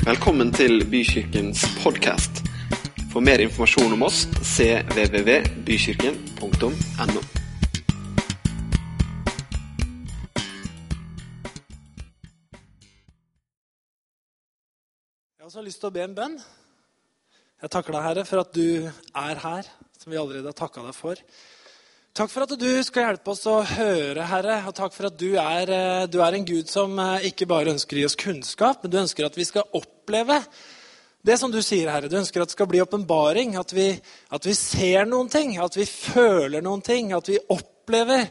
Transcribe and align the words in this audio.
Velkommen 0.00 0.48
til 0.48 0.80
Bykirkens 0.88 1.60
podkast. 1.82 2.38
For 3.12 3.20
mer 3.20 3.36
informasjon 3.44 3.92
om 3.92 4.00
oss 4.06 4.22
cvvvbykirken.no. 4.48 7.20
Jeg 15.36 15.44
har 15.44 15.68
lyst 15.68 15.84
til 15.84 15.90
å 15.90 15.92
be 15.92 16.00
en 16.06 16.16
bønn. 16.16 16.40
Jeg 17.60 17.68
takker 17.68 17.92
deg, 17.92 18.00
Herre, 18.08 18.24
for 18.24 18.40
at 18.40 18.56
du 18.56 18.88
er 18.88 19.36
her, 19.44 19.68
som 20.00 20.08
vi 20.08 20.16
allerede 20.16 20.48
har 20.48 20.56
takka 20.56 20.80
deg 20.88 20.96
for. 20.96 21.20
Takk 22.10 22.30
for 22.32 22.42
at 22.42 22.52
du 22.58 22.70
skal 22.82 23.04
hjelpe 23.06 23.30
oss 23.30 23.44
å 23.46 23.60
høre, 23.62 24.24
Herre, 24.26 24.56
og 24.66 24.74
takk 24.74 24.94
for 24.96 25.06
at 25.06 25.18
du 25.18 25.36
er, 25.38 25.70
eh, 25.70 26.06
du 26.10 26.18
er 26.18 26.34
en 26.34 26.46
Gud 26.46 26.66
som 26.66 26.98
eh, 26.98 27.28
ikke 27.28 27.46
bare 27.46 27.70
ønsker 27.70 27.96
å 27.96 28.00
gi 28.00 28.06
oss 28.08 28.18
kunnskap, 28.18 28.82
men 28.82 28.90
du 28.90 28.96
ønsker 28.98 29.28
at 29.28 29.38
vi 29.38 29.46
skal 29.46 29.68
oppleve 29.78 30.40
det 31.22 31.36
som 31.38 31.54
du 31.54 31.60
sier, 31.62 31.86
Herre. 31.86 32.10
Du 32.10 32.18
ønsker 32.18 32.42
at 32.42 32.50
det 32.50 32.56
skal 32.56 32.66
bli 32.66 32.82
åpenbaring, 32.82 33.54
at, 33.60 33.76
at 34.34 34.50
vi 34.50 34.56
ser 34.58 35.06
noen 35.06 35.30
ting, 35.30 35.54
at 35.62 35.78
vi 35.78 35.86
føler 35.86 36.66
noen 36.66 36.82
ting, 36.82 37.14
at 37.14 37.30
vi 37.30 37.38
opplever 37.46 38.26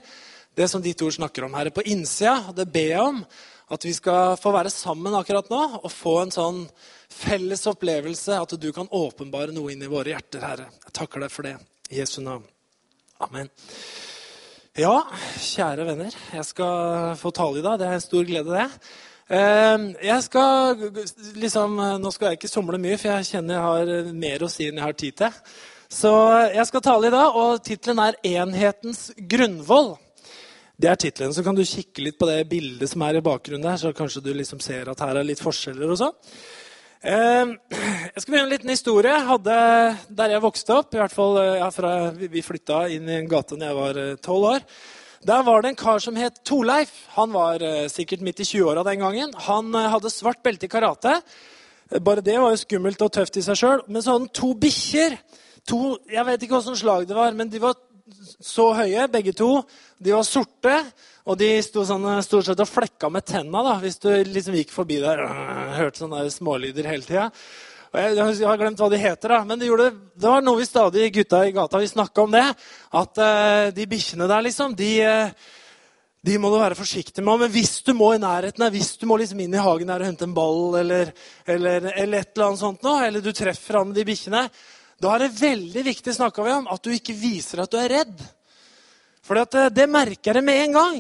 det 0.60 0.68
som 0.68 0.84
ditt 0.84 1.00
ord 1.06 1.16
snakker 1.16 1.48
om, 1.48 1.56
Herre, 1.56 1.72
på 1.72 1.88
innsida. 1.88 2.52
Det 2.52 2.68
ber 2.68 2.92
jeg 2.98 3.08
om, 3.16 3.24
at 3.72 3.88
vi 3.88 3.96
skal 3.96 4.36
få 4.44 4.58
være 4.60 4.76
sammen 4.76 5.16
akkurat 5.16 5.48
nå 5.54 5.64
og 5.80 5.92
få 5.94 6.20
en 6.26 6.36
sånn 6.36 6.64
felles 7.08 7.64
opplevelse, 7.72 8.44
at 8.44 8.60
du 8.60 8.72
kan 8.76 8.92
åpenbare 8.92 9.56
noe 9.56 9.72
inn 9.72 9.88
i 9.88 9.92
våre 9.96 10.18
hjerter, 10.18 10.44
Herre. 10.52 10.72
Jeg 10.84 10.98
takker 11.00 11.24
deg 11.24 11.32
for 11.32 11.48
det. 11.48 11.60
I 11.94 12.04
Jesu 12.04 12.20
navn. 12.26 12.44
Amen. 13.20 13.50
Ja, 14.80 14.94
kjære 15.44 15.84
venner. 15.90 16.14
Jeg 16.32 16.46
skal 16.48 17.16
få 17.20 17.32
tale 17.36 17.60
i 17.60 17.64
dag. 17.66 17.80
Det 17.82 17.88
er 17.90 17.98
en 17.98 18.04
stor 18.04 18.24
glede, 18.24 18.54
det. 18.54 18.94
Eh, 19.28 20.06
Jeg 20.08 20.24
skal 20.24 20.78
liksom, 21.36 21.76
Nå 22.00 22.12
skal 22.16 22.30
jeg 22.30 22.40
ikke 22.40 22.52
somle 22.52 22.80
mye, 22.80 22.98
for 22.98 23.12
jeg 23.12 23.28
kjenner 23.34 23.58
jeg 23.58 23.66
har 23.66 23.92
eh, 23.98 24.14
mer 24.14 24.46
å 24.46 24.50
si 24.52 24.70
enn 24.70 24.80
jeg 24.80 24.86
har 24.86 24.96
tid 24.96 25.18
til. 25.20 25.42
Så 25.92 26.14
jeg 26.54 26.66
skal 26.70 26.86
tale 26.86 27.10
i 27.10 27.14
dag, 27.18 27.36
og 27.36 27.64
tittelen 27.66 28.00
er 28.00 28.16
'Enhetens 28.24 29.12
grunnvoll'. 29.20 29.98
Det 30.80 30.90
er 30.90 30.96
tittelen. 30.96 31.34
Så 31.34 31.44
kan 31.44 31.56
du 31.56 31.66
kikke 31.66 32.04
litt 32.06 32.18
på 32.18 32.26
det 32.30 32.48
bildet 32.48 32.90
som 32.90 33.02
er 33.02 33.18
i 33.18 33.22
bakgrunnen 33.22 33.68
der, 33.68 33.76
så 33.76 33.92
kanskje 33.92 34.24
du 34.24 34.34
liksom 34.34 34.62
ser 34.62 34.88
at 34.88 35.00
her 35.00 35.18
er 35.18 35.28
litt 35.28 35.44
forskjeller 35.44 35.92
og 35.92 35.98
sånn. 35.98 36.16
Eh, 37.00 37.46
Jeg 38.14 38.24
skal 38.24 38.34
begynne 38.34 38.48
en 38.50 38.52
liten 38.54 38.72
historie. 38.74 39.20
Hadde, 39.24 39.58
der 40.12 40.34
jeg 40.34 40.44
vokste 40.44 40.80
opp, 40.82 40.94
i 40.94 41.00
hvert 41.00 41.16
fall 41.16 41.38
eh, 41.40 41.60
ja, 41.62 41.70
fra 41.72 41.92
vi 42.12 42.44
flytta 42.44 42.88
inn 42.92 43.08
i 43.08 43.20
en 43.22 43.30
gate 43.30 43.56
da 43.56 43.70
jeg 43.70 43.78
var 43.78 44.00
eh, 44.02 44.18
tolv 44.20 44.48
år. 44.50 44.66
Der 45.24 45.44
var 45.48 45.62
det 45.62 45.72
en 45.72 45.80
kar 45.80 46.04
som 46.04 46.18
het 46.20 46.42
Torleif. 46.48 46.92
Han 47.16 47.32
var 47.32 47.64
eh, 47.64 47.88
sikkert 47.92 48.24
midt 48.26 48.44
i 48.44 48.48
20-åra 48.50 48.84
den 48.88 49.04
gangen. 49.04 49.32
Han 49.48 49.72
hadde 49.76 50.12
svart 50.12 50.44
belte 50.44 50.68
i 50.68 50.72
karate. 50.72 51.20
Bare 52.04 52.24
det 52.26 52.36
var 52.38 52.52
jo 52.52 52.60
skummelt 52.62 53.02
og 53.02 53.14
tøft 53.16 53.40
i 53.40 53.46
seg 53.48 53.62
sjøl. 53.62 53.86
Men 53.88 54.04
så 54.04 54.16
hadde 54.18 54.26
han 54.26 54.34
to 54.42 54.52
bikkjer. 54.60 55.16
Jeg 55.70 56.26
vet 56.26 56.44
ikke 56.44 56.58
hvilket 56.58 56.82
slag 56.82 57.08
det 57.08 57.16
var, 57.16 57.32
men 57.38 57.52
de 57.52 57.62
var 57.64 57.78
så 58.44 58.72
høye, 58.76 59.08
begge 59.12 59.34
to. 59.38 59.62
De 60.02 60.14
var 60.16 60.28
sorte, 60.28 60.76
og 61.30 61.38
de 61.38 61.50
sto 61.62 61.84
sånn, 61.86 62.08
stort 62.26 62.48
sett 62.48 62.62
og 62.64 62.70
flekka 62.70 63.10
med 63.14 63.26
tenna 63.28 63.62
da, 63.66 63.76
hvis 63.84 64.00
du 64.02 64.10
liksom 64.26 64.56
gikk 64.58 64.72
forbi 64.74 64.98
der. 65.04 65.22
og 65.22 65.76
Hørte 65.78 66.02
sånne 66.02 66.24
der 66.24 66.32
smålyder 66.34 66.90
hele 66.90 67.06
tida. 67.06 67.28
Jeg, 67.90 68.16
jeg 68.18 68.46
har 68.46 68.58
glemt 68.62 68.82
hva 68.82 68.90
de 68.90 68.98
heter, 69.02 69.34
da, 69.34 69.40
men 69.46 69.58
det, 69.62 69.68
gjorde, 69.70 69.92
det 70.14 70.30
var 70.30 70.44
noe 70.46 70.60
vi 70.60 70.66
stadig 70.66 71.08
gutta 71.14 71.42
i 71.46 71.54
gata 71.54 71.82
vi 71.82 71.90
snakka 71.90 72.26
om 72.26 72.34
det. 72.34 72.46
At 72.98 73.22
uh, 73.22 73.70
de 73.74 73.86
bikkjene 73.90 74.30
der, 74.30 74.46
liksom, 74.46 74.74
de, 74.78 74.90
uh, 75.06 75.54
de 76.26 76.38
må 76.42 76.52
du 76.54 76.58
være 76.62 76.78
forsiktig 76.78 77.26
med. 77.26 77.46
Men 77.46 77.54
hvis 77.54 77.76
du 77.86 77.94
må 77.98 78.12
i 78.14 78.22
nærheten, 78.22 78.66
hvis 78.74 78.96
du 79.02 79.06
må 79.10 79.18
liksom 79.22 79.42
inn 79.46 79.54
i 79.58 79.62
hagen 79.62 79.90
der 79.90 80.06
og 80.06 80.10
hente 80.10 80.26
en 80.30 80.36
ball, 80.38 80.80
eller, 80.82 81.14
eller, 81.50 81.92
eller 81.94 82.24
et 82.24 82.34
eller 82.34 82.48
annet 82.50 82.62
sånt 82.62 82.86
nå, 82.86 82.96
eller 83.06 83.26
du 83.26 83.32
treffer 83.38 83.82
han 83.82 83.90
med 83.90 84.02
de 84.02 84.06
bikkjene, 84.10 84.48
da 85.00 85.14
er 85.14 85.26
det 85.26 85.32
veldig 85.38 85.86
viktig 85.94 86.18
snakket 86.18 86.46
vi 86.46 86.58
om, 86.58 86.70
at 86.74 86.86
du 86.86 86.94
ikke 86.94 87.18
viser 87.18 87.62
at 87.62 87.74
du 87.74 87.78
er 87.82 87.94
redd. 88.00 88.28
For 89.26 89.38
det, 89.38 89.70
det 89.78 89.86
merker 89.90 90.38
jeg 90.38 90.46
med 90.46 90.66
en 90.66 90.78
gang. 90.78 91.00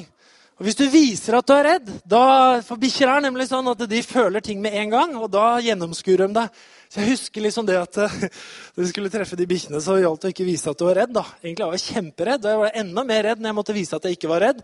Og 0.59 0.65
Hvis 0.67 0.75
du 0.75 0.83
viser 0.91 1.37
at 1.37 1.47
du 1.47 1.53
er 1.55 1.63
redd 1.69 1.87
da, 2.03 2.59
For 2.67 2.75
bikkjer 2.81 3.07
er 3.13 3.23
nemlig 3.23 3.47
sånn 3.47 3.67
at 3.71 3.79
de 3.87 4.01
føler 4.03 4.43
ting 4.43 4.59
med 4.59 4.75
en 4.75 4.89
gang, 4.91 5.15
og 5.15 5.29
da 5.31 5.53
gjennomskuer 5.63 6.25
de 6.25 6.33
deg. 6.35 6.57
Så 6.89 6.99
Jeg 6.99 7.11
husker 7.13 7.45
liksom 7.45 7.67
det 7.69 7.77
at 7.79 7.95
Da 7.95 8.07
når 8.75 8.83
du 8.83 8.89
skulle 8.91 9.11
treffe 9.13 9.39
de 9.39 9.47
bikkjene, 9.47 9.79
så 9.83 9.99
gjaldt 10.01 10.25
det 10.25 10.31
å 10.31 10.35
ikke 10.35 10.47
vise 10.49 10.71
at 10.71 10.79
du 10.81 10.85
var 10.89 10.99
redd. 10.99 11.13
da. 11.15 11.23
Egentlig 11.43 11.67
var 11.69 11.77
jeg 11.77 11.85
kjemperedd, 11.93 12.43
og 12.43 12.51
jeg 12.51 12.63
var 12.65 12.79
enda 12.83 13.05
mer 13.07 13.23
redd 13.29 13.39
når 13.43 13.53
jeg 13.53 13.59
måtte 13.61 13.77
vise 13.77 13.95
at 13.95 14.07
jeg 14.09 14.19
ikke 14.19 14.31
var 14.33 14.43
redd. 14.49 14.63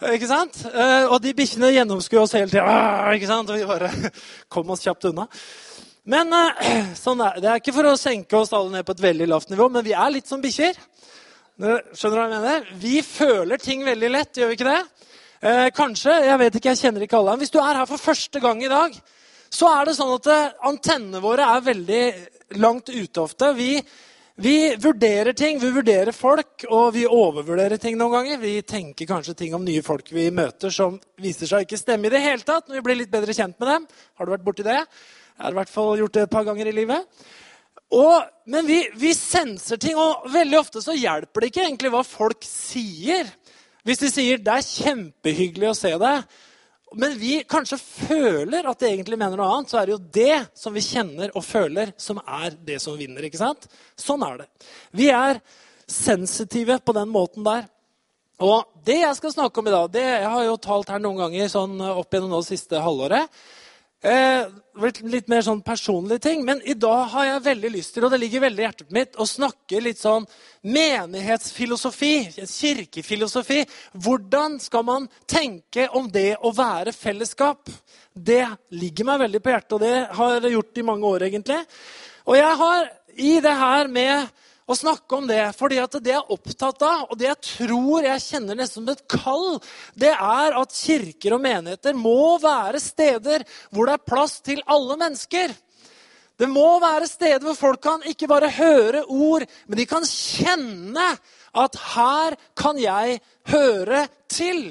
Eh, 0.00 0.14
Ikke 0.16 0.30
sant? 0.30 0.60
Eh, 0.72 1.04
Og 1.12 1.18
de 1.22 1.34
bikkjene 1.36 1.74
gjennomskuer 1.76 2.22
oss 2.24 2.36
hele 2.38 2.48
tida. 2.48 2.76
Ikke 3.18 3.28
sant? 3.28 3.50
Og 3.52 3.58
vi 3.60 3.66
bare 3.68 3.92
kom 4.54 4.70
oss 4.72 4.86
kjapt 4.86 5.10
unna. 5.12 5.28
Men 6.08 6.32
eh, 6.32 6.94
sånn 7.04 7.20
er, 7.20 7.36
Det 7.44 7.50
er 7.52 7.60
ikke 7.60 7.76
for 7.76 7.90
å 7.90 7.98
senke 8.00 8.38
oss 8.40 8.54
alle 8.56 8.78
ned 8.78 8.86
på 8.88 8.96
et 8.96 9.04
veldig 9.10 9.28
lavt 9.28 9.52
nivå, 9.52 9.68
men 9.76 9.84
vi 9.84 9.92
er 9.92 10.14
litt 10.14 10.30
som 10.30 10.40
bikkjer. 10.40 10.78
Skjønner 11.58 12.14
du 12.14 12.16
hva 12.16 12.24
jeg 12.24 12.32
mener? 12.38 12.68
Vi 12.80 13.00
føler 13.02 13.58
ting 13.60 13.82
veldig 13.84 14.10
lett, 14.14 14.38
gjør 14.38 14.52
vi 14.52 14.56
ikke 14.56 14.70
det? 14.70 14.80
Eh, 15.38 15.68
kanskje, 15.70 16.10
jeg 16.26 16.38
vet 16.40 16.56
ikke, 16.58 16.72
jeg 16.72 16.80
kjenner 16.82 17.04
ikke 17.04 17.18
alle. 17.20 17.36
Men 17.36 17.44
hvis 17.44 17.54
du 17.54 17.60
er 17.62 17.78
her 17.78 17.86
for 17.86 18.02
første 18.02 18.40
gang 18.42 18.58
i 18.64 18.70
dag, 18.70 18.96
så 19.54 19.70
er 19.70 19.86
det 19.86 19.94
sånn 19.94 20.10
at 20.16 20.26
eh, 20.34 20.56
antennene 20.66 21.22
våre 21.22 21.46
er 21.46 21.62
veldig 21.68 22.02
langt 22.58 22.90
ute 22.90 23.22
ofte. 23.22 23.52
Vi, 23.54 23.76
vi 24.42 24.56
vurderer 24.82 25.36
ting, 25.38 25.60
vi 25.62 25.70
vurderer 25.76 26.10
folk, 26.16 26.66
og 26.66 26.90
vi 26.96 27.06
overvurderer 27.06 27.78
ting 27.78 27.94
noen 28.00 28.16
ganger. 28.16 28.42
Vi 28.42 28.56
tenker 28.66 29.06
kanskje 29.06 29.36
ting 29.38 29.54
om 29.54 29.62
nye 29.66 29.84
folk 29.86 30.10
vi 30.10 30.26
møter 30.34 30.74
som 30.74 30.98
viser 31.22 31.50
seg 31.50 31.68
ikke 31.68 31.78
stemme 31.78 32.10
i 32.10 32.14
det 32.16 32.24
hele 32.24 32.42
tatt 32.42 32.66
når 32.66 32.80
vi 32.80 32.86
blir 32.88 33.02
litt 33.04 33.14
bedre 33.14 33.36
kjent 33.36 33.54
med 33.62 33.70
dem. 33.76 33.86
Har 34.18 34.26
du 34.26 34.34
vært 34.34 34.46
borti 34.48 34.66
det? 34.66 34.80
Jeg 34.82 35.44
har 35.44 35.54
i 35.54 35.60
hvert 35.60 35.70
fall 35.70 36.00
gjort 36.02 36.18
det 36.18 36.26
et 36.26 36.34
par 36.34 36.50
ganger 36.50 36.66
i 36.66 36.74
livet. 36.80 37.22
Og, 37.94 38.26
men 38.50 38.66
vi, 38.66 38.82
vi 38.98 39.14
senser 39.14 39.78
ting, 39.80 39.94
og 39.96 40.26
veldig 40.34 40.58
ofte 40.58 40.82
så 40.82 40.98
hjelper 40.98 41.46
det 41.46 41.52
ikke 41.52 41.62
egentlig 41.70 41.94
hva 41.94 42.02
folk 42.04 42.42
sier. 42.44 43.30
Hvis 43.88 44.02
de 44.02 44.10
sier 44.12 44.36
'det 44.36 44.52
er 44.52 44.66
kjempehyggelig 44.68 45.70
å 45.70 45.76
se 45.76 45.94
deg', 45.96 46.24
men 46.96 47.14
vi 47.20 47.42
kanskje 47.44 47.78
føler 47.80 48.66
at 48.68 48.80
de 48.80 48.88
egentlig 48.88 49.16
mener 49.20 49.36
noe 49.36 49.48
annet, 49.48 49.70
så 49.70 49.80
er 49.80 49.86
det 49.86 49.94
jo 49.94 50.10
det 50.12 50.36
som 50.56 50.72
vi 50.76 50.84
kjenner 50.84 51.32
og 51.36 51.44
føler, 51.44 51.92
som 52.00 52.20
er 52.20 52.56
det 52.64 52.78
som 52.80 52.96
vinner. 52.96 53.24
ikke 53.24 53.40
sant? 53.40 53.66
Sånn 53.96 54.24
er 54.24 54.38
det. 54.38 54.46
Vi 54.92 55.08
er 55.12 55.40
sensitive 55.88 56.78
på 56.80 56.92
den 56.96 57.08
måten 57.12 57.44
der. 57.44 57.68
Og 58.40 58.64
det 58.84 59.00
jeg 59.00 59.16
skal 59.16 59.34
snakke 59.34 59.60
om 59.60 59.68
i 59.68 59.74
dag, 59.74 59.92
det 59.92 60.04
jeg 60.04 60.32
har 60.32 60.44
jo 60.44 60.56
talt 60.56 60.88
her 60.88 61.00
noen 61.02 61.18
ganger 61.24 61.48
sånn 61.48 61.80
opp 61.80 62.12
gjennom 62.12 62.36
det 62.36 62.46
siste 62.46 62.80
halvåret. 62.80 63.28
Eh, 63.98 64.44
litt, 64.78 65.00
litt 65.10 65.26
mer 65.26 65.42
sånn 65.42 65.58
personlige 65.66 66.22
ting. 66.28 66.44
Men 66.46 66.60
i 66.62 66.76
dag 66.78 67.08
har 67.10 67.24
jeg 67.26 67.44
veldig 67.48 67.70
lyst 67.74 67.96
til, 67.96 68.06
og 68.06 68.12
det 68.14 68.20
ligger 68.22 68.44
veldig 68.46 68.62
i 68.62 68.66
hjertet 68.68 68.92
mitt, 68.94 69.18
å 69.18 69.26
snakke 69.26 69.80
litt 69.82 69.98
sånn 69.98 70.26
menighetsfilosofi, 70.62 72.12
kirkefilosofi. 72.38 73.64
Hvordan 73.98 74.60
skal 74.62 74.86
man 74.86 75.08
tenke 75.26 75.88
om 75.98 76.06
det 76.14 76.36
å 76.38 76.54
være 76.54 76.94
fellesskap? 76.94 77.66
Det 78.14 78.44
ligger 78.70 79.10
meg 79.10 79.24
veldig 79.26 79.42
på 79.42 79.54
hjertet, 79.54 79.74
og 79.74 79.82
det 79.82 79.96
har 80.20 80.36
jeg 80.38 80.54
gjort 80.54 80.78
i 80.78 80.86
mange 80.92 81.10
år, 81.10 81.26
egentlig. 81.26 81.58
Og 82.28 82.38
jeg 82.38 82.54
har 82.62 82.92
i 83.18 83.34
det 83.42 83.56
her 83.64 83.90
med 83.90 84.44
å 84.68 84.76
snakke 84.76 85.16
om 85.16 85.28
det. 85.28 85.40
fordi 85.56 85.78
at 85.80 85.96
det 86.02 86.12
jeg 86.12 86.20
er 86.20 86.34
opptatt 86.34 86.82
av, 86.84 87.06
og 87.08 87.18
det 87.18 87.30
jeg 87.30 87.40
tror 87.54 88.04
jeg 88.04 88.24
kjenner 88.24 88.58
nesten 88.58 88.84
som 88.84 88.92
et 88.92 89.06
kall, 89.08 89.60
det 89.96 90.12
er 90.12 90.58
at 90.60 90.76
kirker 90.76 91.36
og 91.36 91.42
menigheter 91.44 91.96
må 91.96 92.36
være 92.42 92.80
steder 92.82 93.46
hvor 93.70 93.88
det 93.88 93.96
er 93.96 94.06
plass 94.10 94.38
til 94.44 94.60
alle 94.66 94.98
mennesker. 95.00 95.54
Det 96.38 96.46
må 96.46 96.78
være 96.82 97.08
steder 97.10 97.42
hvor 97.42 97.56
folk 97.58 97.82
kan 97.82 98.04
ikke 98.06 98.28
bare 98.30 98.52
høre 98.54 99.02
ord, 99.08 99.46
men 99.66 99.80
de 99.80 99.88
kan 99.90 100.04
kjenne 100.06 101.08
at 101.58 101.80
her 101.96 102.36
kan 102.58 102.78
jeg 102.78 103.18
høre 103.50 104.04
til. 104.30 104.68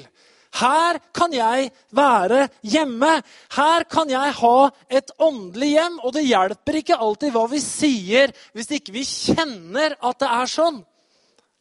Her 0.58 0.98
kan 1.14 1.34
jeg 1.34 1.70
være 1.94 2.46
hjemme. 2.66 3.10
Her 3.54 3.84
kan 3.90 4.10
jeg 4.10 4.34
ha 4.40 4.70
et 4.90 5.12
åndelig 5.22 5.72
hjem. 5.74 5.98
Og 6.02 6.14
det 6.16 6.26
hjelper 6.26 6.80
ikke 6.80 6.98
alltid 6.98 7.34
hva 7.34 7.44
vi 7.52 7.60
sier, 7.62 8.34
hvis 8.56 8.72
ikke 8.78 8.94
vi 8.96 9.04
kjenner 9.06 9.96
at 9.98 10.22
det 10.22 10.32
er 10.40 10.50
sånn. 10.50 10.82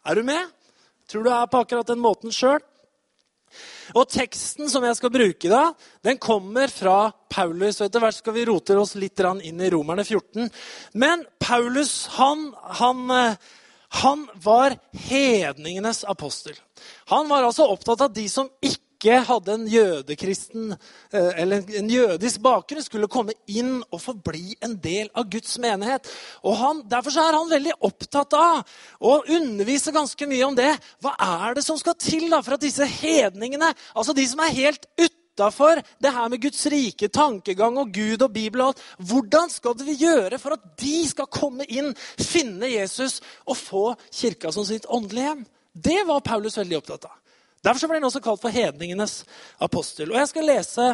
Er 0.08 0.18
du 0.18 0.26
med? 0.28 0.56
Tror 1.08 1.24
du 1.24 1.32
er 1.32 1.48
på 1.52 1.62
akkurat 1.64 1.88
den 1.88 2.04
måten 2.04 2.34
sjøl? 2.36 2.60
Og 3.96 4.10
teksten 4.12 4.68
som 4.70 4.84
jeg 4.84 4.98
skal 4.98 5.12
bruke 5.14 5.50
da, 5.52 5.70
den 6.04 6.20
kommer 6.20 6.72
fra 6.72 7.12
Paulus. 7.32 7.80
og 7.80 7.88
Etter 7.88 8.04
hvert 8.04 8.18
skal 8.18 8.36
vi 8.36 8.46
rote 8.50 8.76
oss 8.80 8.98
litt 9.00 9.22
inn 9.48 9.62
i 9.64 9.70
Romerne 9.72 10.04
14. 10.04 10.50
Men 11.00 11.24
Paulus, 11.40 12.08
han, 12.18 12.50
han, 12.82 13.06
eh, 13.12 13.38
han 14.04 14.28
var 14.44 14.76
hedningenes 15.08 16.04
apostel. 16.04 16.58
Han 17.14 17.30
var 17.32 17.48
altså 17.48 17.70
opptatt 17.72 18.04
av 18.04 18.14
de 18.14 18.28
som 18.30 18.50
ikke 18.60 18.87
ikke 18.98 19.20
hadde 19.28 19.54
en 19.54 19.66
jødekristen 19.70 20.72
eh, 20.74 21.34
eller 21.44 21.66
en 21.80 21.90
jødisk 21.92 22.42
bakgrunn, 22.42 22.84
skulle 22.84 23.10
komme 23.12 23.36
inn 23.46 23.80
og 23.92 24.02
få 24.02 24.16
bli 24.18 24.56
en 24.66 24.74
del 24.82 25.12
av 25.14 25.28
Guds 25.30 25.58
menighet. 25.62 26.10
Og 26.44 26.58
han, 26.58 26.82
Derfor 26.90 27.14
er 27.22 27.38
han 27.38 27.52
veldig 27.52 27.76
opptatt 27.86 28.34
av 28.38 28.80
å 29.00 29.20
undervise 29.22 29.94
ganske 29.94 30.30
mye 30.30 30.48
om 30.48 30.58
det. 30.58 30.72
Hva 31.04 31.14
er 31.14 31.58
det 31.58 31.66
som 31.66 31.78
skal 31.78 31.98
til 32.02 32.26
da 32.32 32.42
for 32.42 32.58
at 32.58 32.66
disse 32.66 32.86
hedningene, 32.98 33.70
altså 33.94 34.16
de 34.18 34.26
som 34.30 34.42
er 34.42 34.56
helt 34.58 34.90
utafor 34.98 35.84
det 36.02 36.14
her 36.16 36.32
med 36.34 36.42
Guds 36.42 36.66
rike, 36.74 37.12
tankegang 37.14 37.78
og 37.78 37.94
Gud 37.94 38.26
og 38.26 38.34
Bibel 38.34 38.66
og 38.66 38.72
alt. 38.72 38.82
Hvordan 38.98 39.54
skal 39.54 39.78
vi 39.84 40.00
gjøre 40.02 40.42
for 40.42 40.58
at 40.58 40.66
de 40.82 40.98
skal 41.10 41.30
komme 41.30 41.70
inn, 41.70 41.94
finne 42.18 42.74
Jesus 42.74 43.20
og 43.46 43.62
få 43.62 43.86
kirka 44.10 44.52
som 44.56 44.66
sitt 44.66 44.90
åndelige 44.90 45.30
hjem? 45.30 45.48
Det 45.78 46.02
var 46.10 46.26
Paulus 46.26 46.58
veldig 46.58 46.82
opptatt 46.82 47.06
av. 47.12 47.18
Derfor 47.68 47.90
ble 47.92 48.00
han 48.00 48.08
også 48.08 48.24
kalt 48.24 48.40
for 48.40 48.54
hedningenes 48.54 49.22
apostel. 49.60 50.14
Og 50.14 50.20
Jeg 50.22 50.32
skal 50.32 50.48
lese 50.48 50.86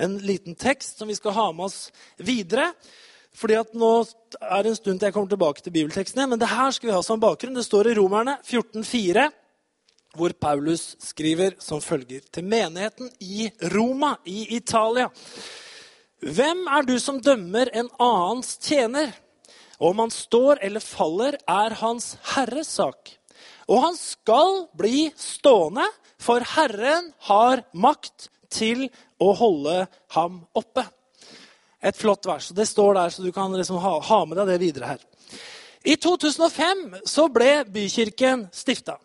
en 0.00 0.16
liten 0.24 0.56
tekst 0.56 1.00
som 1.00 1.10
vi 1.10 1.16
skal 1.18 1.36
ha 1.36 1.50
med 1.52 1.68
oss 1.68 1.90
videre. 2.16 2.70
Fordi 3.36 3.56
at 3.60 3.74
Nå 3.76 3.92
er 4.40 4.64
det 4.64 4.72
en 4.72 4.78
stund 4.78 5.00
til 5.00 5.08
jeg 5.08 5.16
kommer 5.16 5.28
tilbake 5.28 5.64
til 5.64 5.74
bibeltekstene. 5.74 6.26
Men 6.30 6.40
det 6.40 6.48
her 6.48 6.72
skal 6.72 6.88
vi 6.88 6.96
ha 6.96 7.02
som 7.04 7.20
bakgrunn. 7.20 7.56
Det 7.56 7.66
står 7.66 7.90
i 7.90 7.96
Romerne 8.00 8.38
14,4 8.48 9.28
hvor 10.16 10.32
Paulus 10.36 10.90
skriver 11.00 11.54
som 11.62 11.80
følger 11.80 12.20
til 12.32 12.44
menigheten 12.44 13.08
i 13.24 13.48
Roma 13.72 14.14
i 14.28 14.56
Italia. 14.56 15.08
Hvem 16.20 16.66
er 16.68 16.84
du 16.84 16.98
som 17.00 17.20
dømmer 17.20 17.70
en 17.72 17.88
annens 17.96 18.58
tjener? 18.60 19.14
Om 19.82 20.04
han 20.04 20.12
står 20.14 20.60
eller 20.62 20.84
faller, 20.84 21.38
er 21.48 21.74
hans 21.80 22.12
herres 22.34 22.76
sak. 22.76 23.16
Og 23.66 23.80
han 23.82 23.96
skal 23.98 24.66
bli 24.78 25.08
stående, 25.18 25.88
for 26.22 26.44
Herren 26.54 27.10
har 27.28 27.64
makt 27.72 28.28
til 28.52 28.86
å 29.22 29.32
holde 29.36 29.86
ham 30.16 30.42
oppe. 30.58 30.84
Et 31.82 31.96
flott 31.98 32.26
vers. 32.28 32.50
og 32.50 32.56
Det 32.56 32.68
står 32.68 32.94
der, 32.94 33.10
så 33.10 33.24
du 33.24 33.32
kan 33.34 33.54
liksom 33.56 33.80
ha, 33.82 33.96
ha 34.00 34.20
med 34.24 34.38
deg 34.38 34.52
det 34.52 34.60
videre 34.62 34.92
her. 34.92 35.00
I 35.82 35.96
2005 35.98 36.84
så 37.10 37.26
ble 37.32 37.64
Bykirken 37.74 38.46
stifta. 38.54 39.00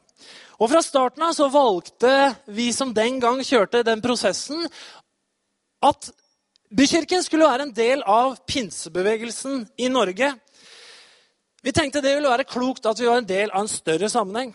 Og 0.58 0.70
Fra 0.70 0.82
starten 0.86 1.26
av 1.26 1.34
så 1.38 1.50
valgte 1.54 2.12
vi 2.54 2.70
som 2.74 2.94
den 2.94 3.20
gang 3.22 3.42
kjørte 3.46 3.86
den 3.86 4.02
prosessen, 4.02 4.66
at 5.86 6.10
Bykirken 6.74 7.24
skulle 7.24 7.48
være 7.48 7.68
en 7.68 7.74
del 7.74 8.02
av 8.04 8.36
pinsebevegelsen 8.50 9.64
i 9.80 9.90
Norge. 9.90 10.34
Vi 11.64 11.74
tenkte 11.74 12.02
det 12.04 12.16
ville 12.18 12.30
være 12.30 12.50
klokt 12.50 12.86
at 12.90 13.00
vi 13.00 13.08
var 13.10 13.22
en 13.22 13.30
del 13.30 13.54
av 13.54 13.64
en 13.64 13.72
større 13.72 14.10
sammenheng. 14.12 14.54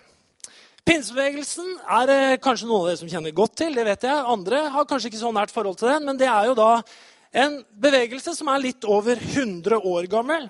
Pinsebevegelsen 0.83 1.77
er 2.01 2.11
eh, 2.11 2.39
kanskje 2.43 2.67
noen 2.67 2.81
av 2.83 2.89
dere 2.91 2.99
som 2.99 3.11
kjenner 3.11 3.35
godt 3.37 3.55
til. 3.61 3.75
det 3.77 3.85
vet 3.87 4.07
jeg. 4.09 4.25
Andre 4.35 4.65
har 4.75 4.87
kanskje 4.91 5.13
ikke 5.13 5.21
så 5.21 5.31
nært 5.35 5.55
forhold 5.55 5.79
til 5.79 5.93
den, 5.93 6.09
men 6.09 6.19
det 6.19 6.27
er 6.27 6.49
jo 6.49 6.57
da 6.59 6.73
en 7.39 7.61
bevegelse 7.85 8.35
som 8.35 8.51
er 8.51 8.65
litt 8.65 8.87
over 8.91 9.15
100 9.15 9.79
år 9.79 10.09
gammel. 10.11 10.49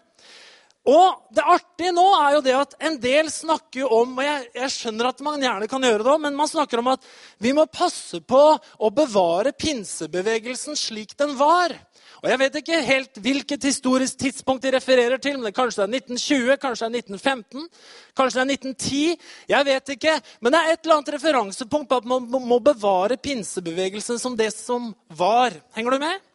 Og 0.88 1.29
det 1.37 1.44
artige 1.46 1.93
nå 1.94 2.06
er 2.17 2.32
jo 2.34 2.40
det 2.43 2.55
at 2.58 2.73
en 2.88 2.96
del 2.99 3.29
snakker 3.31 3.93
om 3.93 4.17
og 4.17 4.25
jeg, 4.25 4.49
jeg 4.56 4.73
skjønner 4.75 5.11
at 5.12 5.20
man 5.23 5.44
gjerne 5.44 5.69
kan 5.70 5.84
gjøre 5.87 6.06
det, 6.08 6.17
men 6.25 6.40
man 6.40 6.50
snakker 6.50 6.81
om 6.81 6.90
at 6.90 7.05
vi 7.38 7.52
må 7.55 7.69
passe 7.70 8.19
på 8.25 8.43
å 8.56 8.90
bevare 8.90 9.52
pinsebevegelsen 9.55 10.81
slik 10.81 11.14
den 11.20 11.37
var. 11.38 11.76
Og 12.23 12.31
Jeg 12.31 12.39
vet 12.39 12.57
ikke 12.61 12.77
helt 12.87 13.19
hvilket 13.19 13.65
historisk 13.67 14.21
tidspunkt 14.21 14.63
de 14.63 14.71
refererer 14.71 15.19
til. 15.19 15.41
men 15.43 15.53
Kanskje 15.53 15.83
det 15.83 15.89
er 15.89 16.05
1920, 16.07 16.57
kanskje 16.63 16.87
det 16.87 17.01
er 17.01 17.03
1915, 17.03 17.65
kanskje 18.15 18.37
det 18.39 18.43
er 18.43 18.53
1910. 18.55 19.17
Jeg 19.51 19.67
vet 19.67 19.89
ikke. 19.97 20.13
Men 20.41 20.53
det 20.55 20.61
er 20.61 20.71
et 20.71 20.85
eller 20.85 21.01
annet 21.01 21.15
referansepunkt 21.17 21.89
på 21.91 21.99
at 21.99 22.07
man 22.07 22.29
må 22.31 22.61
bevare 22.63 23.17
pinsebevegelsen 23.19 24.21
som 24.23 24.37
det 24.39 24.53
som 24.55 24.93
var. 25.09 25.51
Henger 25.75 25.91
du 25.91 25.99
med? 25.99 26.29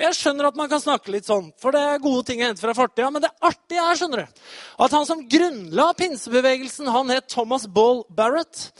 Jeg 0.00 0.16
skjønner 0.16 0.48
at 0.48 0.58
man 0.58 0.68
kan 0.72 0.82
snakke 0.82 1.12
litt 1.14 1.28
sånn, 1.28 1.52
for 1.60 1.76
det 1.76 1.80
er 1.84 2.02
gode 2.02 2.24
ting 2.26 2.40
å 2.40 2.48
hente 2.48 2.64
fra 2.64 2.74
fortida. 2.74 3.12
Men 3.14 3.22
det 3.22 3.30
artige 3.38 3.86
er 3.86 4.00
skjønner 4.00 4.24
du, 4.24 4.42
at 4.82 4.96
han 4.96 5.06
som 5.06 5.22
grunnla 5.30 5.92
pinsebevegelsen, 5.94 6.90
han 6.90 7.14
het 7.14 7.30
Thomas 7.30 7.68
Ball 7.70 8.02
Barrett. 8.08 8.72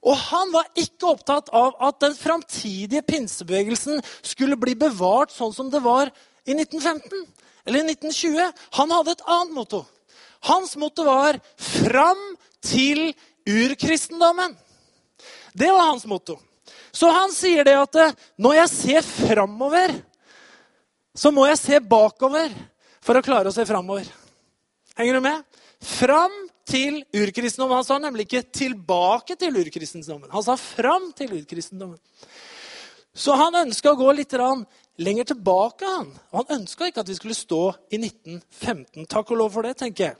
Og 0.00 0.16
han 0.16 0.52
var 0.52 0.68
ikke 0.80 1.10
opptatt 1.12 1.50
av 1.52 1.76
at 1.84 2.00
den 2.00 2.14
framtidige 2.16 3.02
pinsebevegelsen 3.04 4.00
skulle 4.22 4.56
bli 4.60 4.74
bevart 4.78 5.32
sånn 5.34 5.52
som 5.52 5.68
det 5.72 5.82
var 5.84 6.08
i 6.48 6.56
1915 6.56 7.26
eller 7.66 7.82
i 7.82 7.92
1920. 7.92 8.62
Han 8.80 8.94
hadde 8.96 9.16
et 9.16 9.26
annet 9.28 9.56
motto. 9.56 9.84
Hans 10.48 10.76
motto 10.80 11.04
var 11.04 11.40
'fram 11.56 12.36
til 12.62 13.12
urkristendommen'. 13.44 14.56
Det 15.52 15.68
var 15.68 15.92
hans 15.92 16.06
motto. 16.06 16.38
Så 16.92 17.10
han 17.12 17.32
sier 17.32 17.64
det 17.64 17.76
at 17.76 18.16
når 18.38 18.54
jeg 18.54 18.68
ser 18.68 19.02
framover 19.02 20.00
så 21.14 21.30
må 21.34 21.46
jeg 21.48 21.58
se 21.58 21.80
bakover 21.80 22.52
for 23.02 23.18
å 23.18 23.24
klare 23.24 23.50
å 23.50 23.54
se 23.54 23.66
framover. 23.66 24.06
Henger 24.96 25.18
du 25.18 25.20
med? 25.20 25.44
Fram 25.80 26.32
til 26.70 27.00
urkristendommen. 27.12 27.80
Han 27.80 27.84
sa 27.84 27.98
nemlig 27.98 28.26
ikke 28.28 28.46
'tilbake 28.52 29.36
til 29.36 29.56
urkristendommen'. 29.56 30.30
Han 30.30 30.42
sa 30.42 30.56
'fram 30.56 31.12
til 31.12 31.28
urkristendommen'. 31.40 31.98
Så 33.14 33.34
han 33.34 33.54
ønska 33.66 33.90
å 33.90 33.98
gå 33.98 34.12
litt 34.14 34.32
lenger 34.98 35.24
tilbake. 35.24 35.84
Han 35.84 36.18
han 36.32 36.60
ønska 36.60 36.86
ikke 36.86 37.00
at 37.00 37.08
vi 37.08 37.14
skulle 37.14 37.34
stå 37.34 37.74
i 37.90 37.98
1915. 37.98 39.06
Takk 39.06 39.30
og 39.30 39.36
lov 39.36 39.52
for 39.52 39.62
det, 39.62 39.76
tenker 39.76 40.04
jeg. 40.04 40.16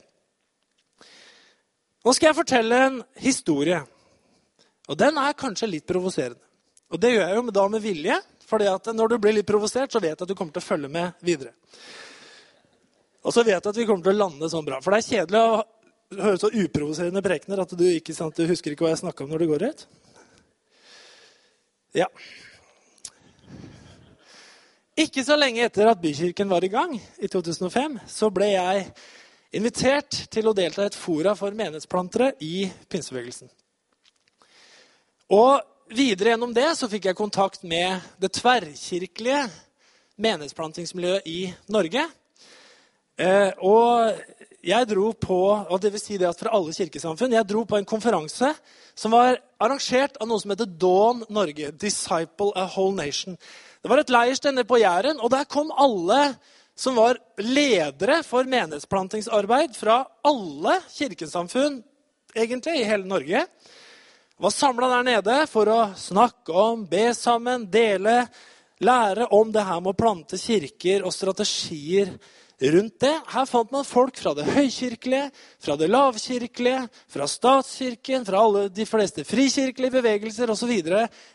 Nå 2.05 2.13
skal 2.13 2.29
jeg 2.29 2.37
fortelle 2.37 2.75
en 2.87 3.03
historie. 3.21 3.81
Og 4.89 4.99
den 4.99 5.19
er 5.19 5.33
kanskje 5.33 5.71
litt 5.71 5.87
provoserende. 5.87 6.41
Og 6.91 7.01
det 7.01 7.13
gjør 7.13 7.29
jeg 7.29 7.37
jo 7.37 7.51
da 7.55 7.69
med 7.69 7.83
vilje, 7.83 8.17
at 8.51 8.87
når 8.87 9.09
du 9.09 9.19
blir 9.19 9.33
litt 9.37 9.47
provosert, 9.47 9.93
så 9.93 10.01
vet 10.01 10.17
jeg 10.17 10.23
at 10.23 10.29
du 10.29 10.35
kommer 10.35 10.53
til 10.53 10.63
å 10.63 10.67
følge 10.67 10.89
med 10.91 11.13
videre. 11.23 11.53
Og 13.23 13.35
så 13.35 13.45
vet 13.45 13.61
jeg 13.61 13.71
at 13.71 13.77
vi 13.77 13.87
kommer 13.87 14.03
til 14.03 14.17
å 14.17 14.23
lande 14.25 14.49
sånn 14.51 14.67
bra. 14.67 14.81
For 14.83 14.91
det 14.91 14.99
er 14.99 15.11
kjedelig 15.21 15.39
å 15.39 15.61
høre 16.19 16.39
så 16.43 16.51
uprovoserende 16.51 17.23
prekener 17.23 17.63
at 17.63 17.73
du 17.79 17.85
ikke 17.87 18.15
sant, 18.17 18.35
du 18.35 18.51
husker 18.51 18.75
ikke 18.75 18.87
hva 18.87 18.95
jeg 18.95 19.05
snakka 19.05 19.25
om 19.25 19.31
når 19.31 19.43
du 19.43 19.51
går 19.53 19.67
ut. 19.71 19.85
Ja. 21.95 22.07
Ikke 24.99 25.23
så 25.25 25.37
lenge 25.39 25.63
etter 25.65 25.89
at 25.91 26.01
Bykirken 26.03 26.51
var 26.51 26.67
i 26.67 26.71
gang, 26.73 26.97
i 26.99 27.31
2005, 27.31 27.99
så 28.11 28.31
ble 28.35 28.51
jeg 28.53 28.85
invitert 29.57 30.25
til 30.31 30.51
å 30.51 30.55
delta 30.55 30.85
i 30.85 30.91
et 30.91 30.99
fora 30.99 31.35
for 31.39 31.55
menighetsplantere 31.57 32.35
i 32.47 32.69
pinsebevegelsen. 32.91 33.51
Og 35.35 35.67
Videre 35.91 36.31
gjennom 36.31 36.53
det 36.55 36.69
så 36.79 36.87
fikk 36.87 37.09
jeg 37.09 37.19
kontakt 37.19 37.65
med 37.67 37.99
det 38.23 38.29
tverrkirkelige 38.37 39.41
menighetsplantingsmiljøet 40.23 41.27
i 41.27 41.41
Norge. 41.75 42.05
Eh, 43.19 43.51
og 43.59 44.40
jeg 44.65 44.89
dro 44.91 45.11
på 45.17 45.41
og 45.57 45.81
det 45.81 45.93
vil 45.95 46.03
si 46.03 46.19
det 46.21 46.29
at 46.29 46.41
fra 46.41 46.53
alle 46.57 46.75
kirkesamfunn, 46.77 47.33
jeg 47.33 47.49
dro 47.49 47.65
på 47.69 47.79
en 47.79 47.89
konferanse 47.89 48.53
som 48.99 49.15
var 49.15 49.39
arrangert 49.63 50.19
av 50.21 50.29
noe 50.29 50.41
som 50.43 50.53
heter 50.53 50.69
Dawn 50.69 51.25
Norge. 51.33 51.73
Disciple 51.73 52.53
a 52.57 52.67
Whole 52.69 52.97
Nation. 52.99 53.39
Det 53.81 53.89
var 53.89 54.03
et 54.03 54.13
leirsted 54.13 54.55
nede 54.55 54.69
på 54.69 54.81
Jæren, 54.83 55.21
og 55.21 55.33
der 55.33 55.49
kom 55.49 55.73
alle 55.73 56.35
som 56.77 56.97
var 56.97 57.19
ledere 57.41 58.23
for 58.25 58.49
menighetsplantingsarbeid 58.49 59.77
fra 59.77 60.03
alle 60.25 60.79
kirkesamfunn 60.93 61.81
egentlig 62.37 62.81
i 62.81 62.89
hele 62.89 63.09
Norge 63.09 63.45
var 64.41 64.51
samla 64.51 64.89
der 64.89 65.05
nede 65.05 65.35
for 65.51 65.69
å 65.69 65.81
snakke 66.01 66.55
om, 66.57 66.87
be 66.89 67.11
sammen, 67.13 67.67
dele, 67.69 68.23
lære 68.81 69.27
om 69.37 69.51
det 69.53 69.67
her 69.69 69.83
med 69.85 69.93
å 69.93 69.99
plante 69.99 70.39
kirker 70.41 71.05
og 71.05 71.13
strategier 71.13 72.15
rundt 72.61 73.01
det. 73.01 73.13
Her 73.33 73.47
fant 73.49 73.71
man 73.73 73.87
folk 73.89 74.19
fra 74.21 74.35
det 74.37 74.45
høykirkelige, 74.51 75.31
fra 75.63 75.77
det 75.81 75.89
lavkirkelige, 75.89 76.83
fra 77.09 77.29
statskirken, 77.29 78.27
fra 78.27 78.43
alle 78.45 78.67
de 78.69 78.87
fleste 78.89 79.25
frikirkelige 79.25 79.95
bevegelser 79.97 80.53
osv. 80.53 80.73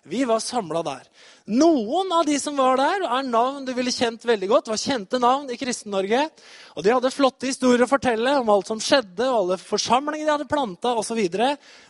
Vi 0.04 0.22
var 0.30 0.44
samla 0.44 0.84
der. 0.86 1.08
Noen 1.50 2.14
av 2.14 2.26
de 2.26 2.38
som 2.42 2.58
var 2.58 2.78
der, 2.82 3.06
er 3.06 3.26
navn 3.30 3.66
du 3.66 3.74
ville 3.78 3.94
kjent 3.94 4.26
veldig 4.26 4.50
godt. 4.50 4.70
var 4.74 4.82
kjente 4.82 5.20
navn 5.22 5.50
i 5.54 5.58
Kristen-Norge. 5.58 6.28
Og 6.76 6.86
De 6.86 6.94
hadde 6.94 7.14
flotte 7.14 7.50
historier 7.50 7.86
å 7.86 7.90
fortelle 7.90 8.38
om 8.40 8.50
alt 8.54 8.70
som 8.70 8.82
skjedde, 8.82 9.26
og 9.30 9.40
alle 9.42 9.60
forsamlinger 9.62 10.26
de 10.26 10.36
hadde 10.36 10.50
planta 10.50 10.94
osv. 10.98 11.22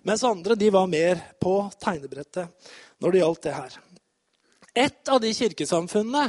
Mens 0.03 0.23
andre 0.27 0.59
de 0.59 0.71
var 0.71 0.87
mer 0.91 1.19
på 1.41 1.57
tegnebrettet 1.83 2.71
når 3.03 3.11
det 3.11 3.23
gjaldt 3.23 3.43
det 3.43 3.55
her. 3.59 3.77
Et 4.75 5.11
av 5.11 5.21
de 5.23 5.31
kirkesamfunnene 5.31 6.27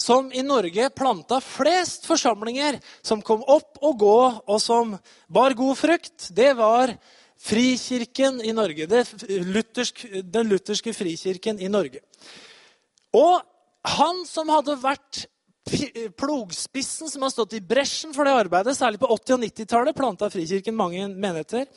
som 0.00 0.30
i 0.32 0.42
Norge 0.42 0.88
planta 0.90 1.40
flest 1.40 2.06
forsamlinger 2.08 2.80
som 3.02 3.22
kom 3.22 3.44
opp 3.46 3.78
og 3.82 3.98
gå, 4.00 4.16
og 4.46 4.58
som 4.62 4.96
bar 5.28 5.54
god 5.58 5.78
frukt, 5.78 6.30
det 6.34 6.52
var 6.58 6.96
Frikirken 7.44 8.38
i 8.40 8.54
Norge. 8.56 8.86
Luthersk, 9.28 10.06
den 10.32 10.48
lutherske 10.48 10.94
frikirken 10.96 11.58
i 11.60 11.68
Norge. 11.68 12.00
Og 13.12 13.42
han 13.98 14.22
som 14.24 14.48
hadde 14.48 14.78
vært 14.80 15.26
plogspissen, 16.16 17.08
som 17.10 17.24
har 17.24 17.32
stått 17.32 17.56
i 17.58 17.62
bresjen 17.64 18.14
for 18.16 18.24
det 18.24 18.36
arbeidet, 18.36 18.76
særlig 18.78 19.00
på 19.02 19.10
80- 19.12 19.36
og 19.36 19.44
90-tallet, 19.44 19.96
planta 19.96 20.30
Frikirken 20.32 20.76
mange 20.76 21.06
menigheter. 21.08 21.68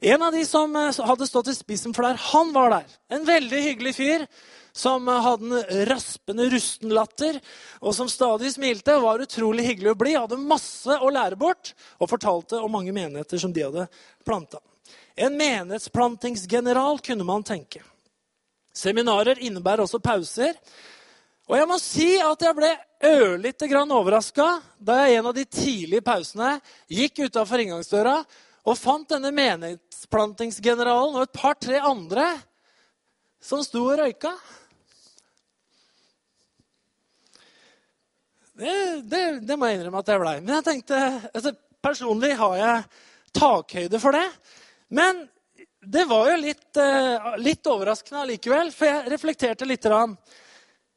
En 0.00 0.22
av 0.22 0.34
de 0.34 0.42
som 0.44 0.74
eh, 0.76 0.98
hadde 1.08 1.26
stått 1.28 1.48
i 1.48 1.56
spissen 1.56 1.94
for 1.96 2.04
det, 2.04 2.18
han 2.32 2.52
var 2.52 2.74
der. 2.74 2.96
En 3.16 3.24
veldig 3.26 3.62
hyggelig 3.70 3.94
fyr 3.96 4.26
som 4.76 5.08
hadde 5.08 5.62
en 5.62 5.86
raspende, 5.88 6.44
rusten 6.52 6.92
latter, 6.92 7.38
og 7.80 7.94
som 7.96 8.10
stadig 8.12 8.50
smilte 8.52 8.92
og 8.98 9.06
var 9.06 9.22
utrolig 9.24 9.64
hyggelig 9.70 9.94
å 9.94 9.98
bli. 9.98 10.12
Hadde 10.18 10.36
masse 10.36 10.98
å 11.00 11.08
lære 11.08 11.38
bort 11.40 11.72
og 11.96 12.10
fortalte 12.10 12.60
om 12.60 12.74
mange 12.76 12.92
menigheter 12.92 13.40
som 13.40 13.54
de 13.56 13.64
hadde 13.64 13.86
planta. 14.26 14.60
En 15.16 15.32
menighetsplantingsgeneral, 15.32 17.00
kunne 17.00 17.24
man 17.24 17.46
tenke. 17.46 17.80
Seminarer 18.76 19.40
innebærer 19.40 19.86
også 19.86 20.02
pauser. 20.04 20.52
Og 21.48 21.56
jeg 21.56 21.68
må 21.70 21.78
si 21.80 22.10
at 22.20 22.44
jeg 22.44 22.58
ble 22.58 22.74
ørlite 23.06 23.70
grann 23.70 23.94
overraska 23.96 24.58
da 24.76 24.98
jeg 25.06 25.16
en 25.16 25.30
av 25.30 25.36
de 25.38 25.46
tidlige 25.48 26.04
pausene 26.04 26.58
gikk 26.92 27.22
utafor 27.30 27.64
inngangsdøra 27.64 28.18
og 28.66 28.76
fant 28.76 29.08
denne 29.08 29.32
menighetsplantingsgeneralen 29.32 31.16
og 31.16 31.24
et 31.24 31.34
par-tre 31.38 31.80
andre 31.80 32.28
som 33.40 33.62
sto 33.64 33.84
og 33.86 34.00
røyka. 34.02 34.34
Det, 38.56 39.02
det, 39.04 39.22
det, 39.44 39.56
må 39.60 39.68
jeg 39.68 39.76
innrømme 39.76 40.00
at 40.00 40.08
jeg 40.08 40.20
blei. 40.22 40.36
Men 40.40 40.54
jeg 40.56 40.64
tenkte, 40.64 41.00
altså, 41.34 41.52
personlig 41.84 42.32
har 42.38 42.54
jeg 42.56 42.84
takhøyde 43.36 44.00
for 44.00 44.16
det. 44.16 44.24
Men 44.96 45.26
det 45.84 46.06
var 46.08 46.30
jo 46.30 46.38
litt, 46.40 46.70
uh, 46.80 47.34
litt 47.36 47.68
overraskende 47.68 48.22
allikevel, 48.24 48.72
for 48.72 48.88
jeg 48.88 49.12
reflekterte 49.12 49.68
litt. 49.68 49.84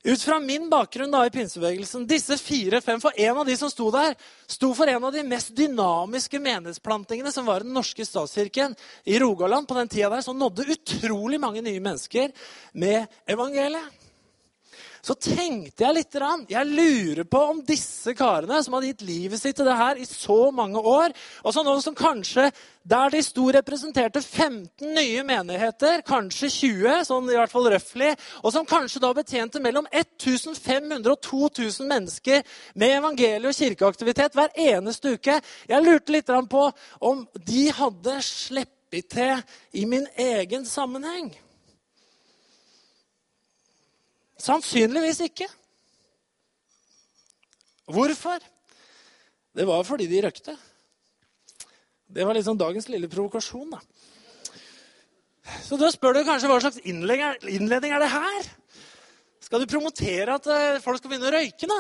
Ut 0.08 0.24
fra 0.24 0.40
min 0.40 0.70
bakgrunn 0.72 1.12
da 1.12 1.26
i 1.28 1.32
pinsebevegelsen 1.34 2.06
Disse 2.08 2.38
fire-fem 2.40 3.02
For 3.04 3.18
en 3.20 3.42
av 3.42 3.50
de 3.50 3.58
som 3.60 3.68
sto 3.68 3.90
der, 3.92 4.14
sto 4.48 4.70
for 4.72 4.88
en 4.88 5.04
av 5.04 5.12
de 5.12 5.26
mest 5.28 5.52
dynamiske 5.58 6.40
menighetsplantingene 6.40 7.34
som 7.36 7.44
var 7.50 7.68
den 7.68 7.76
norske 7.76 8.08
statskirken 8.08 8.78
i 9.04 9.20
Rogaland 9.20 9.68
på 9.68 9.76
den 9.76 9.92
tida 9.92 10.14
der, 10.14 10.24
som 10.24 10.40
nådde 10.40 10.70
utrolig 10.72 11.42
mange 11.44 11.66
nye 11.66 11.84
mennesker 11.84 12.32
med 12.72 13.12
evangeliet 13.28 14.08
så 15.02 15.16
tenkte 15.16 15.86
jeg 15.86 15.96
litt 15.96 16.18
Jeg 16.50 16.66
lurer 16.68 17.24
på 17.24 17.44
om 17.54 17.62
disse 17.66 18.14
karene 18.18 18.62
som 18.64 18.76
hadde 18.76 18.92
gitt 18.92 19.06
livet 19.08 19.42
sitt 19.42 19.56
til 19.60 19.68
det 19.68 19.78
her 19.80 20.00
i 20.00 20.06
så 20.06 20.52
mange 20.52 20.80
år, 20.80 21.14
og 21.44 21.54
så 21.54 21.64
noen 21.64 21.82
som 21.84 21.96
kanskje 21.98 22.50
der 22.90 23.12
de 23.14 23.22
sto, 23.24 23.50
representerte 23.54 24.22
15 24.22 24.94
nye 24.96 25.24
menigheter, 25.28 26.02
kanskje 26.08 26.50
20, 26.50 27.04
sånn 27.06 27.30
i 27.30 27.38
hvert 27.38 27.52
fall 27.52 27.70
røftlig, 27.70 28.14
og 28.42 28.54
som 28.56 28.68
kanskje 28.68 29.02
da 29.04 29.12
betjente 29.14 29.62
mellom 29.62 29.86
1500 29.92 31.12
og 31.12 31.20
2000 31.28 31.90
mennesker 31.90 32.42
med 32.80 32.96
evangelie 32.98 33.52
og 33.52 33.58
kirkeaktivitet 33.58 34.38
hver 34.38 34.56
eneste 34.56 35.16
uke. 35.18 35.38
Jeg 35.70 35.86
lurte 35.86 36.16
litt 36.16 36.34
på 36.50 36.66
om 37.12 37.28
de 37.36 37.68
hadde 37.78 38.18
sluppet 38.26 39.12
til 39.14 39.46
i 39.78 39.86
min 39.86 40.08
egen 40.18 40.66
sammenheng. 40.66 41.30
Sannsynligvis 44.40 45.20
ikke. 45.28 45.48
Hvorfor? 47.90 48.44
Det 49.56 49.66
var 49.68 49.84
fordi 49.84 50.08
de 50.08 50.22
røkte. 50.24 50.56
Det 52.10 52.26
var 52.26 52.38
liksom 52.38 52.58
dagens 52.58 52.88
lille 52.90 53.10
provokasjon. 53.10 53.70
da. 53.76 53.80
Så 55.66 55.78
da 55.82 55.90
spør 55.92 56.18
du 56.18 56.24
kanskje 56.28 56.50
hva 56.50 56.60
slags 56.62 56.82
innledning 56.86 57.94
er 57.94 58.02
det 58.02 58.12
her? 58.14 58.50
Skal 59.42 59.64
du 59.64 59.70
promotere 59.70 60.38
at 60.38 60.48
eh, 60.54 60.82
folk 60.84 61.00
skal 61.00 61.12
begynne 61.12 61.30
å 61.30 61.34
røyke? 61.34 61.70
da? 61.70 61.80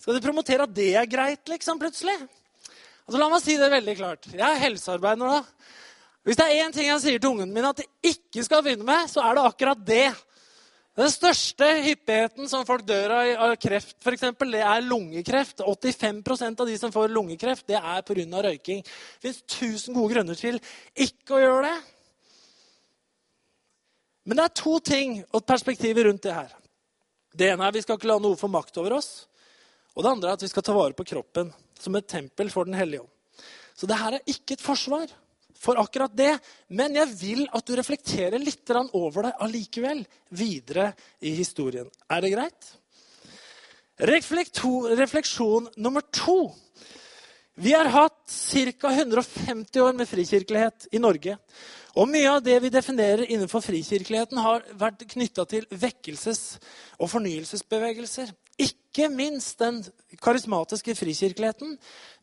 Skal 0.00 0.16
du 0.16 0.24
promotere 0.24 0.64
at 0.64 0.72
det 0.76 0.94
er 0.96 1.08
greit, 1.08 1.42
liksom, 1.48 1.78
plutselig? 1.80 2.16
Altså, 3.04 3.18
la 3.20 3.28
meg 3.28 3.42
si 3.44 3.56
det 3.60 3.70
veldig 3.72 3.94
klart. 3.98 4.28
Jeg 4.32 4.44
er 4.44 4.62
helsearbeider 4.62 5.20
nå. 5.20 5.40
Hvis 6.24 6.38
det 6.40 6.46
er 6.48 6.62
én 6.64 6.72
ting 6.72 6.88
jeg 6.88 7.02
sier 7.02 7.20
til 7.20 7.34
ungene 7.34 7.52
mine 7.52 7.72
at 7.74 7.82
de 7.82 8.12
ikke 8.14 8.44
skal 8.46 8.64
begynne 8.64 8.86
med, 8.88 9.10
så 9.12 9.20
er 9.20 9.36
det 9.36 9.44
akkurat 9.44 9.82
det. 9.84 10.06
Den 10.94 11.10
største 11.10 11.66
hyppigheten 11.82 12.46
som 12.46 12.62
folk 12.66 12.84
dør 12.86 13.16
av, 13.16 13.28
av 13.48 13.54
kreft, 13.58 13.96
for 14.04 14.14
eksempel, 14.14 14.52
det 14.54 14.60
er 14.62 14.84
lungekreft. 14.86 15.64
85% 15.66 16.62
av 16.62 16.70
de 16.70 16.76
som 16.78 16.92
får 16.94 17.10
lungekreft, 17.10 17.66
det 17.66 17.80
er 17.80 18.04
pga. 18.06 18.42
røyking. 18.46 18.84
Det 18.84 19.26
fins 19.26 19.42
tusen 19.42 19.96
gode 19.96 20.14
grunner 20.14 20.38
til 20.38 20.60
ikke 20.94 21.34
å 21.34 21.42
gjøre 21.42 21.64
det. 21.66 21.74
Men 24.24 24.38
det 24.38 24.44
er 24.44 24.54
to 24.62 24.78
ting 24.78 25.18
og 25.34 25.42
perspektiver 25.44 26.06
rundt 26.06 26.22
det 26.22 26.36
her. 26.36 26.54
Det 27.34 27.50
ene 27.50 27.66
er 27.66 27.74
at 27.74 27.76
vi 27.76 27.82
skal 27.82 27.98
ikke 27.98 28.12
la 28.12 28.20
noe 28.22 28.38
få 28.38 28.48
makt 28.48 28.78
over 28.78 28.94
oss. 29.00 29.26
Og 29.98 30.06
det 30.06 30.12
andre 30.14 30.30
er 30.30 30.38
at 30.38 30.46
vi 30.46 30.52
skal 30.52 30.62
ta 30.62 30.78
vare 30.78 30.94
på 30.94 31.06
kroppen 31.10 31.50
som 31.74 31.98
et 31.98 32.06
tempel 32.06 32.54
for 32.54 32.70
Den 32.70 32.78
hellige 32.78 33.02
ånd. 33.02 33.10
Så 33.74 33.90
det 33.90 33.98
her 33.98 34.14
er 34.14 34.30
ikke 34.30 34.54
et 34.54 34.62
forsvar 34.62 35.10
for 35.64 35.80
akkurat 35.80 36.12
det. 36.16 36.32
Men 36.68 36.96
jeg 37.00 37.10
vil 37.20 37.44
at 37.48 37.66
du 37.66 37.74
reflekterer 37.78 38.40
litt 38.42 38.70
over 38.92 39.28
det 39.28 39.36
allikevel 39.44 40.04
videre 40.36 40.92
i 41.20 41.34
historien. 41.38 41.88
Er 42.10 42.24
det 42.24 42.34
greit? 42.34 42.72
Refleksjon 43.98 45.70
nummer 45.76 46.02
to. 46.10 46.52
Vi 47.54 47.70
har 47.72 47.86
hatt 47.86 48.26
ca. 48.26 48.90
150 48.90 49.80
år 49.80 49.92
med 49.94 50.08
frikirkelighet 50.10 50.88
i 50.92 50.98
Norge. 50.98 51.36
Og 51.94 52.08
mye 52.10 52.32
av 52.32 52.40
det 52.42 52.56
vi 52.64 52.72
definerer 52.74 53.28
innenfor 53.30 53.62
frikirkeligheten, 53.62 54.40
har 54.42 54.64
vært 54.74 55.04
knytta 55.12 55.44
til 55.46 55.68
vekkelses- 55.70 56.58
og 56.98 57.06
fornyelsesbevegelser. 57.12 58.32
Ikke 58.94 59.08
minst 59.10 59.58
den 59.58 59.80
karismatiske 60.22 60.94
frikirkeligheten 60.94 61.72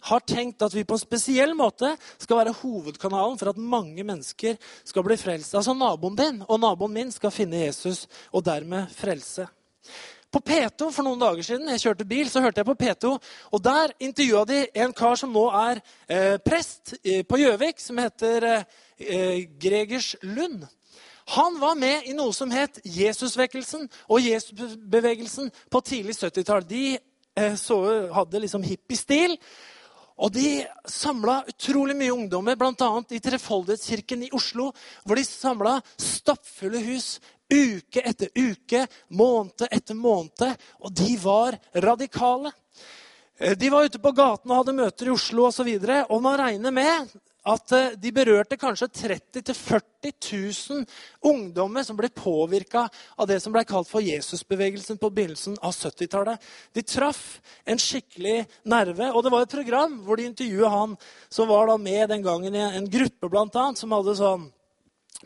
har 0.07 0.21
tenkt 0.23 0.63
at 0.63 0.71
vi 0.71 0.85
på 0.87 0.95
en 0.95 1.01
spesiell 1.01 1.51
måte 1.59 1.89
skal 2.15 2.37
være 2.39 2.53
hovedkanalen 2.61 3.35
for 3.41 3.51
at 3.51 3.59
mange 3.59 4.05
mennesker 4.07 4.55
skal 4.87 5.03
bli 5.03 5.17
frelst. 5.19 5.51
Altså 5.51 5.75
naboen 5.75 6.15
din 6.15 6.39
og 6.47 6.61
naboen 6.63 6.95
min 6.95 7.11
skal 7.11 7.35
finne 7.35 7.65
Jesus 7.65 8.05
og 8.31 8.45
dermed 8.47 8.87
frelse. 8.95 9.49
På 10.31 10.39
P2 10.39 10.93
for 10.95 11.03
noen 11.03 11.19
dager 11.19 11.43
siden 11.43 11.67
jeg 11.73 11.83
kjørte 11.83 12.07
bil, 12.07 12.31
så 12.31 12.39
hørte 12.39 12.63
jeg 12.63 12.69
på 12.71 12.79
P2, 12.79 13.17
og 13.51 13.63
der 13.67 13.91
intervjua 13.99 14.47
de 14.47 14.63
en 14.71 14.95
kar 14.95 15.19
som 15.19 15.35
nå 15.35 15.49
er 15.51 15.81
eh, 16.07 16.37
prest 16.39 16.93
eh, 17.03 17.25
på 17.27 17.41
Gjøvik, 17.41 17.83
som 17.83 17.99
heter 17.99 18.47
eh, 18.47 19.43
Gregers 19.59 20.13
Lund. 20.23 20.63
Han 21.31 21.59
var 21.59 21.77
med 21.79 22.07
i 22.09 22.13
noe 22.15 22.33
som 22.35 22.51
het 22.51 22.81
Jesusvekkelsen 22.83 23.85
og 24.11 24.25
Jesusbevegelsen 24.25 25.51
på 25.71 25.81
tidlig 25.87 26.17
70-tall. 26.17 26.65
De 26.67 26.85
eh, 26.97 27.53
så, 27.55 27.77
hadde 28.11 28.41
liksom 28.43 28.65
hippiestil. 28.67 29.37
Og 30.21 30.33
de 30.35 30.65
samla 30.91 31.39
utrolig 31.47 31.95
mye 31.97 32.11
ungdommer, 32.13 32.57
bl.a. 32.59 32.89
i 33.15 33.21
Trefoldighetskirken 33.23 34.27
i 34.27 34.33
Oslo, 34.35 34.69
hvor 35.05 35.17
de 35.17 35.23
samla 35.25 35.77
stappfulle 35.95 36.83
hus 36.83 37.15
uke 37.51 38.03
etter 38.03 38.29
uke, 38.35 38.83
måned 39.15 39.65
etter 39.71 39.95
måned. 39.95 40.67
Og 40.83 40.93
de 40.99 41.15
var 41.23 41.55
radikale. 41.87 42.51
Eh, 43.39 43.55
de 43.55 43.71
var 43.71 43.87
ute 43.87 44.03
på 44.03 44.11
gaten 44.19 44.51
og 44.51 44.65
hadde 44.65 44.79
møter 44.83 45.07
i 45.07 45.15
Oslo 45.15 45.47
osv. 45.47 45.71
Og, 45.79 45.91
og 46.11 46.25
man 46.27 46.41
regner 46.43 46.75
med 46.75 47.21
at 47.47 47.73
eh, 47.73 47.93
de 47.97 48.11
berørte 48.13 48.57
kanskje 48.59 48.87
30 48.93 49.41
000-40 49.49 50.11
000 50.69 50.85
ungdommer 51.31 51.85
som 51.85 51.97
ble 51.97 52.11
påvirka 52.13 52.85
av 53.17 53.29
det 53.29 53.39
som 53.41 53.53
ble 53.53 53.63
kalt 53.65 53.89
for 53.89 54.05
Jesusbevegelsen 54.05 54.99
på 55.01 55.09
begynnelsen 55.09 55.57
av 55.61 55.73
70-tallet. 55.73 56.41
De 56.73 56.85
traff 56.85 57.41
en 57.65 57.81
skikkelig 57.81 58.45
nerve. 58.69 59.09
Og 59.11 59.25
det 59.25 59.33
var 59.33 59.45
et 59.45 59.55
program 59.57 59.97
hvor 60.05 60.21
de 60.21 60.29
intervjua 60.29 60.69
han 60.69 60.95
som 61.29 61.49
var 61.49 61.73
med 61.81 62.09
den 62.09 62.23
gangen 62.25 62.55
i 62.55 62.61
en 62.61 62.89
gruppe 62.89 63.29
blant 63.29 63.55
annet, 63.57 63.79
som 63.79 63.93
hadde 63.95 64.17
sånn 64.19 64.47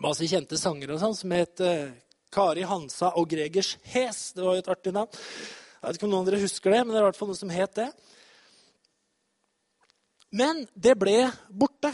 masse 0.04 0.28
kjente 0.28 0.60
sangere 0.60 0.96
og 0.96 1.02
sånn, 1.02 1.16
som 1.16 1.32
het 1.32 1.62
uh, 1.64 1.92
Kari 2.36 2.66
Hansa 2.68 3.14
og 3.20 3.30
Gregers 3.32 3.76
Hes. 3.92 4.34
Det 4.36 4.44
var 4.44 4.58
jo 4.58 4.64
et 4.64 4.72
artig 4.72 4.92
navn. 4.96 5.12
Jeg 5.12 5.88
vet 5.88 6.00
ikke 6.00 6.08
om 6.08 6.14
noen 6.16 6.26
av 6.26 6.32
dere 6.32 6.44
husker 6.44 6.74
det, 6.74 6.82
men 6.84 6.96
det 6.96 7.00
er 7.00 7.06
i 7.06 7.08
hvert 7.10 7.20
fall 7.20 7.32
noe 7.32 7.40
som 7.40 7.54
het 7.54 7.80
det. 7.80 7.90
Men 10.36 10.66
det 10.76 10.98
ble 11.00 11.30
borte. 11.50 11.92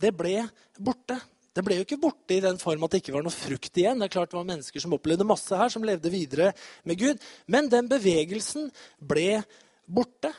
Det 0.00 0.12
ble 0.16 0.40
borte. 0.80 1.18
Det 1.54 1.62
ble 1.62 1.76
jo 1.78 1.84
ikke 1.84 2.00
borte 2.02 2.34
i 2.34 2.42
den 2.42 2.56
form 2.58 2.82
at 2.86 2.94
det 2.94 3.02
ikke 3.02 3.14
var 3.14 3.24
noe 3.26 3.34
frukt 3.34 3.78
igjen. 3.78 4.00
Det 4.00 4.08
er 4.08 4.14
klart 4.16 4.32
det 4.32 4.38
var 4.40 4.48
mennesker 4.48 4.82
som 4.82 4.96
opplevde 4.96 5.26
masse 5.28 5.54
her, 5.54 5.70
som 5.70 5.84
levde 5.86 6.10
videre 6.10 6.50
med 6.88 6.98
Gud. 6.98 7.20
Men 7.46 7.70
den 7.70 7.90
bevegelsen 7.90 8.70
ble 8.98 9.44
borte. 9.86 10.32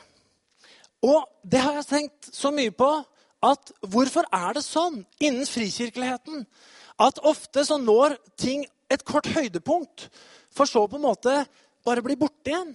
Og 1.06 1.24
det 1.46 1.62
har 1.62 1.78
jeg 1.78 1.88
tenkt 1.88 2.30
så 2.34 2.50
mye 2.52 2.74
på 2.74 2.90
at 3.46 3.72
hvorfor 3.86 4.26
er 4.34 4.56
det 4.56 4.64
sånn 4.66 5.02
innen 5.22 5.46
frikirkeligheten 5.48 6.44
at 7.04 7.20
ofte 7.28 7.62
så 7.68 7.76
når 7.78 8.16
ting 8.40 8.64
et 8.90 9.04
kort 9.06 9.28
høydepunkt, 9.28 10.08
for 10.52 10.68
så 10.68 10.86
på 10.88 10.98
en 10.98 11.04
måte 11.04 11.32
bare 11.86 12.04
bli 12.04 12.16
borte 12.18 12.52
igjen? 12.52 12.74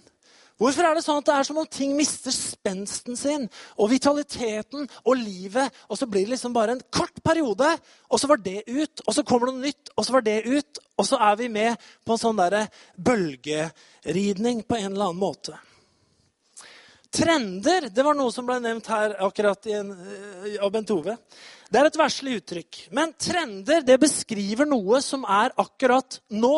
Hvorfor 0.62 0.86
er 0.86 0.94
det 0.94 1.02
sånn 1.02 1.24
at 1.24 1.26
det 1.26 1.36
er 1.40 1.48
som 1.48 1.58
om 1.58 1.66
ting 1.66 1.96
mister 1.98 2.34
spensten 2.36 3.18
sin 3.18 3.48
og 3.82 3.90
vitaliteten 3.90 4.86
og 5.02 5.16
livet, 5.18 5.74
og 5.90 5.98
så 5.98 6.06
blir 6.06 6.28
det 6.28 6.36
liksom 6.36 6.54
bare 6.54 6.76
en 6.76 6.84
kort 6.94 7.18
periode, 7.26 7.72
og 8.06 8.22
så 8.22 8.30
var 8.30 8.44
det 8.46 8.60
ut, 8.70 9.02
og 9.08 9.16
så 9.18 9.26
kommer 9.26 9.50
det 9.50 9.56
noe 9.56 9.72
nytt, 9.72 9.90
og 9.96 10.06
så 10.06 10.14
var 10.14 10.28
det 10.28 10.38
ut, 10.46 10.82
og 11.02 11.08
så 11.10 11.18
er 11.32 11.40
vi 11.40 11.50
med 11.50 11.90
på 12.06 12.14
en 12.14 12.22
sånn 12.22 12.38
derre 12.38 12.68
bølgeridning 12.94 14.62
på 14.68 14.78
en 14.78 14.92
eller 14.92 15.10
annen 15.10 15.24
måte. 15.24 15.58
Trender 17.12 17.90
det 17.92 18.06
var 18.06 18.16
noe 18.16 18.32
som 18.32 18.46
ble 18.48 18.60
nevnt 18.64 18.86
her 18.88 19.18
akkurat 19.26 19.66
eh, 19.68 19.90
av 20.62 20.70
Bent 20.72 20.94
Ove. 20.94 21.18
Det 21.72 21.80
er 21.80 21.90
et 21.90 21.98
verslig 22.00 22.38
uttrykk. 22.40 22.86
Men 22.96 23.12
trender 23.20 23.84
det 23.84 23.98
beskriver 24.00 24.70
noe 24.70 25.02
som 25.04 25.26
er 25.28 25.52
akkurat 25.60 26.22
nå. 26.32 26.54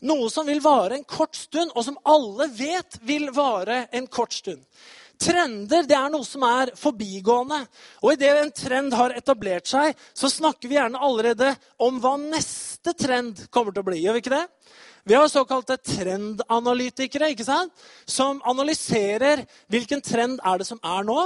Noe 0.00 0.30
som 0.32 0.48
vil 0.48 0.62
vare 0.64 0.96
en 0.96 1.04
kort 1.04 1.36
stund, 1.36 1.74
og 1.76 1.84
som 1.84 1.98
alle 2.08 2.48
vet 2.56 2.96
vil 3.04 3.28
vare 3.36 3.84
en 3.92 4.06
kort 4.08 4.32
stund. 4.32 4.62
Trender 5.20 5.84
det 5.84 5.96
er 5.96 6.08
noe 6.08 6.24
som 6.24 6.44
er 6.48 6.72
forbigående. 6.80 7.58
Og 8.00 8.14
idet 8.14 8.30
en 8.40 8.54
trend 8.56 8.94
har 8.96 9.12
etablert 9.18 9.68
seg, 9.68 9.92
så 10.16 10.30
snakker 10.32 10.70
vi 10.70 10.78
gjerne 10.78 11.02
allerede 11.04 11.52
om 11.76 11.98
hva 12.00 12.14
neste 12.22 12.94
trend 12.96 13.44
kommer 13.52 13.76
til 13.76 13.84
å 13.84 13.88
bli. 13.90 13.98
Gjør 14.00 14.16
vi 14.16 14.22
ikke 14.24 14.38
det? 14.38 14.46
Vi 15.04 15.16
har 15.16 15.28
såkalte 15.32 15.76
trendanalytikere 15.80 17.30
ikke 17.32 17.44
sant? 17.44 17.72
som 18.04 18.40
analyserer 18.48 19.42
hvilken 19.72 20.02
trend 20.04 20.40
er 20.44 20.60
det 20.60 20.68
som 20.68 20.80
er 20.84 21.06
nå, 21.08 21.18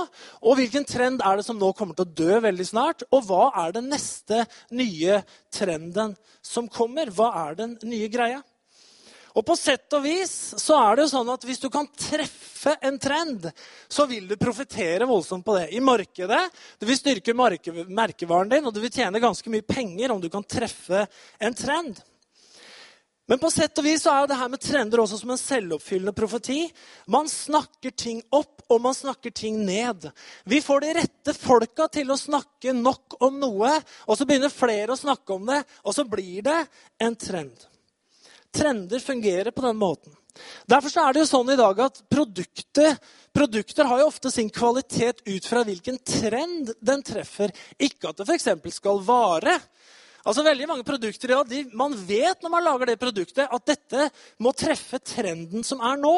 og 0.43 0.59
hvilken 0.59 0.87
trend 0.87 1.23
er 1.27 1.39
det 1.39 1.47
som 1.47 1.59
nå 1.59 1.73
kommer 1.75 1.99
til 1.99 2.07
å 2.07 2.15
dø 2.23 2.41
veldig 2.45 2.67
snart, 2.67 3.07
og 3.11 3.27
hva 3.29 3.49
er 3.65 3.75
den 3.75 3.91
neste 3.91 4.45
nye 4.75 5.21
trenden 5.55 6.15
som 6.43 6.71
kommer? 6.71 7.11
Hva 7.15 7.33
er 7.49 7.59
den 7.59 7.79
nye 7.83 8.11
greia? 8.11 8.43
Og 9.35 9.43
på 9.43 9.57
sett 9.59 9.91
og 9.97 10.05
vis 10.05 10.33
så 10.63 10.77
er 10.79 10.95
det 10.95 11.05
jo 11.05 11.13
sånn 11.17 11.33
at 11.33 11.45
hvis 11.47 11.63
du 11.63 11.67
kan 11.73 11.89
treffe 11.91 12.77
en 12.87 12.99
trend, 13.03 13.49
så 13.91 14.07
vil 14.07 14.29
du 14.31 14.37
profitere 14.39 15.09
voldsomt 15.11 15.45
på 15.45 15.57
det. 15.59 15.69
I 15.75 15.83
markedet, 15.83 16.43
Du 16.79 16.87
vil 16.87 16.99
styrke 16.99 17.35
merkevaren 17.35 18.49
din, 18.49 18.67
og 18.67 18.75
du 18.75 18.81
vil 18.81 18.95
tjene 18.95 19.21
ganske 19.21 19.51
mye 19.51 19.67
penger 19.67 20.13
om 20.13 20.21
du 20.21 20.31
kan 20.31 20.45
treffe 20.47 21.07
en 21.41 21.55
trend. 21.55 21.99
Men 23.27 23.41
på 23.41 23.49
sett 23.51 23.79
og 23.81 23.87
vis 23.87 24.03
så 24.05 24.13
er 24.13 24.23
jo 24.23 24.31
det 24.31 24.37
her 24.37 24.51
med 24.53 24.61
trender 24.61 25.01
også 25.01 25.19
som 25.23 25.31
en 25.33 25.41
selvoppfyllende 25.41 26.13
profeti. 26.13 26.67
Man 27.09 27.29
snakker 27.31 27.95
ting 27.97 28.21
opp, 28.29 28.61
og 28.69 28.83
man 28.85 28.95
snakker 28.97 29.33
ting 29.33 29.59
ned. 29.65 30.11
Vi 30.45 30.61
får 30.65 30.85
de 30.85 30.95
rette 31.01 31.35
folka 31.37 31.89
til 31.93 32.13
å 32.13 32.21
snakke 32.21 32.77
nok 32.77 33.17
om 33.25 33.41
noe, 33.41 33.75
og 34.07 34.19
så 34.19 34.29
begynner 34.29 34.53
flere 34.53 34.93
å 34.93 35.01
snakke 35.01 35.37
om 35.37 35.49
det, 35.49 35.63
og 35.85 35.97
så 35.97 36.05
blir 36.09 36.45
det 36.45 36.61
en 37.01 37.17
trend. 37.17 37.74
Trender 38.55 39.03
fungerer 39.03 39.51
på 39.51 39.65
den 39.67 39.77
måten. 39.81 40.15
Derfor 40.67 40.95
er 41.01 41.15
det 41.15 41.23
jo 41.23 41.31
sånn 41.31 41.53
i 41.55 41.59
dag 41.59 41.81
at 41.85 42.01
produkter, 42.11 42.97
produkter 43.35 43.87
har 43.91 44.03
jo 44.03 44.09
ofte 44.11 44.33
sin 44.35 44.51
kvalitet 44.51 45.23
ut 45.27 45.47
fra 45.47 45.63
hvilken 45.67 46.01
trend 46.03 46.73
den 46.83 47.05
treffer. 47.07 47.55
Ikke 47.79 48.11
at 48.11 48.19
det 48.19 48.27
f.eks. 48.27 48.49
skal 48.75 49.03
vare. 49.07 49.59
Altså 50.25 50.41
veldig 50.41 50.67
mange 50.71 50.87
produkter 50.89 51.35
ja, 51.35 51.43
de, 51.45 51.59
Man 51.77 51.93
vet 52.09 52.41
når 52.41 52.53
man 52.53 52.65
lager 52.65 52.89
det 52.89 53.01
produktet, 53.01 53.45
at 53.45 53.67
dette 53.69 54.07
må 54.41 54.55
treffe 54.57 55.01
trenden 55.05 55.65
som 55.67 55.83
er 55.85 55.99
nå. 56.01 56.15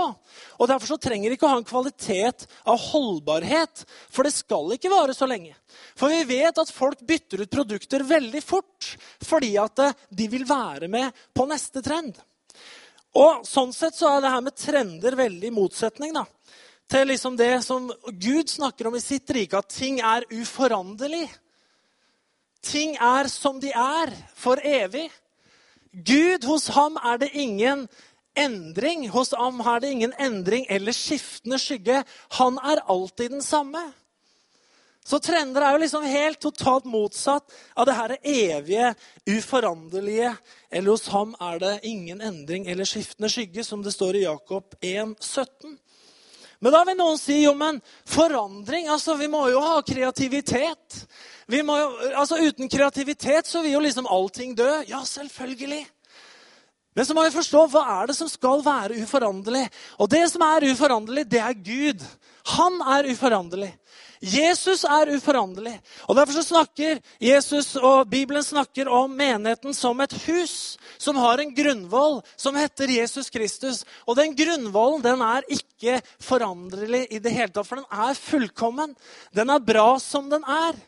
Og 0.61 0.71
Derfor 0.71 0.93
så 0.93 0.99
trenger 1.03 1.29
det 1.29 1.39
ikke 1.39 1.49
å 1.49 1.55
ha 1.57 1.59
en 1.59 1.67
kvalitet 1.67 2.47
av 2.63 2.79
holdbarhet. 2.93 3.83
For 4.15 4.27
det 4.27 4.35
skal 4.37 4.77
ikke 4.77 4.93
vare 4.93 5.17
så 5.17 5.27
lenge. 5.27 5.57
For 5.99 6.13
vi 6.13 6.23
vet 6.37 6.63
at 6.63 6.71
folk 6.71 7.03
bytter 7.07 7.43
ut 7.43 7.53
produkter 7.53 8.07
veldig 8.07 8.43
fort 8.45 8.93
fordi 9.27 9.57
at 9.59 9.83
eh, 9.83 9.99
de 10.15 10.29
vil 10.31 10.47
være 10.47 10.87
med 10.93 11.27
på 11.35 11.47
neste 11.51 11.83
trend. 11.83 12.15
Og 13.17 13.43
Sånn 13.49 13.73
sett 13.75 13.97
så 13.97 14.11
er 14.13 14.23
det 14.23 14.33
her 14.33 14.45
med 14.45 14.59
trender 14.61 15.17
veldig 15.19 15.51
motsetning 15.57 16.13
da, 16.15 16.27
til 16.91 17.09
liksom 17.09 17.39
det 17.39 17.55
som 17.65 17.89
Gud 18.13 18.51
snakker 18.53 18.91
om 18.91 18.99
i 18.99 19.03
sitt 19.03 19.31
rike, 19.35 19.59
at 19.59 19.73
ting 19.73 19.99
er 20.05 20.27
uforanderlig. 20.37 21.25
Ting 22.67 22.97
er 22.99 23.29
som 23.31 23.61
de 23.63 23.71
er, 23.71 24.13
for 24.35 24.61
evig. 24.65 25.07
Gud, 25.93 26.45
hos 26.45 26.67
ham 26.75 26.99
er 26.99 27.21
det 27.23 27.31
ingen 27.33 27.87
endring. 28.37 29.07
Hos 29.11 29.33
ham 29.37 29.61
er 29.61 29.81
det 29.81 29.93
ingen 29.95 30.13
endring 30.21 30.67
eller 30.69 30.93
skiftende 30.93 31.61
skygge. 31.63 32.03
Han 32.41 32.59
er 32.59 32.83
alltid 32.91 33.31
den 33.37 33.43
samme. 33.43 33.85
Så 35.07 35.21
trender 35.23 35.63
er 35.63 35.77
jo 35.77 35.83
liksom 35.85 36.05
helt 36.11 36.41
totalt 36.43 36.87
motsatt 36.91 37.53
av 37.79 37.87
det 37.87 37.95
her 37.95 38.15
evige, 38.27 38.89
uforanderlige. 39.31 40.33
Eller 40.71 40.91
hos 40.91 41.07
ham 41.15 41.37
er 41.39 41.61
det 41.63 41.75
ingen 41.87 42.21
endring 42.21 42.67
eller 42.67 42.89
skiftende 42.89 43.31
skygge, 43.31 43.65
som 43.65 43.85
det 43.87 43.95
står 43.95 44.19
i 44.19 44.25
Jakob 44.25 44.75
1, 44.81 45.15
17. 45.23 45.77
Men 46.61 46.73
da 46.73 46.83
vil 46.89 46.97
noen 46.99 47.19
si 47.21 47.43
jo, 47.43 47.53
men 47.59 47.81
forandring 48.09 48.89
altså 48.89 49.17
Vi 49.21 49.29
må 49.29 49.43
jo 49.53 49.61
ha 49.61 49.81
kreativitet. 49.85 51.03
Må, 51.47 51.77
altså 52.17 52.41
Uten 52.43 52.71
kreativitet 52.73 53.47
så 53.47 53.63
vil 53.63 53.77
jo 53.77 53.83
liksom 53.85 54.09
allting 54.11 54.57
dø. 54.59 54.71
Ja, 54.89 55.03
selvfølgelig. 55.05 55.85
Men 56.97 57.05
så 57.05 57.15
må 57.15 57.27
vi 57.27 57.35
forstå 57.35 57.67
hva 57.69 57.83
er 57.99 58.09
det 58.09 58.17
som 58.17 58.29
skal 58.33 58.63
være 58.65 58.97
uforanderlig. 59.05 59.67
Og 60.01 60.09
det 60.09 60.23
som 60.33 60.45
er 60.47 60.65
uforanderlig, 60.71 61.27
det 61.29 61.43
er 61.45 61.59
Gud. 61.61 62.05
Han 62.57 62.81
er 62.97 63.11
uforanderlig. 63.13 63.75
Jesus 64.21 64.85
er 64.89 65.13
uforanderlig. 65.13 65.75
Og 66.09 66.17
Derfor 66.17 66.39
så 66.39 66.43
snakker 66.43 67.03
Jesus 67.21 67.75
og 67.77 68.09
Bibelen 68.11 68.43
snakker 68.43 68.89
om 68.89 69.13
menigheten 69.13 69.75
som 69.77 70.01
et 70.01 70.17
hus 70.25 70.79
som 70.99 71.19
har 71.21 71.43
en 71.43 71.55
grunnvoll 71.55 72.21
som 72.37 72.57
heter 72.59 72.93
Jesus 72.97 73.31
Kristus. 73.31 73.85
Og 74.07 74.17
den 74.19 74.35
grunnvollen 74.39 75.05
den 75.05 75.23
er 75.25 75.47
ikke 75.53 76.01
foranderlig 76.23 77.07
i 77.13 77.21
det 77.23 77.33
hele 77.35 77.53
tatt, 77.53 77.69
for 77.69 77.81
den 77.81 78.09
er 78.09 78.19
fullkommen. 78.19 78.97
Den 79.37 79.53
er 79.53 79.65
bra 79.65 79.95
som 80.03 80.31
den 80.33 80.45
er. 80.47 80.79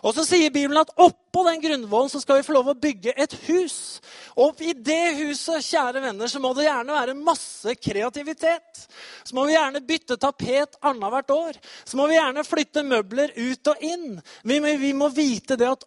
Og 0.00 0.14
så 0.16 0.24
sier 0.24 0.52
Bibelen 0.52 0.80
at 0.80 0.92
oppå 1.00 1.42
den 1.46 1.60
grunnvollen 1.62 2.10
så 2.12 2.22
skal 2.22 2.40
vi 2.40 2.46
få 2.46 2.54
lov 2.56 2.70
å 2.72 2.78
bygge 2.78 3.12
et 3.20 3.34
hus. 3.46 4.00
Og 4.40 4.60
i 4.64 4.72
det 4.72 5.16
huset 5.18 5.66
kjære 5.66 6.02
venner, 6.02 6.30
så 6.30 6.40
må 6.42 6.52
det 6.56 6.66
gjerne 6.66 6.96
være 6.96 7.16
masse 7.18 7.74
kreativitet. 7.76 8.86
Så 9.24 9.36
må 9.36 9.44
vi 9.48 9.56
gjerne 9.56 9.84
bytte 9.84 10.16
tapet 10.20 10.78
annethvert 10.80 11.34
år. 11.34 11.60
Så 11.84 12.00
må 12.00 12.08
vi 12.10 12.16
gjerne 12.16 12.46
flytte 12.46 12.86
møbler 12.86 13.34
ut 13.36 13.72
og 13.72 13.84
inn. 13.84 14.16
Vi 14.42 14.60
vi 14.80 14.94
må 14.96 15.10
vite 15.12 15.58
det 15.60 15.68
at 15.68 15.84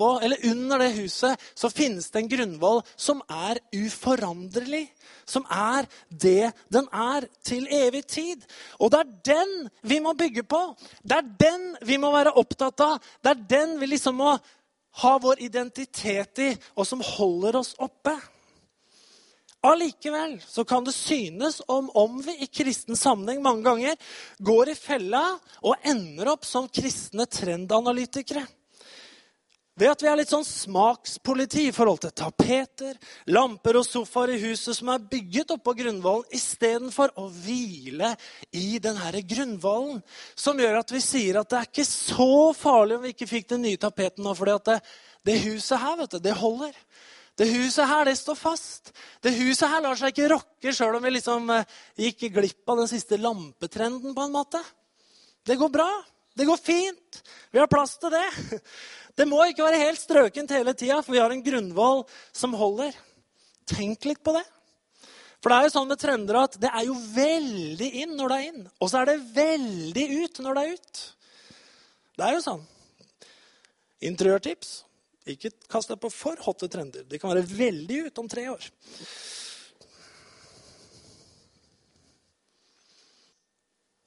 oppå 0.00 0.20
eller 0.24 0.46
under 0.46 0.78
det 0.78 0.88
huset 0.96 1.40
så 1.54 1.70
finnes 1.70 2.10
det 2.10 2.18
en 2.22 2.28
grunnvoll 2.28 2.80
som 2.96 3.20
er 3.28 3.60
uforanderlig 3.76 4.88
som 5.28 5.44
er 5.50 5.86
det 6.08 6.50
den 6.72 6.88
er 6.92 7.26
til 7.44 7.68
evig 7.70 8.06
tid. 8.06 8.42
Og 8.80 8.90
det 8.90 9.00
er 9.00 9.12
den 9.24 9.68
vi 9.82 10.00
må 10.00 10.14
bygge 10.18 10.42
på. 10.42 10.74
Det 11.02 11.16
er 11.16 11.30
den 11.38 11.76
vi 11.86 12.00
må 12.00 12.10
være 12.12 12.34
opptatt 12.34 12.80
av. 12.80 12.98
Det 13.22 13.30
er 13.30 13.46
den 13.50 13.78
vi 13.80 13.92
liksom 13.92 14.18
må 14.18 14.34
ha 15.00 15.12
vår 15.22 15.42
identitet 15.46 16.40
i, 16.42 16.50
og 16.74 16.86
som 16.86 17.02
holder 17.04 17.60
oss 17.60 17.76
oppe. 17.78 18.16
Allikevel 19.62 20.38
så 20.40 20.64
kan 20.64 20.86
det 20.86 20.96
synes 20.96 21.60
om 21.68 21.90
om 21.94 22.16
vi 22.24 22.32
i 22.42 22.48
kristen 22.48 22.96
sammenheng 22.96 23.42
mange 23.44 23.62
ganger 23.62 24.14
går 24.40 24.72
i 24.72 24.74
fella 24.74 25.22
og 25.60 25.84
ender 25.84 26.32
opp 26.32 26.48
som 26.48 26.68
kristne 26.68 27.28
trendanalytikere. 27.28 28.46
Ved 29.80 29.88
at 29.88 30.02
vi 30.04 30.08
er 30.10 30.18
litt 30.20 30.28
sånn 30.28 30.44
smakspoliti 30.44 31.62
i 31.70 31.72
forhold 31.72 32.02
til 32.02 32.12
tapeter, 32.20 32.98
lamper 33.32 33.78
og 33.80 33.86
sofaer 33.88 34.34
i 34.34 34.40
huset 34.42 34.76
som 34.76 34.90
er 34.92 35.06
bygget 35.08 35.54
oppå 35.54 35.72
grunnvollen, 35.78 36.26
istedenfor 36.36 37.14
å 37.16 37.24
hvile 37.32 38.10
i 38.52 38.76
denne 38.82 39.22
grunnvollen. 39.24 40.02
Som 40.36 40.60
gjør 40.60 40.82
at 40.82 40.92
vi 40.92 41.00
sier 41.00 41.40
at 41.40 41.48
det 41.48 41.62
er 41.62 41.70
ikke 41.70 41.88
så 41.88 42.28
farlig 42.58 42.98
om 42.98 43.06
vi 43.06 43.14
ikke 43.14 43.30
fikk 43.30 43.48
den 43.54 43.64
nye 43.64 43.80
tapeten 43.80 44.26
nå. 44.26 44.36
fordi 44.36 44.58
at 44.58 44.68
det, 44.68 44.78
det 45.30 45.40
huset 45.46 45.80
her, 45.80 45.96
vet 46.02 46.12
du, 46.12 46.20
det 46.28 46.36
holder. 46.42 46.76
Det 47.40 47.48
huset 47.48 47.88
her, 47.88 48.04
det 48.04 48.18
står 48.20 48.36
fast. 48.36 48.92
Det 49.24 49.32
huset 49.32 49.64
her 49.72 49.80
lar 49.80 49.96
seg 49.96 50.12
ikke 50.12 50.32
rokke 50.34 50.76
sjøl 50.76 51.00
om 51.00 51.08
vi 51.08 51.16
liksom 51.16 51.56
eh, 51.56 51.76
gikk 52.04 52.28
glipp 52.36 52.68
av 52.68 52.84
den 52.84 52.92
siste 52.92 53.16
lampetrenden. 53.16 54.12
på 54.12 54.28
en 54.28 54.36
måte. 54.36 54.60
Det 55.40 55.56
går 55.56 55.72
bra. 55.72 55.88
Det 56.36 56.44
går 56.44 56.60
fint. 56.60 57.22
Vi 57.50 57.58
har 57.58 57.66
plass 57.70 57.96
til 57.96 58.12
det. 58.12 58.26
Det 59.18 59.26
må 59.28 59.42
ikke 59.48 59.66
være 59.66 59.82
helt 59.82 60.00
strøkent 60.00 60.52
hele 60.54 60.74
tida, 60.74 61.00
for 61.02 61.14
vi 61.14 61.20
har 61.22 61.32
en 61.34 61.44
grunnvoll 61.44 62.04
som 62.32 62.56
holder. 62.56 62.96
Tenk 63.70 64.06
litt 64.08 64.22
på 64.24 64.34
det. 64.36 64.44
For 65.40 65.52
det 65.52 65.56
er 65.56 65.66
jo 65.66 65.72
sånn 65.72 65.88
med 65.88 66.00
trender 66.00 66.36
at 66.42 66.58
det 66.60 66.68
er 66.68 66.84
jo 66.84 66.98
veldig 67.14 67.88
inn 68.02 68.12
når 68.18 68.32
det 68.32 68.36
er 68.36 68.50
inn. 68.50 68.68
Og 68.76 68.92
så 68.92 69.00
er 69.00 69.10
det 69.10 69.18
veldig 69.36 70.06
ut 70.20 70.40
når 70.44 70.58
det 70.58 70.62
er 70.62 70.76
ut. 70.76 71.02
Det 72.20 72.26
er 72.26 72.36
jo 72.36 72.44
sånn. 72.44 72.64
Interiørtips. 74.10 74.72
Ikke 75.30 75.52
kast 75.70 75.92
deg 75.92 76.00
på 76.00 76.10
for 76.12 76.40
hotte 76.44 76.68
trender. 76.72 77.04
De 77.08 77.20
kan 77.20 77.32
være 77.32 77.46
veldig 77.48 78.02
ut 78.08 78.20
om 78.20 78.28
tre 78.28 78.46
år. 78.52 78.68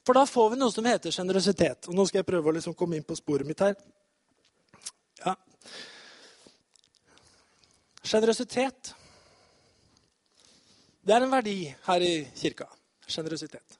For 0.04 0.14
da 0.18 0.26
får 0.28 0.50
vi 0.52 0.60
noe 0.60 0.74
som 0.74 0.86
heter 0.86 1.14
sjenerøsitet. 1.14 1.88
Og 1.88 1.96
nå 1.96 2.04
skal 2.06 2.20
jeg 2.20 2.28
prøve 2.28 2.50
å 2.50 2.56
liksom 2.58 2.76
komme 2.78 2.98
inn 2.98 3.06
på 3.06 3.16
sporet 3.18 3.48
mitt 3.48 3.62
her. 3.64 3.74
Sjenerøsitet. 8.04 8.92
Det 11.04 11.14
er 11.14 11.24
en 11.24 11.32
verdi 11.32 11.58
her 11.86 12.04
i 12.04 12.12
kirka. 12.36 12.68
Sjenerøsitet. 13.06 13.78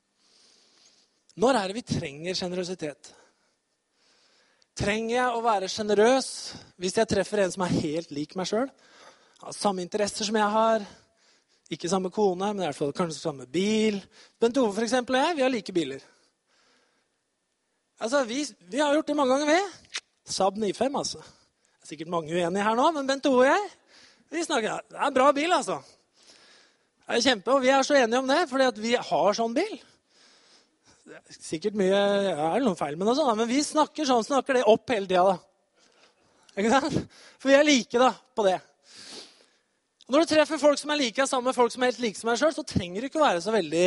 Når 1.40 1.58
er 1.58 1.68
det 1.70 1.76
vi 1.78 1.86
trenger 1.88 2.36
sjenerøsitet? 2.38 3.12
Trenger 4.78 5.14
jeg 5.14 5.36
å 5.36 5.42
være 5.44 5.70
sjenerøs 5.70 6.28
hvis 6.82 6.98
jeg 6.98 7.10
treffer 7.10 7.44
en 7.44 7.52
som 7.54 7.64
er 7.66 7.76
helt 7.78 8.12
lik 8.14 8.34
meg 8.38 8.48
sjøl? 8.50 8.68
Har 9.42 9.54
samme 9.54 9.82
interesser 9.84 10.26
som 10.26 10.38
jeg 10.38 10.50
har. 10.56 10.84
Ikke 11.72 11.88
samme 11.90 12.10
kone, 12.12 12.50
men 12.52 12.62
i 12.62 12.66
hvert 12.66 12.78
fall 12.78 12.92
kanskje 12.96 13.20
samme 13.20 13.46
bil. 13.50 14.00
Bent 14.40 14.58
Ove 14.60 14.74
for 14.76 14.84
eksempel, 14.84 15.16
og 15.16 15.24
jeg 15.24 15.38
vi 15.38 15.44
har 15.44 15.52
like 15.52 15.74
biler. 15.74 16.02
Altså, 18.00 18.24
vi, 18.28 18.42
vi 18.70 18.82
har 18.82 18.92
gjort 18.94 19.08
det 19.08 19.16
mange 19.16 19.32
ganger, 19.32 19.54
vi. 19.54 20.00
Saab 20.28 20.58
95, 20.60 20.98
altså. 20.98 21.22
Det 21.84 21.90
er 21.90 21.98
sikkert 21.98 22.14
mange 22.14 22.32
uenige 22.32 22.64
her 22.64 22.76
nå, 22.78 22.84
men 22.96 23.08
Bent 23.10 23.26
Ove 23.28 23.42
og 23.42 23.50
jeg 23.50 23.64
vi 24.32 24.40
snakker, 24.40 24.80
Det 24.88 24.96
er 24.96 25.04
en 25.04 25.14
bra 25.14 25.26
bil, 25.36 25.52
altså. 25.52 25.74
Det 27.04 27.18
er 27.18 27.20
kjempe, 27.20 27.52
og 27.52 27.60
Vi 27.60 27.68
er 27.68 27.82
så 27.84 27.94
enige 27.94 28.18
om 28.18 28.26
det, 28.26 28.38
fordi 28.48 28.80
vi 28.80 28.94
har 28.96 29.36
sånn 29.36 29.52
bil. 29.54 29.74
Sikkert 31.28 31.76
mye 31.76 31.92
ja, 31.92 32.48
er 32.48 32.56
det 32.56 32.64
noen 32.64 32.78
feil 32.78 32.96
med 32.96 33.06
det, 33.06 33.18
sånn, 33.18 33.36
men 33.36 33.50
vi 33.52 33.60
snakker 33.60 34.08
sånn, 34.08 34.24
snakker 34.24 34.56
det 34.56 34.64
opp 34.64 34.88
hele 34.88 35.06
tida. 35.06 35.36
For 36.56 37.52
vi 37.52 37.58
er 37.58 37.68
like 37.68 38.00
da, 38.00 38.14
på 38.32 38.48
det. 38.48 38.56
Og 40.08 40.16
når 40.16 40.24
du 40.24 40.32
treffer 40.32 40.64
folk 40.64 40.80
som 40.80 40.96
er 40.96 41.02
like 41.04 41.28
sammen 41.28 41.52
med 41.52 41.58
folk 41.60 41.76
som 41.76 41.84
er 41.84 41.92
helt 41.92 42.00
like 42.00 42.16
som 42.16 42.32
deg 42.32 42.40
sjøl, 42.40 42.56
så 42.56 42.64
trenger 42.64 43.04
du 43.04 43.12
ikke 43.12 43.20
være 43.20 43.44
så 43.44 43.52
veldig 43.52 43.86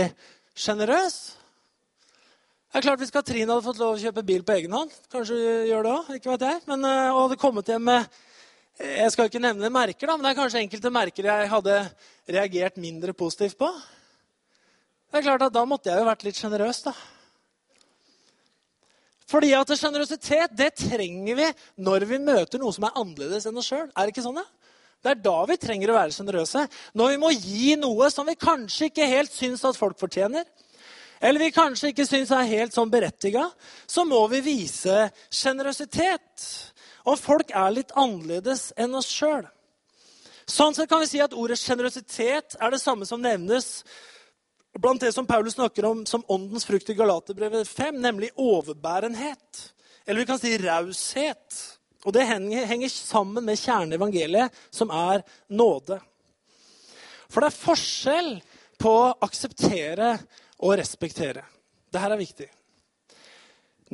sjenerøs. 0.53 1.17
Det 2.77 2.83
er 2.83 2.91
klart 2.91 3.01
Hvis 3.01 3.09
Katrine 3.09 3.49
hadde 3.49 3.65
fått 3.65 3.79
lov 3.81 3.95
å 3.95 3.97
kjøpe 3.97 4.21
bil 4.21 4.43
på 4.45 4.53
egen 4.53 4.73
hånd, 4.77 4.91
kanskje 5.09 5.33
hun 5.33 5.63
gjør 5.65 5.87
det 5.87 5.91
også, 5.95 6.15
ikke 6.19 6.29
vet 6.29 6.43
jeg, 6.45 6.57
men, 6.69 6.83
eh, 6.85 7.07
og 7.09 7.21
hadde 7.23 7.37
kommet 7.41 7.69
hjem 7.71 7.87
med 7.89 8.19
Jeg 8.77 9.13
skal 9.15 9.31
ikke 9.31 9.39
nevne 9.41 9.71
merker, 9.73 10.05
da, 10.05 10.13
men 10.13 10.27
det 10.27 10.29
er 10.29 10.37
kanskje 10.37 10.61
enkelte 10.61 10.91
merker 10.93 11.25
jeg 11.25 11.47
hadde 11.49 11.77
reagert 12.35 12.77
mindre 12.77 13.15
positivt 13.17 13.57
på. 13.57 13.65
Det 15.09 15.17
er 15.17 15.25
klart 15.25 15.45
at 15.47 15.55
Da 15.55 15.63
måtte 15.65 15.89
jeg 15.89 15.97
jo 15.97 16.05
vært 16.05 16.27
litt 16.27 16.37
sjenerøs, 16.37 16.83
da. 16.85 16.93
Fordi 19.25 19.49
at 19.57 19.73
sjenerøsitet 19.73 20.53
det 20.61 20.69
trenger 20.77 21.41
vi 21.41 21.49
når 21.81 22.05
vi 22.05 22.21
møter 22.29 22.61
noe 22.61 22.77
som 22.77 22.85
er 22.85 22.93
annerledes 22.93 23.49
enn 23.49 23.57
oss 23.57 23.71
sjøl. 23.73 23.89
Er 23.89 24.05
det 24.05 24.13
ikke 24.13 24.27
sånn? 24.27 24.37
Det? 24.37 24.45
Det 25.01 25.15
er 25.15 25.25
da 25.25 25.35
vi 25.49 25.57
trenger 25.65 25.95
å 25.95 25.97
være 25.97 26.13
sjenerøse. 26.13 26.67
Når 26.93 27.15
vi 27.15 27.19
må 27.25 27.33
gi 27.33 27.73
noe 27.81 28.13
som 28.13 28.29
vi 28.29 28.37
kanskje 28.37 28.91
ikke 28.91 29.09
helt 29.17 29.33
syns 29.33 29.65
at 29.65 29.81
folk 29.81 29.97
fortjener, 29.97 30.45
eller 31.19 31.41
vi 31.41 31.51
kanskje 31.55 31.91
ikke 31.91 32.05
syns 32.07 32.31
er 32.35 32.49
helt 32.49 32.75
sånn 32.75 32.91
berettiga, 32.93 33.47
så 33.87 34.05
må 34.05 34.19
vi 34.31 34.41
vise 34.45 35.07
sjenerøsitet. 35.33 36.47
Om 37.07 37.17
folk 37.17 37.53
er 37.55 37.73
litt 37.73 37.93
annerledes 37.97 38.71
enn 38.77 38.95
oss 38.97 39.09
sjøl. 39.09 39.45
Sånn 40.47 40.75
sett 40.75 40.89
kan 40.89 41.01
vi 41.03 41.09
si 41.09 41.19
at 41.23 41.35
ordet 41.35 41.59
sjenerøsitet 41.59 42.55
er 42.59 42.71
det 42.71 42.79
samme 42.79 43.07
som 43.07 43.23
nevnes 43.23 43.81
blant 44.77 45.01
det 45.01 45.09
som 45.15 45.25
Paulus 45.25 45.55
snakker 45.57 45.87
om 45.89 46.03
som 46.05 46.23
åndens 46.27 46.67
frukt 46.67 46.89
i 46.89 46.95
Galaterbrevet 46.97 47.67
5, 47.67 47.97
nemlig 48.01 48.29
overbærenhet. 48.35 49.63
Eller 50.05 50.21
vi 50.21 50.29
kan 50.29 50.39
si 50.39 50.53
raushet. 50.61 51.57
Og 52.05 52.13
det 52.15 52.27
henger 52.29 52.87
sammen 52.93 53.43
med 53.43 53.59
kjernen 53.59 53.95
i 53.95 53.97
evangeliet, 53.97 54.53
som 54.71 54.91
er 54.93 55.25
nåde. 55.49 55.97
For 57.27 57.43
det 57.43 57.49
er 57.49 57.57
forskjell 57.57 58.29
på 58.79 58.93
å 58.93 59.15
akseptere 59.25 60.13
og 60.63 60.77
respektere. 60.79 61.43
Dette 61.91 62.13
er 62.13 62.19
viktig. 62.19 62.47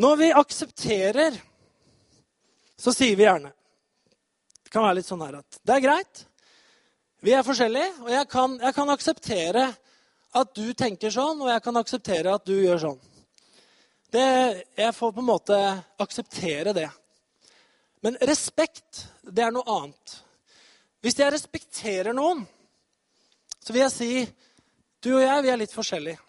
Når 0.03 0.15
vi 0.19 0.29
aksepterer, 0.33 1.35
så 2.79 2.93
sier 2.95 3.15
vi 3.15 3.27
gjerne 3.27 3.51
Det 4.63 4.71
kan 4.73 4.81
være 4.81 4.97
litt 4.97 5.07
sånn 5.07 5.21
her 5.21 5.35
at 5.37 5.59
det 5.61 5.75
er 5.75 5.83
greit. 5.83 6.23
Vi 7.23 7.35
er 7.35 7.45
forskjellige, 7.45 7.91
og 8.01 8.09
jeg 8.11 8.27
kan, 8.31 8.55
jeg 8.59 8.75
kan 8.75 8.89
akseptere 8.89 9.67
at 10.33 10.55
du 10.57 10.73
tenker 10.73 11.13
sånn, 11.13 11.43
og 11.45 11.51
jeg 11.51 11.61
kan 11.63 11.77
akseptere 11.77 12.33
at 12.33 12.45
du 12.47 12.55
gjør 12.57 12.81
sånn. 12.81 12.99
Det, 14.13 14.25
jeg 14.77 14.95
får 14.97 15.13
på 15.13 15.21
en 15.21 15.29
måte 15.29 15.59
akseptere 16.01 16.73
det. 16.75 16.89
Men 18.03 18.17
respekt, 18.27 19.05
det 19.23 19.45
er 19.45 19.53
noe 19.53 19.77
annet. 19.77 20.17
Hvis 21.05 21.17
jeg 21.21 21.33
respekterer 21.35 22.15
noen, 22.17 22.43
så 23.63 23.71
vil 23.71 23.85
jeg 23.85 23.93
si 23.93 24.11
du 25.03 25.13
og 25.13 25.23
jeg 25.23 25.45
vi 25.45 25.51
er 25.53 25.61
litt 25.61 25.75
forskjellige. 25.75 26.22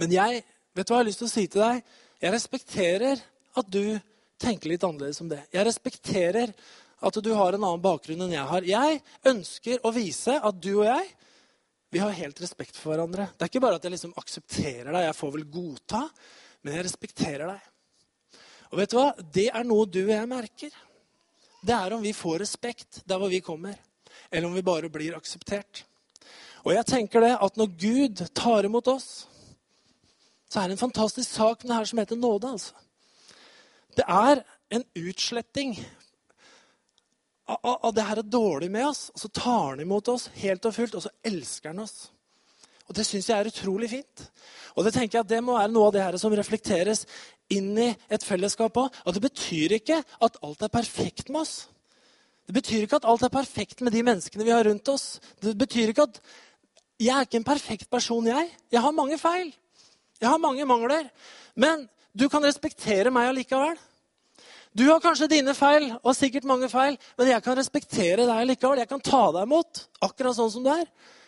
Men 0.00 0.12
jeg 0.12 0.42
vet 0.76 0.86
du 0.86 0.92
hva 0.92 0.98
jeg 0.98 1.04
har 1.04 1.08
lyst 1.08 1.22
til 1.22 1.28
å 1.28 1.32
si 1.32 1.46
til 1.48 1.64
deg? 1.64 1.94
Jeg 2.20 2.34
respekterer 2.34 3.22
at 3.56 3.70
du 3.72 3.96
tenker 4.40 4.68
litt 4.68 4.84
annerledes 4.84 5.22
om 5.24 5.30
det. 5.30 5.40
Jeg 5.54 5.64
respekterer 5.68 6.52
at 7.06 7.20
du 7.24 7.30
har 7.36 7.56
en 7.56 7.62
annen 7.64 7.84
bakgrunn 7.84 8.26
enn 8.26 8.34
jeg 8.34 8.50
har. 8.50 8.66
Jeg 8.68 9.00
ønsker 9.28 9.84
å 9.84 9.92
vise 9.96 10.36
at 10.36 10.60
du 10.60 10.74
og 10.78 10.88
jeg 10.88 11.06
vi 11.96 12.00
har 12.02 12.10
helt 12.10 12.40
respekt 12.42 12.76
for 12.76 12.92
hverandre. 12.92 13.28
Det 13.32 13.46
er 13.46 13.48
ikke 13.48 13.62
bare 13.62 13.78
at 13.78 13.84
jeg 13.86 13.94
liksom 13.94 14.16
aksepterer 14.20 14.90
deg, 14.90 15.04
jeg 15.06 15.16
får 15.16 15.30
vel 15.36 15.44
godta, 15.48 16.02
men 16.60 16.74
jeg 16.76 16.84
respekterer 16.88 17.52
deg. 17.52 18.40
Og 18.72 18.80
vet 18.80 18.92
du 18.92 18.96
hva? 18.98 19.06
Det 19.32 19.46
er 19.48 19.64
noe 19.64 19.86
du 19.88 20.02
og 20.02 20.12
jeg 20.12 20.28
merker. 20.28 20.74
Det 21.62 21.76
er 21.76 21.94
om 21.96 22.02
vi 22.02 22.12
får 22.12 22.42
respekt 22.42 23.00
der 23.08 23.22
hvor 23.22 23.32
vi 23.32 23.40
kommer, 23.40 23.78
eller 24.28 24.50
om 24.50 24.58
vi 24.58 24.66
bare 24.66 24.90
blir 24.92 25.16
akseptert. 25.16 25.84
Og 26.66 26.74
jeg 26.74 26.88
tenker 26.90 27.22
det 27.22 27.32
at 27.46 27.56
når 27.56 27.72
Gud 27.78 28.24
tar 28.34 28.66
imot 28.66 28.90
oss, 28.90 29.08
så 30.48 30.60
er 30.60 30.68
det 30.68 30.76
en 30.76 30.84
fantastisk 30.86 31.30
sak 31.30 31.62
med 31.62 31.72
det 31.72 31.78
her 31.78 31.88
som 31.90 31.98
heter 31.98 32.16
nåde. 32.16 32.50
altså. 32.50 32.72
Det 33.96 34.04
er 34.08 34.42
en 34.70 34.84
utsletting 34.96 35.76
av 37.46 37.92
det 37.94 38.02
her 38.02 38.20
er 38.20 38.26
dårlig 38.26 38.70
med 38.70 38.88
oss. 38.88 39.08
Og 39.14 39.22
så 39.22 39.28
tar 39.28 39.70
han 39.70 39.80
imot 39.80 40.08
oss 40.08 40.28
helt 40.42 40.66
og 40.66 40.74
fullt, 40.74 40.94
og 40.98 41.06
så 41.06 41.12
elsker 41.24 41.72
han 41.72 41.84
oss. 41.84 42.10
Og 42.86 42.94
Det 42.94 43.06
syns 43.06 43.28
jeg 43.28 43.38
er 43.38 43.50
utrolig 43.50 43.90
fint. 43.90 44.26
Og 44.76 44.84
det 44.84 44.92
tenker 44.94 45.18
jeg 45.18 45.24
at 45.24 45.30
det 45.30 45.42
må 45.42 45.56
være 45.56 45.72
noe 45.72 45.88
av 45.88 45.94
det 45.94 46.04
her 46.04 46.18
som 46.22 46.34
reflekteres 46.34 47.06
inn 47.50 47.72
i 47.78 47.88
et 48.12 48.22
fellesskap 48.22 48.76
òg. 48.78 48.94
At 49.06 49.16
det 49.16 49.24
betyr 49.24 49.74
ikke 49.80 50.02
at 50.22 50.38
alt 50.42 50.62
er 50.62 50.70
perfekt 50.70 51.30
med 51.30 51.42
oss. 51.42 51.66
Det 52.46 52.54
betyr 52.54 52.84
ikke 52.84 53.00
at 53.00 53.08
alt 53.10 53.24
er 53.26 53.34
perfekt 53.34 53.82
med 53.82 53.94
de 53.94 54.04
menneskene 54.06 54.46
vi 54.46 54.54
har 54.54 54.66
rundt 54.68 54.88
oss. 54.92 55.18
Det 55.42 55.56
betyr 55.58 55.90
ikke 55.90 56.06
at 56.06 56.20
jeg 57.02 57.12
er 57.12 57.26
ikke 57.26 57.40
en 57.40 57.48
perfekt 57.48 57.90
person, 57.90 58.26
jeg. 58.26 58.50
Jeg 58.72 58.80
har 58.80 58.94
mange 58.94 59.18
feil. 59.18 59.50
Jeg 60.20 60.30
har 60.30 60.40
mange 60.40 60.64
mangler. 60.68 61.10
Men 61.54 61.88
du 62.16 62.28
kan 62.32 62.44
respektere 62.44 63.12
meg 63.12 63.30
allikevel. 63.30 63.76
Du 64.76 64.84
har 64.90 65.00
kanskje 65.00 65.30
dine 65.32 65.54
feil, 65.56 65.88
og 66.04 66.16
sikkert 66.16 66.44
mange 66.48 66.68
feil, 66.68 66.98
men 67.16 67.30
jeg 67.30 67.42
kan 67.44 67.56
respektere 67.56 68.26
deg 68.28 68.48
likevel. 68.50 68.82
Jeg 68.82 68.90
kan 68.90 69.00
ta 69.00 69.22
deg 69.32 69.46
imot 69.48 69.86
akkurat 70.04 70.36
sånn 70.36 70.52
som 70.52 70.66
du 70.66 70.68
er. 70.72 70.84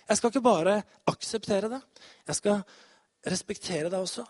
Jeg 0.08 0.18
skal 0.18 0.32
ikke 0.32 0.44
bare 0.44 0.74
akseptere 1.08 1.70
det. 1.72 1.80
Jeg 2.28 2.36
skal 2.36 2.60
respektere 3.28 3.88
deg 3.88 4.02
også. 4.02 4.26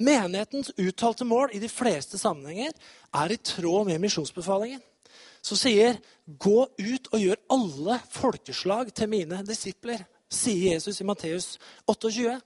Menighetens 0.00 0.72
uttalte 0.80 1.26
mål 1.28 1.54
i 1.54 1.60
de 1.62 1.68
fleste 1.70 2.18
sammenhenger 2.18 2.72
er 3.20 3.34
i 3.34 3.38
tråd 3.44 3.90
med 3.90 4.00
misjonsbefalingen. 4.02 4.80
Så 5.42 5.56
sier 5.56 5.98
'gå 6.26 6.66
ut 6.78 7.08
og 7.12 7.20
gjør 7.20 7.36
alle 7.50 8.00
folkeslag 8.10 8.94
til 8.94 9.08
mine 9.08 9.42
disipler', 9.46 10.04
sier 10.30 10.74
Jesus 10.74 11.00
i 11.00 11.04
Matteus 11.04 11.58
28. 11.86 12.40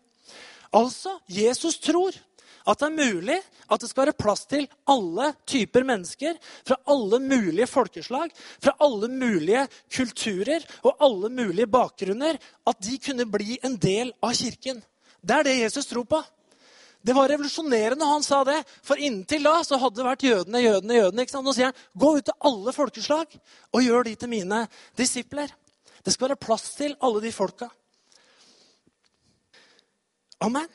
Altså, 0.74 1.18
Jesus 1.30 1.78
tror 1.78 2.16
at 2.64 2.80
det 2.80 2.87
er 2.87 3.12
mulig 3.12 3.37
at 3.68 3.80
det 3.80 3.88
skal 3.90 4.06
være 4.06 4.16
plass 4.16 4.44
til 4.48 4.64
alle 4.88 5.30
typer 5.48 5.84
mennesker 5.87 6.38
fra 6.66 6.78
alle 6.90 7.20
mulige 7.20 7.68
folkeslag, 7.68 8.32
fra 8.62 8.72
alle 8.84 9.10
mulige 9.12 9.66
kulturer 9.92 10.64
og 10.82 10.96
alle 11.04 11.30
mulige 11.32 11.68
bakgrunner. 11.68 12.38
At 12.66 12.80
de 12.80 12.98
kunne 12.98 13.28
bli 13.30 13.58
en 13.64 13.76
del 13.80 14.14
av 14.24 14.32
kirken. 14.37 14.80
Det 15.20 15.37
er 15.37 15.46
det 15.46 15.58
Jesus 15.60 15.88
tror 15.90 16.08
på. 16.08 16.22
Det 17.04 17.12
var 17.12 17.28
revolusjonerende 17.28 18.06
han 18.08 18.24
sa 18.24 18.40
det. 18.48 18.62
For 18.82 18.96
inntil 18.96 19.44
da 19.44 19.58
så 19.64 19.76
hadde 19.80 20.00
det 20.00 20.06
vært 20.06 20.24
jødene, 20.24 20.64
jødene, 20.64 21.00
jødene. 21.02 21.24
Ikke 21.24 21.37
sant? 21.37 21.44
Nå 21.44 21.52
sier 21.52 21.68
han 21.68 22.00
gå 22.00 22.14
ut 22.16 22.24
til 22.24 22.48
alle 22.48 22.72
folkeslag 22.72 23.40
og 23.76 23.84
gjør 23.84 24.08
de 24.08 24.14
til 24.16 24.32
mine 24.32 24.64
disipler. 24.96 25.52
Det 26.04 26.14
skal 26.14 26.30
være 26.30 26.40
plass 26.40 26.70
til 26.78 26.96
alle 27.04 27.20
de 27.24 27.32
folka. 27.32 27.68
Amen. 30.44 30.68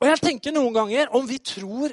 Og 0.00 0.08
jeg 0.08 0.20
tenker 0.22 0.54
noen 0.54 0.72
ganger 0.74 1.12
om 1.16 1.26
vi 1.28 1.38
tror 1.42 1.92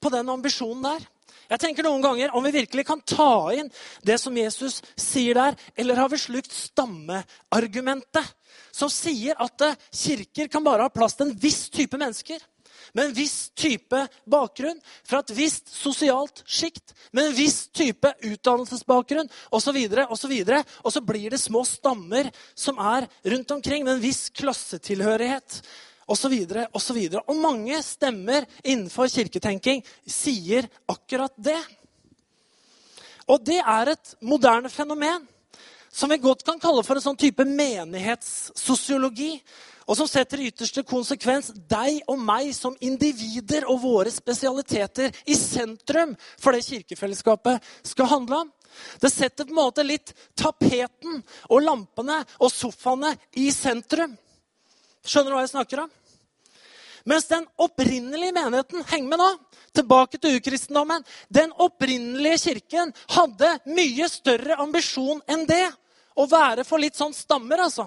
på 0.00 0.12
den 0.12 0.32
ambisjonen 0.32 0.84
der. 0.86 1.04
Jeg 1.46 1.62
tenker 1.62 1.86
noen 1.86 2.02
ganger 2.02 2.32
om 2.34 2.42
vi 2.46 2.54
virkelig 2.56 2.84
kan 2.88 3.02
ta 3.06 3.52
inn 3.54 3.68
det 4.06 4.16
som 4.18 4.34
Jesus 4.34 4.80
sier 4.98 5.38
der, 5.38 5.54
eller 5.78 6.00
har 6.00 6.10
vi 6.10 6.18
slukt 6.18 6.52
stammeargumentet, 6.52 8.32
som 8.74 8.90
sier 8.90 9.38
at 9.42 9.62
eh, 9.62 9.78
kirker 9.94 10.50
kan 10.50 10.64
bare 10.66 10.88
ha 10.88 10.92
plass 10.92 11.14
til 11.16 11.28
en 11.28 11.38
viss 11.38 11.68
type 11.70 11.98
mennesker. 12.00 12.42
Med 12.92 13.04
en 13.08 13.16
viss 13.16 13.50
type 13.54 14.02
bakgrunn, 14.24 14.78
fra 15.06 15.22
et 15.22 15.32
visst 15.36 15.72
sosialt 15.74 16.42
sjikt, 16.46 16.94
med 17.10 17.30
en 17.30 17.36
viss 17.36 17.66
type 17.74 18.12
utdannelsesbakgrunn 18.20 19.30
osv. 19.50 19.80
osv. 20.08 20.36
Og 20.84 20.92
så 20.92 21.02
blir 21.04 21.30
det 21.30 21.42
små 21.42 21.64
stammer 21.66 22.30
som 22.54 22.78
er 22.78 23.08
rundt 23.24 23.50
omkring, 23.50 23.84
med 23.84 23.96
en 23.96 24.04
viss 24.04 24.28
klassetilhørighet 24.30 25.60
osv. 26.06 26.34
osv. 26.72 27.00
Og, 27.14 27.22
og 27.26 27.40
mange 27.40 27.80
stemmer 27.82 28.46
innenfor 28.62 29.10
kirketenking 29.12 29.82
sier 30.06 30.68
akkurat 30.90 31.34
det. 31.36 31.60
Og 33.26 33.42
det 33.42 33.58
er 33.58 33.94
et 33.96 34.14
moderne 34.22 34.70
fenomen 34.70 35.26
som 35.96 36.10
vi 36.12 36.18
godt 36.20 36.44
kan 36.46 36.60
kalle 36.60 36.84
for 36.84 36.98
en 36.98 37.04
sånn 37.08 37.18
type 37.18 37.44
menighetssosiologi. 37.48 39.38
Og 39.86 39.94
som 39.94 40.08
setter 40.10 40.42
i 40.42 40.48
ytterste 40.50 40.82
konsekvens 40.86 41.52
deg 41.70 42.00
og 42.10 42.18
meg 42.18 42.50
som 42.56 42.74
individer 42.82 43.68
og 43.70 43.84
våre 43.84 44.10
spesialiteter 44.10 45.14
i 45.30 45.36
sentrum 45.38 46.16
for 46.42 46.56
det 46.56 46.66
kirkefellesskapet 46.66 47.62
skal 47.86 48.10
handle 48.10 48.40
om. 48.44 48.50
Det 49.00 49.12
setter 49.12 49.46
på 49.46 49.54
en 49.54 49.60
måte 49.60 49.86
litt 49.86 50.10
tapeten 50.34 51.22
og 51.48 51.62
lampene 51.62 52.18
og 52.42 52.50
sofaene 52.52 53.14
i 53.38 53.48
sentrum. 53.54 54.16
Skjønner 55.06 55.30
du 55.30 55.36
hva 55.38 55.46
jeg 55.46 55.54
snakker 55.54 55.84
om? 55.86 55.94
Mens 57.06 57.28
den 57.30 57.46
opprinnelige 57.62 58.34
menigheten 58.34 58.82
Heng 58.90 59.06
med 59.08 59.22
nå! 59.22 59.30
Tilbake 59.76 60.18
til 60.18 60.38
ukristendommen. 60.40 61.04
Den 61.28 61.50
opprinnelige 61.62 62.38
kirken 62.48 62.94
hadde 63.12 63.50
mye 63.68 64.08
større 64.08 64.56
ambisjon 64.64 65.20
enn 65.28 65.44
det. 65.46 65.66
Å 66.16 66.24
være 66.24 66.64
for 66.64 66.80
litt 66.80 66.96
sånn 66.96 67.12
stammer, 67.12 67.60
altså. 67.66 67.84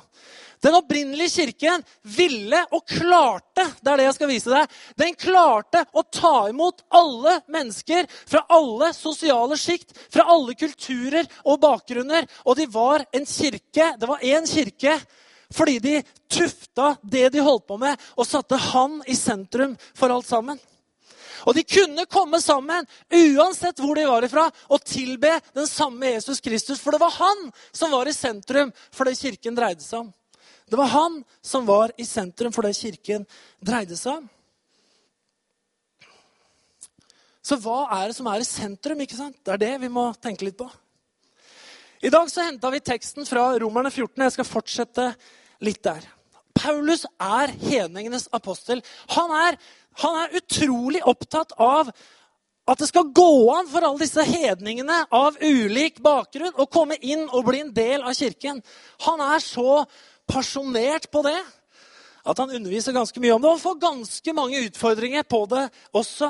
Den 0.63 0.75
opprinnelige 0.75 1.29
kirken 1.29 1.83
ville 2.03 2.59
og 2.75 2.83
klarte 2.89 3.63
det 3.79 3.91
er 3.91 4.01
det 4.01 4.07
jeg 4.09 4.15
skal 4.17 4.31
vise 4.31 4.51
deg, 4.51 4.73
den 4.99 5.15
klarte 5.15 5.85
å 5.95 6.03
ta 6.03 6.33
imot 6.51 6.83
alle 6.91 7.37
mennesker 7.51 8.09
fra 8.27 8.43
alle 8.51 8.91
sosiale 8.95 9.55
sjikt, 9.59 9.95
fra 10.11 10.27
alle 10.33 10.55
kulturer 10.59 11.29
og 11.45 11.61
bakgrunner. 11.63 12.27
Og 12.43 12.59
de 12.59 12.67
var 12.71 13.05
en 13.15 13.27
kirke, 13.27 13.93
det 13.99 14.09
var 14.09 14.23
én 14.25 14.47
kirke 14.49 14.99
fordi 15.49 15.79
de 15.81 15.95
tufta 16.29 16.91
det 17.01 17.31
de 17.33 17.41
holdt 17.41 17.65
på 17.65 17.79
med, 17.81 17.97
og 18.13 18.27
satte 18.27 18.59
han 18.69 18.99
i 19.09 19.15
sentrum 19.17 19.73
for 19.97 20.13
alt 20.13 20.27
sammen. 20.29 20.59
Og 21.47 21.55
de 21.55 21.63
kunne 21.63 22.05
komme 22.11 22.37
sammen 22.43 22.85
uansett 23.09 23.79
hvor 23.81 23.97
de 23.97 24.05
var 24.05 24.27
ifra, 24.27 24.45
og 24.69 24.83
tilbe 24.85 25.31
den 25.55 25.65
samme 25.65 26.13
Jesus 26.13 26.43
Kristus. 26.43 26.81
For 26.83 26.93
det 26.93 27.01
var 27.01 27.15
han 27.17 27.49
som 27.71 27.95
var 27.95 28.05
i 28.05 28.13
sentrum 28.13 28.73
for 28.91 29.09
det 29.09 29.17
kirken 29.17 29.57
dreide 29.57 29.81
seg 29.81 30.03
om. 30.03 30.13
Det 30.69 30.77
var 30.77 30.91
han 30.93 31.23
som 31.41 31.65
var 31.65 31.93
i 31.97 32.05
sentrum 32.05 32.53
for 32.55 32.65
det 32.67 32.77
kirken 32.77 33.25
dreide 33.59 33.97
seg 33.97 34.19
om. 34.19 34.27
Så 37.41 37.57
hva 37.63 37.87
er 37.97 38.09
det 38.09 38.17
som 38.19 38.27
er 38.29 38.43
i 38.43 38.47
sentrum? 38.47 39.01
ikke 39.01 39.17
sant? 39.17 39.39
Det 39.41 39.55
er 39.55 39.63
det 39.63 39.73
vi 39.81 39.89
må 39.89 40.11
tenke 40.21 40.45
litt 40.45 40.59
på. 40.59 40.69
I 42.05 42.11
dag 42.13 42.29
så 42.31 42.45
henta 42.45 42.69
vi 42.71 42.79
teksten 42.79 43.25
fra 43.27 43.49
Romerne 43.59 43.89
14. 43.91 44.21
Jeg 44.23 44.35
skal 44.37 44.47
fortsette 44.47 45.09
litt 45.65 45.81
der. 45.83 46.05
Paulus 46.55 47.05
er 47.17 47.51
hedningenes 47.59 48.27
apostel. 48.35 48.83
Han 49.15 49.33
er 49.35 49.57
han 50.03 50.21
er 50.23 50.37
utrolig 50.39 51.01
opptatt 51.07 51.55
av 51.59 51.89
at 52.69 52.81
det 52.81 52.87
skal 52.91 53.09
gå 53.15 53.31
an 53.55 53.67
for 53.71 53.83
alle 53.85 54.03
disse 54.03 54.23
hedningene 54.23 55.01
av 55.15 55.39
ulik 55.41 55.97
bakgrunn 56.05 56.53
å 56.53 56.67
komme 56.69 56.99
inn 57.01 57.25
og 57.25 57.47
bli 57.47 57.63
en 57.63 57.73
del 57.73 58.05
av 58.05 58.13
kirken. 58.13 58.61
Han 59.07 59.23
er 59.25 59.41
så 59.43 59.81
pasjonert 60.29 61.09
på 61.11 61.23
det 61.25 61.39
at 62.29 62.37
han 62.37 62.51
underviser 62.53 62.93
ganske 62.93 63.21
mye 63.23 63.33
om 63.33 63.41
det 63.41 63.49
og 63.49 63.61
får 63.63 63.81
ganske 63.81 64.35
mange 64.37 64.61
utfordringer 64.67 65.25
på 65.25 65.41
det 65.49 65.65
også. 65.97 66.29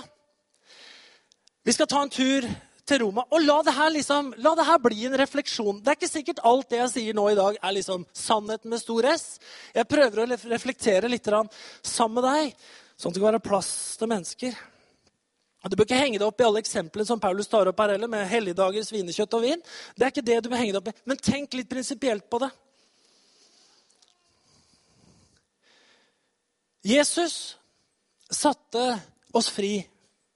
Vi 1.66 1.76
skal 1.76 1.90
ta 1.92 2.02
en 2.06 2.14
tur 2.14 2.48
til 2.90 3.04
Roma. 3.04 3.26
Og 3.34 3.44
la 3.44 3.60
det, 3.66 3.76
her 3.78 3.92
liksom, 3.94 4.32
la 4.42 4.56
det 4.58 4.66
her 4.66 4.82
bli 4.82 5.04
en 5.06 5.18
refleksjon. 5.20 5.82
Det 5.84 5.92
er 5.92 6.00
ikke 6.00 6.10
sikkert 6.10 6.44
alt 6.48 6.70
det 6.72 6.80
jeg 6.80 6.94
sier 6.96 7.18
nå 7.18 7.28
i 7.30 7.38
dag, 7.38 7.60
er 7.62 7.76
liksom 7.76 8.06
sannheten 8.16 8.72
med 8.72 8.82
stor 8.82 9.06
S. 9.12 9.28
Jeg 9.76 9.90
prøver 9.90 10.24
å 10.24 10.28
reflektere 10.50 11.12
litt 11.12 11.30
sammen 11.30 12.18
med 12.18 12.26
deg. 12.26 12.56
Sånn 13.00 13.12
at 13.12 13.18
det 13.18 13.22
kan 13.22 13.32
være 13.32 13.44
plass 13.44 13.72
til 14.00 14.12
mennesker. 14.12 14.58
Du 15.70 15.76
bør 15.76 15.86
ikke 15.86 16.00
henge 16.00 16.18
deg 16.18 16.26
opp 16.26 16.40
i 16.40 16.48
alle 16.48 16.62
eksemplene 16.64 17.08
som 17.08 17.20
Paulus 17.20 17.50
tar 17.52 17.68
opp 17.68 17.82
her, 17.84 17.98
eller 17.98 18.10
med 18.12 18.28
helligdager, 18.32 18.86
svinekjøtt 18.88 19.36
og 19.36 19.44
vin. 19.44 19.62
Det 19.96 20.08
er 20.08 20.14
ikke 20.14 20.26
det 20.26 20.40
du 20.44 20.50
bør 20.52 20.62
henge 20.62 20.74
deg 20.74 20.82
opp 20.82 20.92
i. 20.92 20.98
Men 21.12 21.20
tenk 21.20 21.58
litt 21.60 21.70
prinsipielt 21.72 22.30
på 22.32 22.40
det. 22.46 22.50
Jesus 26.90 27.58
satte 28.32 29.00
oss 29.32 29.50
fri 29.54 29.88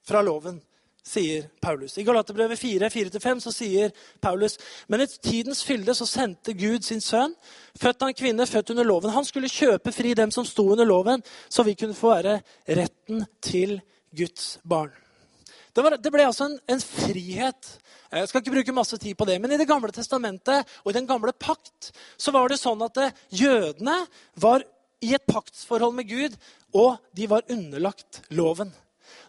fra 0.06 0.20
loven 0.22 0.60
sier 1.02 1.48
Paulus. 1.60 1.98
I 1.98 2.04
Galaterbrevet 2.06 2.58
4, 2.58 2.88
4-5 2.88 3.40
så 3.42 3.52
sier 3.52 3.90
Paulus 4.22 4.54
men 4.86 5.02
i 5.02 5.06
tidens 5.06 5.64
fylde 5.66 5.96
så 5.98 6.06
sendte 6.06 6.54
Gud 6.54 6.86
sin 6.86 7.02
sønn, 7.02 7.34
født 7.80 8.04
av 8.04 8.12
en 8.12 8.16
kvinne, 8.16 8.46
født 8.46 8.70
under 8.70 8.86
loven. 8.86 9.12
Han 9.12 9.26
skulle 9.26 9.50
kjøpe 9.50 9.92
fri 9.92 10.14
dem 10.14 10.30
som 10.34 10.46
sto 10.46 10.68
under 10.72 10.86
loven, 10.86 11.24
så 11.48 11.66
vi 11.66 11.74
kunne 11.74 11.96
få 11.98 12.14
være 12.14 12.38
retten 12.78 13.26
til 13.42 13.80
Guds 14.14 14.60
barn. 14.62 14.94
Det, 15.74 15.82
var, 15.82 15.98
det 15.98 16.12
ble 16.14 16.22
altså 16.22 16.46
en, 16.46 16.54
en, 16.70 16.80
frihet. 16.80 17.72
Jeg 18.14 18.30
skal 18.30 18.44
ikke 18.44 18.54
bruke 18.54 18.76
masse 18.76 18.98
tid 19.02 19.18
på 19.18 19.26
det, 19.26 19.40
men 19.42 19.52
i 19.52 19.58
Det 19.58 19.66
gamle 19.66 19.90
testamentet 19.92 20.70
og 20.84 20.92
i 20.92 20.96
den 20.96 21.08
gamle 21.10 21.34
pakt 21.34 21.90
så 22.16 22.30
var 22.30 22.48
det 22.48 22.60
sånn 22.62 22.86
at 22.86 23.00
eh, 23.02 23.16
jødene 23.42 24.04
var 24.38 24.62
i 25.04 25.14
et 25.16 25.26
paktsforhold 25.28 25.94
med 25.98 26.08
Gud, 26.08 26.36
og 26.74 26.96
de 27.16 27.28
var 27.30 27.46
underlagt 27.52 28.22
loven. 28.34 28.72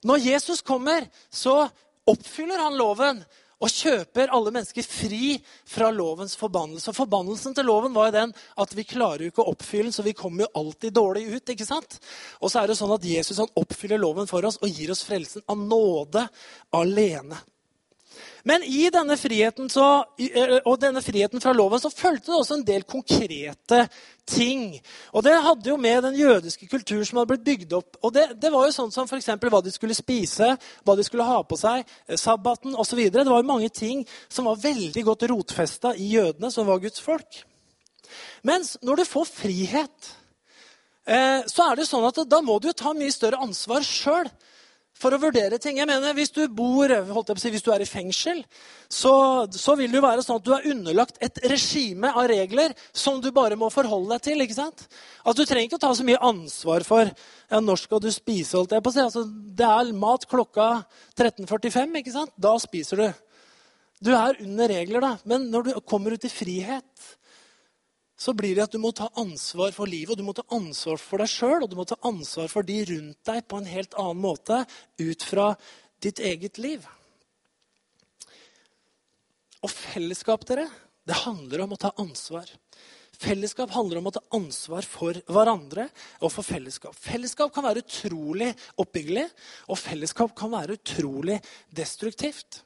Når 0.06 0.24
Jesus 0.24 0.64
kommer, 0.66 1.08
så 1.30 1.66
oppfyller 2.08 2.62
han 2.62 2.78
loven 2.80 3.24
og 3.64 3.72
kjøper 3.72 4.32
alle 4.36 4.52
mennesker 4.52 4.84
fri 4.86 5.38
fra 5.70 5.88
lovens 5.94 6.36
forbannelse. 6.38 6.92
Og 6.92 6.98
Forbannelsen 6.98 7.56
til 7.56 7.68
loven 7.70 7.96
var 7.96 8.10
jo 8.10 8.18
den 8.18 8.34
at 8.62 8.76
vi 8.76 8.86
klarer 8.88 9.26
jo 9.26 9.32
ikke 9.32 9.46
å 9.46 9.54
oppfylle 9.54 9.90
den, 9.90 9.96
så 9.96 10.06
vi 10.06 10.16
kommer 10.18 10.46
jo 10.46 10.62
alltid 10.62 10.96
dårlig 10.96 11.26
ut. 11.32 11.50
ikke 11.50 11.68
sant? 11.68 11.98
Og 12.42 12.52
så 12.52 12.62
er 12.62 12.70
det 12.70 12.78
sånn 12.80 12.94
at 12.96 13.08
Jesus 13.08 13.40
han 13.42 13.52
oppfyller 13.56 14.02
loven 14.02 14.30
for 14.30 14.46
oss 14.46 14.60
og 14.62 14.70
gir 14.70 14.92
oss 14.94 15.06
frelsen 15.08 15.46
av 15.48 15.60
nåde 15.60 16.28
alene. 16.76 17.40
Men 18.46 18.64
i 18.64 18.90
denne 18.94 19.16
friheten, 19.18 19.70
så, 19.74 20.06
og 20.70 20.76
denne 20.78 21.02
friheten 21.02 21.42
fra 21.42 21.54
loven 21.56 21.82
så 21.82 21.90
fulgte 21.90 22.30
det 22.30 22.36
også 22.38 22.60
en 22.60 22.66
del 22.68 22.84
konkrete 22.86 23.80
ting. 24.30 24.68
Og 25.18 25.26
Det 25.26 25.34
hadde 25.48 25.72
jo 25.72 25.78
med 25.82 26.04
den 26.06 26.20
jødiske 26.20 26.68
kultur 26.70 27.02
som 27.02 27.18
hadde 27.18 27.32
blitt 27.34 27.48
bygd 27.48 27.74
opp. 27.74 27.98
Og 28.06 28.14
Det, 28.14 28.28
det 28.38 28.52
var 28.54 28.68
jo 28.68 28.76
sånn 28.76 28.94
som 28.94 29.10
f.eks. 29.10 29.32
hva 29.42 29.64
de 29.66 29.74
skulle 29.74 29.98
spise, 29.98 30.52
hva 30.86 30.98
de 30.98 31.08
skulle 31.08 31.26
ha 31.26 31.42
på 31.42 31.58
seg, 31.58 31.90
eh, 32.06 32.22
sabbaten 32.22 32.78
osv. 32.78 33.02
Det 33.10 33.26
var 33.26 33.42
jo 33.42 33.50
mange 33.50 33.72
ting 33.74 34.06
som 34.30 34.46
var 34.46 34.62
veldig 34.62 35.06
godt 35.10 35.26
rotfesta 35.34 35.96
i 35.98 36.14
jødene, 36.14 36.54
som 36.54 36.70
var 36.70 36.86
Guds 36.86 37.02
folk. 37.02 37.42
Mens 38.46 38.76
når 38.86 39.02
du 39.02 39.10
får 39.10 39.26
frihet, 39.26 40.14
eh, 41.10 41.42
så 41.50 41.72
er 41.72 41.82
det 41.82 41.90
sånn 41.90 42.06
at 42.06 42.22
da 42.30 42.46
må 42.46 42.60
du 42.62 42.70
jo 42.70 42.78
ta 42.78 42.94
mye 42.94 43.14
større 43.14 43.42
ansvar 43.42 43.82
sjøl 43.82 44.30
for 44.96 45.16
å 45.16 45.20
vurdere 45.20 45.60
ting. 45.62 45.80
Jeg 45.80 45.90
mener, 45.90 46.14
Hvis 46.16 46.32
du 46.32 46.46
bor, 46.48 46.88
holdt 46.88 47.30
jeg 47.30 47.36
på 47.36 47.42
å 47.42 47.44
si, 47.44 47.52
hvis 47.54 47.66
du 47.66 47.72
er 47.74 47.84
i 47.84 47.90
fengsel, 47.90 48.42
så, 48.88 49.14
så, 49.52 49.76
vil 49.76 49.92
det 49.92 50.00
jo 50.00 50.06
være 50.06 50.24
sånn 50.24 50.40
at 50.40 50.46
du 50.46 50.54
er 50.56 50.70
underlagt 50.72 51.20
et 51.26 51.42
regime 51.52 52.12
av 52.14 52.30
regler 52.32 52.76
som 52.96 53.20
du 53.22 53.32
bare 53.36 53.58
må 53.60 53.70
forholde 53.74 54.16
deg 54.16 54.24
til. 54.30 54.46
ikke 54.46 54.58
sant? 54.58 54.88
Altså, 55.24 55.44
Du 55.44 55.50
trenger 55.50 55.68
ikke 55.68 55.82
å 55.82 55.86
ta 55.88 55.92
så 55.98 56.08
mye 56.08 56.22
ansvar 56.24 56.88
for 56.88 57.12
ja, 57.12 57.60
når 57.60 57.84
skal 57.84 58.04
du 58.04 58.10
spise. 58.14 58.56
holdt 58.56 58.72
jeg 58.78 58.86
på 58.86 58.94
å 58.94 58.96
si. 58.96 59.04
Altså, 59.04 59.26
Det 59.28 59.68
er 59.68 59.94
mat 60.06 60.28
klokka 60.32 60.70
13.45. 61.20 62.00
ikke 62.00 62.16
sant? 62.16 62.34
Da 62.40 62.56
spiser 62.64 63.04
du. 63.04 63.08
Du 64.06 64.12
er 64.16 64.40
under 64.44 64.70
regler, 64.70 65.04
da. 65.04 65.14
Men 65.26 65.50
når 65.52 65.70
du 65.70 65.80
kommer 65.82 66.16
ut 66.16 66.28
i 66.28 66.32
frihet, 66.32 67.12
så 68.17 68.34
blir 68.34 68.56
det 68.56 68.63
at 68.63 68.75
du 68.75 68.80
må 68.80 68.93
ta 68.95 69.10
ansvar 69.19 69.73
for 69.75 69.89
livet, 69.91 70.13
og 70.13 70.19
du 70.19 70.28
må 70.28 70.36
ta 70.36 70.45
ansvar 70.56 70.99
for 71.01 71.19
deg 71.19 71.32
sjøl 71.32 71.65
og 71.65 71.71
du 71.71 71.75
må 71.80 71.86
ta 71.88 71.97
ansvar 72.08 72.47
for 72.51 72.67
de 72.67 72.80
rundt 72.88 73.19
deg 73.28 73.41
på 73.47 73.60
en 73.60 73.67
helt 73.67 73.97
annen 73.99 74.21
måte 74.23 74.62
ut 75.01 75.25
fra 75.28 75.51
ditt 76.04 76.21
eget 76.23 76.60
liv. 76.62 76.86
Og 79.65 79.71
fellesskap, 79.71 80.45
dere, 80.47 80.67
det 81.06 81.23
handler 81.25 81.65
om 81.65 81.73
å 81.75 81.82
ta 81.82 81.91
ansvar. 82.01 82.47
Fellesskap 83.15 83.71
handler 83.71 84.01
om 84.01 84.10
å 84.10 84.13
ta 84.15 84.21
ansvar 84.36 84.86
for 84.88 85.17
hverandre 85.32 85.88
og 86.19 86.32
for 86.34 86.45
fellesskap. 86.45 86.95
Fellesskap 86.99 87.54
kan 87.56 87.65
være 87.65 87.84
utrolig 87.86 88.51
oppbyggelig, 88.82 89.25
og 89.71 89.80
fellesskap 89.80 90.36
kan 90.38 90.51
være 90.54 90.78
utrolig 90.80 91.39
destruktivt. 91.73 92.62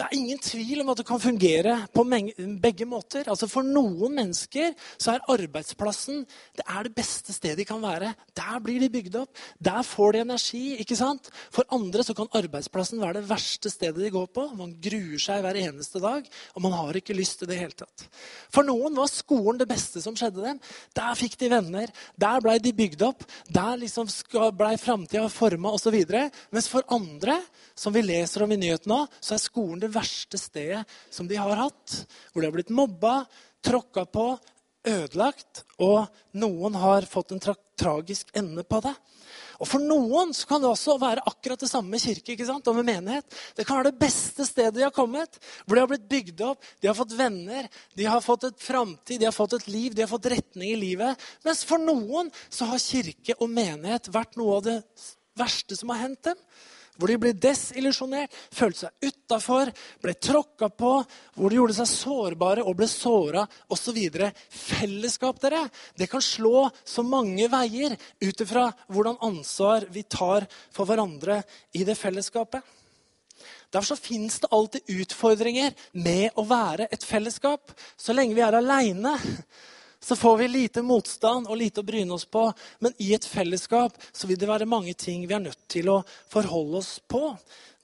Det 0.00 0.06
er 0.06 0.16
ingen 0.16 0.38
tvil 0.40 0.80
om 0.80 0.88
at 0.94 1.00
det 1.02 1.04
kan 1.04 1.20
fungere 1.20 1.74
på 1.92 2.02
begge 2.08 2.86
måter. 2.88 3.26
Altså 3.28 3.44
For 3.50 3.66
noen 3.66 4.14
mennesker 4.16 4.72
så 4.96 5.12
er 5.12 5.26
arbeidsplassen 5.28 6.22
det 6.56 6.64
er 6.64 6.86
det 6.86 6.94
beste 6.96 7.34
stedet 7.36 7.58
de 7.60 7.66
kan 7.68 7.82
være. 7.82 8.14
Der 8.32 8.62
blir 8.64 8.80
de 8.80 8.88
bygd 8.88 9.18
opp. 9.20 9.36
Der 9.60 9.82
får 9.84 10.16
de 10.16 10.22
energi. 10.24 10.78
ikke 10.80 10.96
sant? 10.96 11.28
For 11.52 11.68
andre 11.68 12.04
så 12.06 12.14
kan 12.16 12.30
arbeidsplassen 12.32 13.02
være 13.02 13.18
det 13.18 13.28
verste 13.28 13.68
stedet 13.68 14.00
de 14.00 14.12
går 14.14 14.30
på. 14.32 14.46
Man 14.56 14.72
gruer 14.80 15.20
seg 15.20 15.42
hver 15.44 15.58
eneste 15.60 16.00
dag, 16.00 16.24
og 16.54 16.64
man 16.64 16.72
har 16.78 16.96
ikke 16.96 17.18
lyst 17.18 17.42
til 17.42 17.50
det 17.50 17.60
hele 17.60 17.76
tatt. 17.76 18.06
For 18.48 18.64
noen 18.64 18.96
var 18.96 19.12
skolen 19.12 19.60
det 19.60 19.68
beste 19.68 20.00
som 20.00 20.16
skjedde 20.16 20.46
dem. 20.46 20.62
Der 20.96 21.12
fikk 21.18 21.36
de 21.42 21.52
venner. 21.52 21.92
Der 22.16 22.40
blei 22.40 22.56
de 22.56 22.72
bygd 22.72 23.04
opp. 23.04 23.28
Der 23.52 23.76
liksom 23.84 24.08
blei 24.56 24.78
framtida 24.80 25.28
forma 25.28 25.76
osv. 25.76 26.00
Mens 26.56 26.72
for 26.72 26.88
andre, 26.88 27.36
som 27.76 27.92
vi 27.92 28.06
leser 28.06 28.48
om 28.48 28.56
i 28.56 28.60
nyhetene, 28.64 29.04
så 29.20 29.36
er 29.36 29.44
skolen 29.44 29.84
det 29.84 29.89
verste 29.92 30.40
stedet 30.40 30.84
som 31.10 31.28
de 31.28 31.38
har 31.40 31.66
hatt. 31.66 32.00
Hvor 32.32 32.42
de 32.42 32.50
har 32.50 32.56
blitt 32.56 32.72
mobba, 32.74 33.24
tråkka 33.64 34.06
på, 34.10 34.32
ødelagt. 34.86 35.64
Og 35.82 36.06
noen 36.40 36.78
har 36.80 37.08
fått 37.08 37.34
en 37.34 37.42
tra 37.42 37.56
tragisk 37.80 38.28
ende 38.36 38.60
på 38.68 38.76
det. 38.84 38.92
Og 39.60 39.68
For 39.68 39.80
noen 39.80 40.32
så 40.36 40.48
kan 40.48 40.62
det 40.62 40.70
også 40.70 40.96
være 41.00 41.24
akkurat 41.28 41.60
det 41.60 41.68
samme 41.68 41.92
med 41.92 42.02
kirke 42.02 42.32
ikke 42.32 42.46
sant? 42.48 42.66
og 42.68 42.78
med 42.78 42.88
menighet. 42.88 43.36
Det 43.56 43.66
kan 43.68 43.76
være 43.78 43.90
det 43.90 44.00
beste 44.00 44.46
stedet 44.48 44.74
de 44.78 44.84
har 44.86 44.92
kommet, 44.92 45.36
hvor 45.64 45.76
de 45.76 45.82
har 45.84 45.90
blitt 45.90 46.08
bygd 46.08 46.40
opp, 46.44 46.64
de 46.80 46.88
har 46.88 46.96
fått 46.96 47.14
venner, 47.16 47.68
de 47.96 48.08
har 48.08 48.24
fått 48.24 48.48
et 48.48 48.64
framtid, 48.64 49.20
de 49.20 49.28
har 49.28 49.36
fått 49.36 49.58
et 49.58 49.68
liv, 49.68 49.94
de 49.94 50.04
har 50.04 50.10
fått 50.12 50.30
retning 50.32 50.72
i 50.72 50.80
livet. 50.80 51.28
Mens 51.44 51.62
for 51.68 51.80
noen 51.80 52.32
så 52.48 52.70
har 52.72 52.80
kirke 52.84 53.36
og 53.38 53.52
menighet 53.52 54.08
vært 54.12 54.40
noe 54.40 54.58
av 54.58 54.66
det 54.68 54.78
verste 55.40 55.76
som 55.76 55.92
har 55.92 56.04
hendt 56.06 56.32
dem 56.32 56.40
hvor 57.00 57.08
de 57.08 57.16
ble 57.20 57.32
desillusjonert, 57.32 58.34
følte 58.52 58.84
seg 58.84 59.08
utafor, 59.08 59.70
ble 60.04 60.14
tråkka 60.20 60.68
på, 60.68 60.92
hvor 61.34 61.50
de 61.50 61.56
gjorde 61.56 61.78
seg 61.80 61.88
sårbare 61.88 62.64
og 62.66 62.76
ble 62.76 62.88
såra 62.90 63.46
osv. 63.72 63.98
Fellesskap 64.52 65.40
dere, 65.40 65.64
det 65.96 66.10
kan 66.12 66.22
slå 66.24 66.68
så 66.84 67.04
mange 67.06 67.48
veier 67.50 67.96
ut 67.96 68.44
ifra 68.44 68.68
hvordan 68.92 69.18
ansvar 69.30 69.88
vi 69.90 70.04
tar 70.04 70.46
for 70.74 70.88
hverandre 70.88 71.40
i 71.80 71.86
det 71.88 71.96
fellesskapet. 71.98 72.60
Derfor 73.70 73.94
så 73.94 73.96
fins 73.96 74.40
det 74.42 74.50
alltid 74.50 74.94
utfordringer 75.00 75.74
med 75.92 76.34
å 76.38 76.44
være 76.44 76.88
et 76.90 77.04
fellesskap. 77.06 77.70
Så 77.96 78.12
lenge 78.12 78.34
vi 78.34 78.42
er 78.42 78.56
aleine, 78.58 79.14
så 80.02 80.16
får 80.16 80.36
vi 80.40 80.48
lite 80.48 80.82
motstand 80.82 81.48
og 81.48 81.58
lite 81.60 81.82
å 81.82 81.86
bryne 81.86 82.14
oss 82.16 82.24
på. 82.24 82.46
Men 82.80 82.94
i 82.98 83.12
et 83.14 83.26
fellesskap 83.26 83.98
så 84.12 84.28
vil 84.30 84.38
det 84.40 84.48
være 84.48 84.68
mange 84.68 84.94
ting 84.96 85.26
vi 85.28 85.36
er 85.36 85.44
nødt 85.44 85.60
til 85.68 85.90
å 85.92 86.00
forholde 86.32 86.80
oss 86.80 86.94
på. 87.04 87.34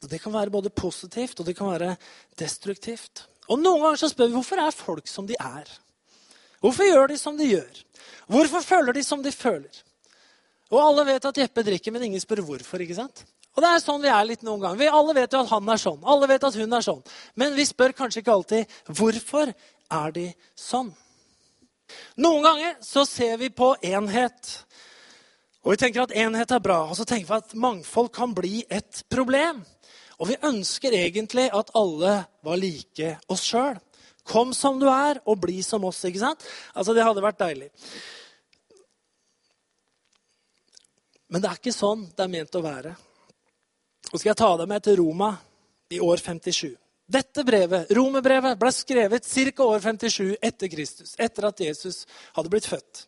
Det 0.07 0.21
kan 0.23 0.33
være 0.33 0.53
både 0.55 0.73
positivt 0.73 1.41
og 1.41 1.49
det 1.49 1.57
kan 1.59 1.73
være 1.73 1.97
destruktivt. 2.39 3.27
Og 3.51 3.61
Noen 3.61 3.83
ganger 3.83 4.01
så 4.01 4.11
spør 4.11 4.31
vi 4.31 4.39
hvorfor 4.39 4.63
er 4.63 4.75
folk 4.75 5.11
som 5.11 5.29
de 5.29 5.37
er. 5.39 5.69
Hvorfor 6.65 6.89
gjør 6.89 7.13
de 7.13 7.19
som 7.21 7.37
de 7.39 7.51
gjør? 7.51 7.83
Hvorfor 8.33 8.65
føler 8.65 8.97
de 8.97 9.05
som 9.07 9.23
de 9.23 9.33
føler? 9.35 9.83
Og 10.73 10.81
alle 10.83 11.05
vet 11.13 11.29
at 11.29 11.39
Jeppe 11.39 11.63
drikker, 11.63 11.95
men 11.95 12.09
ingen 12.09 12.23
spør 12.23 12.43
hvorfor. 12.47 12.83
ikke 12.83 12.97
sant? 12.97 13.23
Og 13.57 13.63
det 13.65 13.71
er 13.71 13.81
sånn 13.81 14.03
vi 14.03 14.11
er 14.13 14.27
litt 14.29 14.43
noen 14.45 14.61
ganger. 14.61 14.81
Vi 14.81 14.89
alle 14.93 15.15
vet 15.17 15.33
jo 15.33 15.41
at 15.45 15.53
han 15.53 15.69
er 15.73 15.81
sånn. 15.81 16.01
Alle 16.05 16.29
vet 16.29 16.45
at 16.45 16.59
hun 16.59 16.77
er 16.77 16.85
sånn. 16.85 17.03
Men 17.41 17.55
vi 17.57 17.65
spør 17.69 17.95
kanskje 17.97 18.21
ikke 18.21 18.35
alltid 18.35 18.79
hvorfor 18.99 19.53
er 19.53 20.17
de 20.17 20.27
sånn. 20.59 20.91
Noen 22.17 22.43
ganger 22.45 22.77
så 22.85 23.05
ser 23.07 23.37
vi 23.41 23.51
på 23.51 23.75
enhet. 23.85 24.53
Og 25.65 25.75
vi 25.75 25.81
tenker 25.81 26.05
at 26.05 26.15
enhet 26.15 26.53
er 26.55 26.63
bra. 26.63 26.85
Og 26.87 26.97
så 26.99 27.07
tenker 27.09 27.29
vi 27.29 27.39
at 27.41 27.57
mangfold 27.59 28.13
kan 28.15 28.35
bli 28.35 28.65
et 28.71 29.03
problem. 29.13 29.65
Og 30.21 30.31
vi 30.31 30.39
ønsker 30.49 30.95
egentlig 30.97 31.49
at 31.53 31.73
alle 31.77 32.21
var 32.47 32.61
like 32.61 33.17
oss 33.33 33.45
sjøl. 33.51 33.79
Kom 34.27 34.55
som 34.55 34.81
du 34.81 34.89
er, 34.91 35.21
og 35.27 35.39
bli 35.43 35.61
som 35.63 35.85
oss. 35.87 36.05
ikke 36.05 36.23
sant? 36.23 36.47
Altså, 36.75 36.95
Det 36.95 37.05
hadde 37.05 37.23
vært 37.23 37.39
deilig. 37.39 37.71
Men 41.29 41.43
det 41.43 41.51
er 41.51 41.59
ikke 41.59 41.75
sånn 41.75 42.07
det 42.15 42.23
er 42.23 42.31
ment 42.31 42.59
å 42.59 42.63
være. 42.63 42.95
Og 44.13 44.19
skal 44.19 44.31
jeg 44.31 44.39
ta 44.39 44.51
deg 44.57 44.69
med 44.71 44.83
til 44.83 44.99
Roma 45.03 45.33
i 45.91 45.99
år 46.03 46.23
57. 46.23 46.77
Dette 47.07 47.45
brevet, 47.47 47.91
romerbrevet, 47.95 48.59
ble 48.59 48.73
skrevet 48.75 49.27
ca. 49.27 49.65
år 49.65 49.83
57 49.85 50.37
etter 50.43 50.71
Kristus. 50.73 51.15
Etter 51.19 51.47
at 51.47 51.61
Jesus 51.63 52.03
hadde 52.35 52.51
blitt 52.51 52.67
født. 52.67 53.07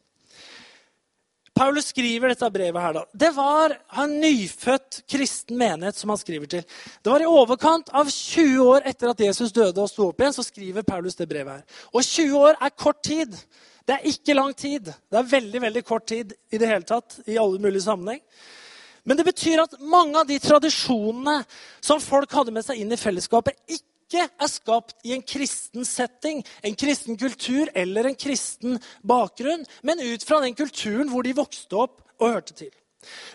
Paulus 1.59 1.89
skriver 1.91 2.31
dette 2.31 2.51
brevet 2.55 2.83
her. 2.83 2.93
da. 2.95 3.05
Det 3.13 3.31
var 3.35 3.73
en 3.99 4.13
nyfødt 4.21 5.01
kristen 5.11 5.59
menighet 5.59 5.97
som 5.99 6.13
han 6.13 6.21
skriver 6.21 6.47
til. 6.47 6.63
Det 7.03 7.11
var 7.11 7.25
i 7.25 7.27
overkant 7.27 7.91
av 7.91 8.07
20 8.07 8.61
år 8.63 8.87
etter 8.87 9.11
at 9.11 9.25
Jesus 9.27 9.51
døde 9.53 9.83
og 9.83 9.91
sto 9.91 10.07
opp 10.13 10.23
igjen, 10.23 10.37
så 10.37 10.47
skriver 10.47 10.87
Paulus 10.87 11.19
det 11.19 11.27
brevet 11.27 11.59
her. 11.59 11.83
Og 11.91 12.07
20 12.07 12.39
år 12.39 12.63
er 12.63 12.77
kort 12.79 13.03
tid. 13.03 13.35
Det 13.83 13.97
er 13.97 14.07
ikke 14.07 14.39
lang 14.39 14.55
tid. 14.55 14.93
Det 15.11 15.19
er 15.19 15.33
veldig 15.35 15.65
veldig 15.67 15.83
kort 15.89 16.07
tid 16.07 16.37
i 16.53 16.63
det 16.63 16.71
hele 16.71 16.87
tatt. 16.87 17.19
i 17.27 17.39
alle 17.43 17.59
mulige 17.59 17.83
sammenheng. 17.83 18.23
Men 19.09 19.17
det 19.17 19.25
betyr 19.25 19.63
at 19.63 19.79
mange 19.81 20.21
av 20.21 20.29
de 20.29 20.37
tradisjonene 20.43 21.39
som 21.81 22.01
folk 22.03 22.33
hadde 22.37 22.53
med 22.53 22.67
seg 22.67 22.83
inn 22.83 22.93
i 22.93 23.01
fellesskapet, 23.01 23.57
ikke 23.73 24.27
er 24.29 24.51
skapt 24.53 24.99
i 25.09 25.15
en 25.17 25.25
kristen 25.25 25.87
setting, 25.89 26.43
en 26.61 26.77
kristen 26.77 27.17
kultur 27.17 27.73
eller 27.73 28.11
en 28.11 28.19
kristen 28.19 28.77
bakgrunn, 29.01 29.65
men 29.81 30.05
ut 30.05 30.29
fra 30.29 30.43
den 30.45 30.57
kulturen 30.59 31.09
hvor 31.13 31.25
de 31.25 31.33
vokste 31.39 31.81
opp 31.81 32.03
og 32.21 32.35
hørte 32.35 32.59
til. 32.61 32.75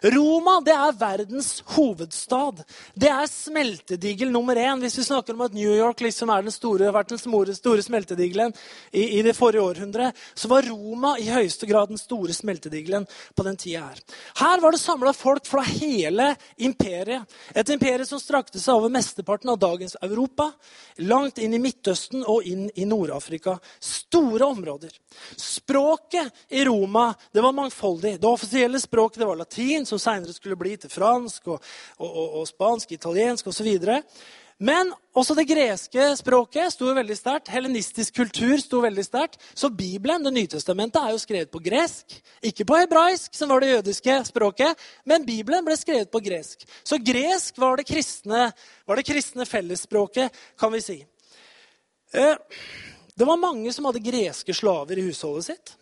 Roma 0.04 0.58
det 0.60 0.74
er 0.76 0.96
verdens 1.00 1.62
hovedstad. 1.74 2.60
Det 3.00 3.08
er 3.08 3.30
smeltedigel 3.32 4.32
nummer 4.34 4.58
én. 4.60 4.82
Hvis 4.84 4.98
vi 5.00 5.06
snakker 5.08 5.34
om 5.34 5.46
at 5.46 5.56
New 5.56 5.72
York 5.72 6.02
liksom 6.04 6.30
er 6.34 6.44
den 6.44 6.52
store, 6.52 6.92
vært 6.92 7.14
den 7.14 7.22
store, 7.22 7.84
smeltedigelen 7.84 8.52
i, 8.92 9.20
i, 9.20 9.22
det 9.24 9.36
forrige 9.38 9.64
århundret, 9.64 10.20
så 10.36 10.50
var 10.52 10.68
Roma 10.68 11.16
i 11.20 11.30
høyeste 11.32 11.70
grad 11.70 11.94
den 11.94 12.02
store 12.02 12.36
smeltedigelen 12.36 13.08
på 13.36 13.46
den 13.48 13.58
tida 13.58 13.86
her. 13.88 14.02
Her 14.42 14.60
var 14.64 14.76
det 14.76 14.82
samla 14.84 15.14
folk 15.16 15.48
fra 15.48 15.64
hele 15.70 16.34
imperiet. 16.58 17.24
Et 17.56 17.74
imperium 17.74 18.10
som 18.10 18.20
strakte 18.20 18.60
seg 18.60 18.76
over 18.76 18.92
mesteparten 18.92 19.54
av 19.54 19.62
dagens 19.64 19.96
Europa, 20.04 20.50
langt 21.08 21.40
inn 21.40 21.56
i 21.56 21.64
Midtøsten 21.64 22.28
og 22.28 22.44
inn 22.44 22.68
i 22.76 22.84
Nord-Afrika. 22.90 23.56
Store 23.80 24.52
områder. 24.52 24.92
Språket 25.40 26.44
i 26.52 26.68
Roma 26.68 27.08
det 27.32 27.42
var 27.42 27.56
mangfoldig. 27.56 28.18
Det 28.20 28.28
offisielle 28.28 28.84
språket 28.84 29.24
det 29.24 29.32
var 29.32 29.40
latin 29.40 29.54
latin, 29.64 29.86
som 29.86 30.00
seinere 30.00 30.34
skulle 30.34 30.58
bli 30.60 30.78
til 30.78 30.90
fransk 30.90 31.48
og, 31.48 31.62
og, 31.98 32.10
og, 32.10 32.40
og 32.42 32.48
spansk, 32.48 32.92
italiensk 32.92 33.48
osv. 33.48 33.80
Men 34.60 34.94
også 35.16 35.36
det 35.36 35.48
greske 35.50 36.04
språket 36.16 36.72
sto 36.72 36.92
veldig 36.94 37.16
sterkt. 37.18 37.50
Helenistisk 37.52 38.16
kultur 38.16 38.58
sto 38.62 38.82
veldig 38.84 39.04
sterkt. 39.04 39.40
Så 39.56 39.70
Bibelen, 39.70 40.24
Det 40.24 40.34
nye 40.34 40.48
testamentet, 40.48 41.02
er 41.02 41.12
jo 41.12 41.18
skrevet 41.18 41.52
på 41.52 41.60
gresk. 41.60 42.22
Ikke 42.42 42.66
på 42.66 42.78
hebraisk, 42.78 43.34
som 43.36 43.50
var 43.50 43.60
det 43.60 43.74
jødiske 43.74 44.26
språket, 44.26 44.78
men 45.06 45.26
Bibelen 45.26 45.66
ble 45.66 45.76
skrevet 45.76 46.12
på 46.12 46.22
gresk. 46.22 46.64
Så 46.84 46.98
gresk 46.98 47.58
var 47.58 47.78
det 47.78 47.88
kristne, 47.88 48.54
var 48.86 48.96
det 48.96 49.06
kristne 49.06 49.46
fellesspråket, 49.46 50.32
kan 50.60 50.72
vi 50.72 50.82
si. 50.82 51.06
Eh, 52.14 52.36
det 53.16 53.26
var 53.26 53.38
mange 53.38 53.74
som 53.74 53.86
hadde 53.86 54.06
greske 54.06 54.54
slaver 54.54 54.98
i 54.98 55.08
husholdet 55.10 55.46
sitt. 55.46 55.76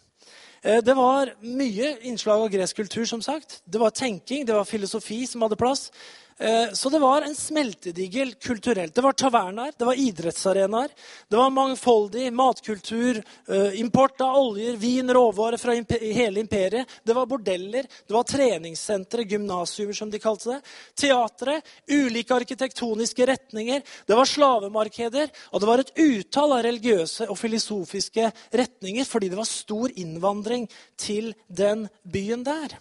Eh, 0.63 0.77
det 0.85 0.93
var 0.93 1.31
mye 1.41 1.95
innslag 2.05 2.41
av 2.41 2.49
gresk 2.53 2.75
kultur. 2.75 3.05
som 3.05 3.21
sagt. 3.21 3.61
Det 3.65 3.79
var 3.79 3.89
tenking, 3.89 4.45
det 4.45 4.53
var 4.53 4.65
filosofi 4.65 5.27
som 5.27 5.41
hadde 5.41 5.55
plass. 5.55 5.91
Eh, 6.37 6.71
så 6.73 6.89
det 6.89 6.99
var 6.99 7.21
en 7.21 7.35
smeltedigel 7.35 8.33
kulturelt. 8.33 8.95
Det 8.95 9.01
var 9.01 9.13
taverner, 9.13 9.71
det 9.77 9.85
var 9.85 9.99
idrettsarenaer. 9.99 10.89
Det 11.29 11.37
var 11.37 11.49
mangfoldig 11.49 12.33
matkultur, 12.33 13.23
eh, 13.47 13.79
import 13.79 14.21
av 14.21 14.37
oljer, 14.37 14.75
vin, 14.75 15.13
råvarer 15.13 15.57
fra 15.57 15.75
hele 15.99 16.39
imperiet. 16.39 16.87
Det 17.03 17.13
var 17.13 17.25
bordeller, 17.25 17.83
det 18.07 18.13
var 18.13 18.23
treningssentre, 18.23 19.23
gymnasiumer 19.23 19.93
som 19.93 20.09
de 20.09 20.19
kalte 20.19 20.49
det. 20.49 20.61
Teatre, 20.95 21.61
ulike 21.87 22.35
arkitektoniske 22.35 23.25
retninger. 23.25 23.81
Det 24.05 24.15
var 24.15 24.25
slavemarkeder. 24.25 25.29
Og 25.51 25.59
det 25.59 25.67
var 25.67 25.79
et 25.79 25.93
utall 25.95 26.53
av 26.53 26.63
religiøse 26.65 27.29
og 27.29 27.37
filosofiske 27.37 28.31
retninger 28.51 29.05
fordi 29.05 29.29
det 29.29 29.37
var 29.37 29.49
stor 29.49 29.91
innvandring 29.95 30.69
til 30.97 31.35
den 31.47 31.87
byen 32.03 32.43
der. 32.43 32.79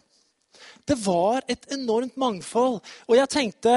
Det 0.85 0.97
var 1.05 1.45
et 1.49 1.69
enormt 1.73 2.17
mangfold. 2.19 2.81
Og 3.09 3.15
jeg 3.17 3.31
tenkte 3.31 3.75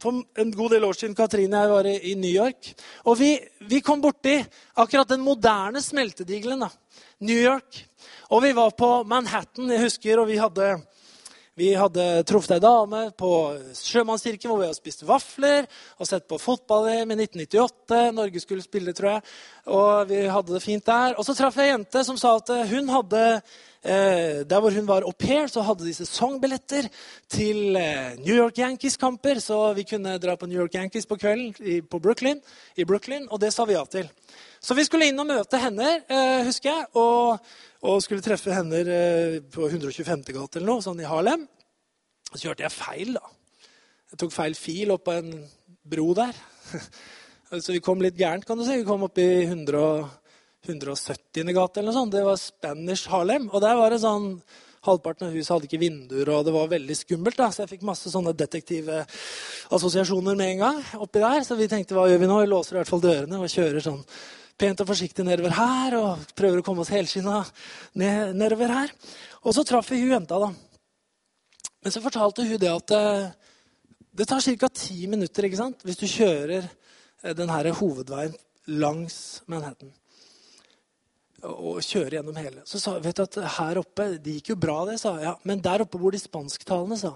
for 0.00 0.20
en 0.38 0.52
god 0.54 0.74
del 0.74 0.84
år 0.86 0.98
siden 0.98 1.16
Katrine 1.18 1.56
og 1.56 1.62
jeg 1.62 1.72
var 1.74 1.88
i 1.90 2.14
New 2.18 2.32
York. 2.32 2.72
Og 3.08 3.18
vi, 3.20 3.32
vi 3.70 3.80
kom 3.84 4.02
borti 4.02 4.36
akkurat 4.76 5.08
den 5.14 5.24
moderne 5.24 5.82
smeltedigelen. 5.82 6.66
da. 6.66 6.70
New 7.20 7.36
York. 7.38 7.84
Og 8.30 8.42
vi 8.44 8.52
var 8.56 8.70
på 8.76 8.88
Manhattan, 9.04 9.70
jeg 9.72 9.82
husker, 9.82 10.20
og 10.22 10.28
vi 10.30 10.38
hadde, 10.40 10.68
vi 11.58 11.72
hadde 11.76 12.04
truffet 12.28 12.54
ei 12.56 12.62
dame 12.62 13.00
på 13.18 13.30
Sjømannskirken 13.76 14.48
hvor 14.48 14.60
vi 14.60 14.68
hadde 14.68 14.78
spist 14.78 15.02
vafler 15.04 15.66
og 15.98 16.08
sett 16.08 16.28
på 16.30 16.38
fotball-VM 16.40 17.10
i 17.10 17.18
1998. 17.26 17.98
Norge 18.16 18.42
skulle 18.42 18.64
spille, 18.64 18.94
tror 18.96 19.16
jeg. 19.16 19.24
Og 19.74 20.12
vi 20.12 20.22
hadde 20.30 20.54
det 20.54 20.62
fint 20.64 20.86
der. 20.86 21.18
Og 21.18 21.26
så 21.26 21.34
traff 21.36 21.58
jeg 21.58 21.68
ei 21.68 21.74
jente 21.74 22.04
som 22.06 22.20
sa 22.20 22.36
at 22.38 22.54
hun 22.70 22.88
hadde 22.94 23.24
Eh, 23.82 24.44
der 24.44 24.60
hvor 24.60 24.70
hun 24.70 24.88
var 24.88 25.02
au 25.02 25.10
pair, 25.10 25.46
så 25.46 25.62
hadde 25.62 25.86
de 25.86 25.94
sesongbilletter 25.94 26.88
til 27.28 27.76
eh, 27.76 28.18
New 28.18 28.36
York 28.36 28.58
Yankees-kamper. 28.58 29.40
Så 29.40 29.72
vi 29.72 29.82
kunne 29.82 30.18
dra 30.18 30.34
på 30.36 30.46
New 30.46 30.60
York 30.60 30.74
Yankees 30.74 31.06
på 31.06 31.16
kvelden 31.16 31.54
i, 31.60 31.80
på 31.80 31.98
Brooklyn, 31.98 32.40
i 32.76 32.84
Brooklyn, 32.84 33.26
og 33.30 33.40
det 33.40 33.52
sa 33.54 33.64
vi 33.64 33.72
ja 33.72 33.84
til. 33.84 34.10
Så 34.60 34.76
vi 34.76 34.84
skulle 34.84 35.08
inn 35.08 35.20
og 35.20 35.26
møte 35.26 35.56
henne, 35.56 36.02
eh, 36.08 36.44
husker 36.44 36.68
jeg, 36.70 36.86
og, 36.94 37.38
og 37.80 38.02
skulle 38.04 38.24
treffe 38.24 38.52
henne 38.52 38.82
på 39.52 39.68
125. 39.68 40.24
gate 40.36 40.60
eller 40.60 40.68
noe, 40.68 40.84
sånn 40.84 41.00
i 41.00 41.08
Harlem. 41.08 41.46
Så 42.30 42.44
kjørte 42.44 42.66
jeg 42.66 42.76
feil, 42.76 43.14
da. 43.16 43.32
Jeg 44.10 44.20
tok 44.20 44.34
feil 44.34 44.56
fil 44.58 44.92
opp 44.94 45.06
på 45.06 45.16
en 45.16 45.32
bro 45.90 46.10
der. 46.18 46.36
Så 47.64 47.74
vi 47.74 47.82
kom 47.82 48.02
litt 48.02 48.18
gærent, 48.18 48.44
kan 48.46 48.58
du 48.58 48.66
si. 48.66 48.76
Vi 48.82 48.86
kom 48.86 49.02
opp 49.06 49.18
i 49.18 49.30
100 49.48 49.80
170. 50.66 51.54
gate 51.56 51.80
eller 51.80 51.88
noe 51.88 51.96
sånt. 51.96 52.12
Det 52.12 52.24
var 52.26 52.36
Spanish 52.40 53.08
Harlem. 53.10 53.48
Og 53.50 53.62
der 53.64 53.78
var 53.80 53.92
det 53.92 54.02
sånn 54.04 54.34
Halvparten 54.80 55.26
av 55.26 55.34
huset 55.36 55.52
hadde 55.52 55.66
ikke 55.68 55.80
vinduer, 55.82 56.28
og 56.32 56.46
det 56.46 56.52
var 56.54 56.70
veldig 56.70 56.94
skummelt. 56.96 57.36
da, 57.36 57.50
Så 57.52 57.66
jeg 57.66 57.68
fikk 57.74 57.82
masse 57.84 58.08
sånne 58.08 58.32
detektive 58.32 59.02
assosiasjoner 59.76 60.34
med 60.36 60.54
en 60.54 60.58
gang. 60.58 60.78
oppi 60.94 61.20
der, 61.20 61.44
Så 61.44 61.54
vi 61.56 61.68
tenkte 61.68 61.92
hva 61.92 62.08
gjør 62.08 62.20
vi 62.20 62.26
nå? 62.26 62.40
Vi 62.40 62.46
låser 62.48 62.72
i 62.72 62.78
hvert 62.80 62.88
fall 62.88 63.02
dørene 63.04 63.40
og 63.40 63.44
kjører 63.44 63.84
sånn 63.84 64.04
pent 64.60 64.82
og 64.82 64.90
forsiktig 64.90 65.24
nedover 65.26 65.54
her. 65.56 65.96
Og 65.98 66.32
prøver 66.38 66.60
å 66.60 66.66
komme 66.66 66.84
oss 66.84 66.92
helskinna 66.92 67.42
ned, 67.98 68.36
nedover 68.38 68.74
her. 68.74 68.92
Og 69.44 69.56
så 69.56 69.64
traff 69.66 69.90
vi 69.92 70.02
hun 70.04 70.14
jenta, 70.18 70.40
da. 70.40 70.50
Men 71.80 71.94
så 71.94 72.02
fortalte 72.04 72.44
hun 72.44 72.60
det 72.60 72.70
at 72.70 72.92
eh, 72.96 73.30
det 74.20 74.28
tar 74.28 74.44
ca. 74.44 74.68
ti 74.68 75.06
minutter 75.08 75.48
ikke 75.48 75.62
sant? 75.62 75.86
hvis 75.86 76.00
du 76.00 76.06
kjører 76.10 76.68
denne 77.36 77.62
den 77.64 77.76
hovedveien 77.76 78.36
langs 78.80 79.40
Manhattan 79.48 79.92
og 81.46 81.80
kjører 81.84 82.18
gjennom 82.18 82.36
hele. 82.36 82.62
Så 82.68 82.80
sa 82.80 82.98
vet 83.00 83.16
du 83.16 83.22
at 83.24 83.38
her 83.56 83.80
oppe 83.80 84.10
Det 84.20 84.38
gikk 84.38 84.52
jo 84.52 84.58
bra, 84.60 84.82
det, 84.88 84.98
sa 85.00 85.14
jeg. 85.16 85.24
Ja, 85.24 85.34
men 85.48 85.62
der 85.64 85.84
oppe 85.86 86.00
bor 86.00 86.12
de 86.12 86.20
spansktalende, 86.20 86.98
sa 87.00 87.14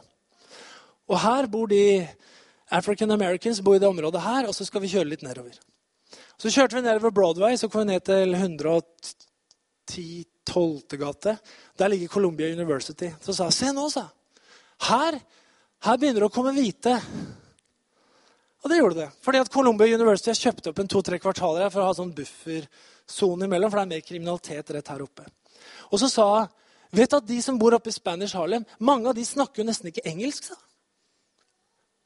Og 1.08 1.18
her 1.20 1.48
bor 1.52 1.68
de 1.68 2.06
African 2.72 3.12
Americans 3.12 3.60
bor 3.60 3.76
i 3.76 3.82
det 3.82 3.88
området 3.88 4.22
her, 4.24 4.48
og 4.48 4.54
så 4.56 4.64
skal 4.64 4.80
vi 4.80 4.88
kjøre 4.88 5.10
litt 5.10 5.22
nedover. 5.22 5.58
Så 6.38 6.50
kjørte 6.50 6.76
vi 6.76 6.82
nedover 6.84 7.14
Broadway, 7.14 7.56
så 7.56 7.68
kom 7.68 7.84
vi 7.84 7.92
ned 7.92 8.04
til 8.06 8.34
110 8.34 10.24
12. 10.44 10.80
gate. 10.98 11.38
Der 11.78 11.88
ligger 11.88 12.08
Columbia 12.08 12.52
University. 12.52 13.08
Så 13.20 13.32
sa 13.32 13.48
jeg 13.48 13.52
se 13.52 13.72
nå, 13.72 13.88
sa 13.90 14.08
her, 14.88 15.16
her 15.86 15.96
begynner 16.00 16.24
det 16.24 16.28
å 16.28 16.34
komme 16.34 16.52
hvite. 16.56 16.94
Og 18.64 18.70
det 18.70 18.80
gjorde 18.80 18.98
det. 19.02 19.08
Fordi 19.24 19.40
at 19.40 19.52
Columbia 19.52 19.94
University 19.96 20.32
har 20.32 20.40
kjøpt 20.40 20.68
opp 20.70 20.82
en 20.82 20.90
to-tre 20.90 21.20
kvartaler 21.22 21.64
her 21.64 21.72
for 21.72 21.84
å 21.84 21.88
ha 21.88 21.96
sånn 21.96 22.12
buffer 22.16 22.66
sone 23.06 23.48
imellom, 23.48 23.70
for 23.70 23.80
det 23.80 23.84
er 23.84 23.92
mer 23.92 24.04
kriminalitet 24.04 24.72
rett 24.76 24.92
her 24.92 25.04
oppe. 25.04 25.26
Og 25.92 25.98
så 26.02 26.10
sa 26.12 26.28
hun 26.34 26.52
Vet 26.94 27.10
du 27.10 27.16
at 27.16 27.26
de 27.26 27.40
som 27.42 27.56
bor 27.58 27.74
oppe 27.74 27.90
i 27.90 27.94
Spanish 27.94 28.36
Harlem, 28.38 28.62
mange 28.78 29.08
av 29.10 29.16
de 29.16 29.24
snakker 29.26 29.64
jo 29.64 29.66
nesten 29.66 29.88
ikke 29.90 30.04
engelsk, 30.06 30.46
sa 30.46 30.54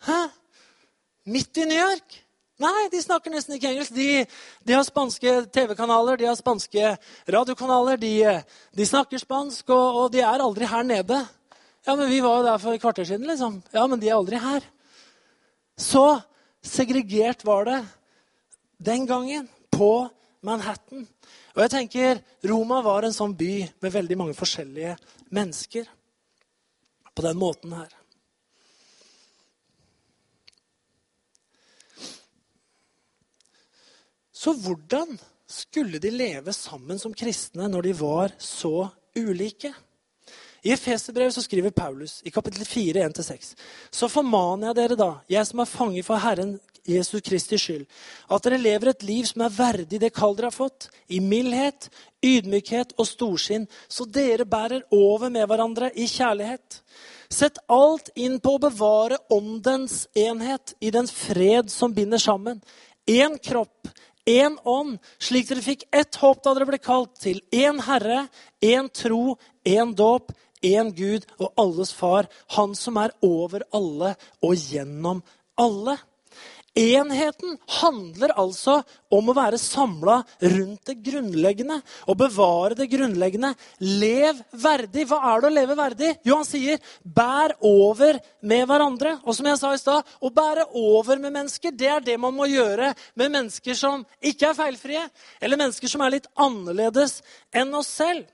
Hæ? 0.07 0.21
Midt 1.29 1.61
i 1.61 1.67
New 1.69 1.77
York? 1.77 2.15
Nei, 2.59 2.89
de 2.91 2.99
snakker 2.99 3.31
nesten 3.31 3.55
ikke 3.55 3.71
engelsk. 3.71 3.95
De, 3.95 4.25
de 4.67 4.75
har 4.75 4.83
spanske 4.87 5.35
TV-kanaler, 5.55 6.19
de 6.19 6.27
har 6.27 6.39
spanske 6.39 6.95
radiokanaler. 7.31 8.01
De, 8.03 8.15
de 8.75 8.87
snakker 8.87 9.23
spansk, 9.23 9.69
og, 9.71 10.01
og, 10.01 10.07
de 10.15 10.25
er 10.25 10.43
aldri 10.43 10.67
her 10.67 10.87
nede. 10.87 11.21
Ja, 11.87 11.95
men 11.95 12.11
vi 12.11 12.19
var 12.25 12.41
jo 12.41 12.49
der 12.49 12.59
for 12.59 12.75
et 12.75 12.83
kvarter 12.83 13.07
siden, 13.07 13.29
liksom. 13.31 13.61
Ja, 13.71 13.87
men 13.87 14.03
de 14.03 14.11
er 14.11 14.17
aldri 14.19 14.41
her. 14.43 14.67
Så 15.79 16.19
segregert 16.67 17.47
var 17.47 17.69
det 17.69 17.79
den 18.91 19.07
gangen 19.07 19.47
på 19.71 20.09
Manhattan. 20.43 21.07
Og 21.55 21.63
jeg 21.63 21.75
tenker, 21.77 22.21
Roma 22.47 22.83
var 22.83 23.07
en 23.07 23.15
sånn 23.15 23.39
by 23.39 23.53
med 23.83 23.95
veldig 23.95 24.19
mange 24.19 24.35
forskjellige 24.39 24.97
mennesker 25.35 25.87
på 27.15 27.25
den 27.27 27.39
måten 27.39 27.79
her. 27.79 27.95
Så 34.39 34.55
hvordan 34.55 35.17
skulle 35.51 35.99
de 35.99 36.11
leve 36.15 36.53
sammen 36.55 36.99
som 36.99 37.15
kristne 37.15 37.67
når 37.67 37.89
de 37.89 37.95
var 37.99 38.35
så 38.39 38.89
ulike? 39.19 39.73
I 40.63 40.73
Efeserbrevet 40.75 41.43
skriver 41.43 41.75
Paulus 41.75 42.21
i 42.27 42.31
kapittel 42.31 42.67
4, 42.67 43.09
1-6.: 43.09 43.55
Så 43.91 44.09
formaner 44.09 44.69
jeg 44.69 44.77
dere 44.77 44.99
da, 44.99 45.13
jeg 45.31 45.47
som 45.47 45.63
er 45.63 45.71
fange 45.71 46.03
for 46.07 46.23
Herren 46.23 46.59
Jesus 46.89 47.23
Kristi 47.23 47.59
skyld, 47.59 47.85
at 48.31 48.45
dere 48.45 48.59
lever 48.63 48.93
et 48.93 49.03
liv 49.03 49.27
som 49.27 49.43
er 49.45 49.55
verdig 49.55 50.01
det 50.01 50.15
kall 50.15 50.37
dere 50.37 50.53
har 50.53 50.57
fått, 50.57 50.89
i 51.09 51.21
mildhet, 51.21 51.91
ydmykhet 52.25 52.95
og 52.99 53.07
storsinn, 53.07 53.67
så 53.89 54.07
dere 54.07 54.47
bærer 54.47 54.87
over 54.95 55.29
med 55.29 55.47
hverandre 55.47 55.91
i 55.95 56.07
kjærlighet. 56.07 56.83
Sett 57.31 57.59
alt 57.69 58.11
inn 58.17 58.39
på 58.41 58.55
å 58.57 58.63
bevare 58.69 59.19
åndens 59.31 60.07
enhet 60.17 60.75
i 60.81 60.91
den 60.95 61.11
fred 61.11 61.71
som 61.71 61.95
binder 61.95 62.23
sammen. 62.23 62.63
Én 63.09 63.37
kropp, 63.43 63.89
én 64.29 64.59
ånd, 64.69 64.99
slik 65.19 65.49
dere 65.49 65.65
fikk 65.65 65.87
ett 65.95 66.19
håp 66.21 66.43
da 66.45 66.53
dere 66.55 66.69
ble 66.69 66.81
kalt 66.83 67.17
til 67.23 67.41
én 67.55 67.81
Herre, 67.87 68.27
én 68.61 68.91
tro, 68.93 69.39
én 69.65 69.95
dåp, 69.97 70.33
én 70.63 70.93
Gud 70.93 71.25
og 71.39 71.53
alles 71.57 71.93
Far, 71.97 72.29
Han 72.57 72.75
som 72.75 72.97
er 73.01 73.15
over 73.23 73.65
alle 73.73 74.15
og 74.43 74.55
gjennom 74.55 75.23
alle. 75.57 75.97
Enheten 76.79 77.57
handler 77.81 78.31
altså 78.39 78.77
om 79.11 79.31
å 79.33 79.35
være 79.35 79.59
samla 79.59 80.21
rundt 80.53 80.85
det 80.87 80.95
grunnleggende. 81.03 81.81
og 82.07 82.17
bevare 82.21 82.77
det 82.79 82.87
grunnleggende. 82.93 83.55
Lev 83.81 84.39
verdig. 84.53 85.07
Hva 85.09 85.19
er 85.33 85.41
det 85.41 85.49
å 85.49 85.55
leve 85.57 85.77
verdig? 85.77 86.11
Jo, 86.25 86.37
han 86.37 86.45
sier 86.45 86.79
'bær 87.03 87.57
over 87.61 88.21
med 88.43 88.69
hverandre'. 88.69 89.19
Og 89.25 89.35
som 89.35 89.47
jeg 89.47 89.59
sa 89.59 89.73
i 89.75 89.79
stad, 89.79 90.05
å 90.23 90.31
bære 90.31 90.69
over 90.75 91.19
med 91.19 91.33
mennesker, 91.33 91.71
det 91.71 91.89
er 91.89 92.01
det 92.01 92.21
man 92.21 92.35
må 92.35 92.47
gjøre 92.47 92.95
med 93.17 93.31
mennesker 93.31 93.75
som 93.75 94.07
ikke 94.23 94.51
er 94.51 94.55
feilfrie, 94.55 95.11
eller 95.41 95.57
mennesker 95.57 95.89
som 95.89 96.01
er 96.01 96.11
litt 96.11 96.27
annerledes 96.37 97.23
enn 97.53 97.75
oss 97.75 97.89
selv. 97.89 98.27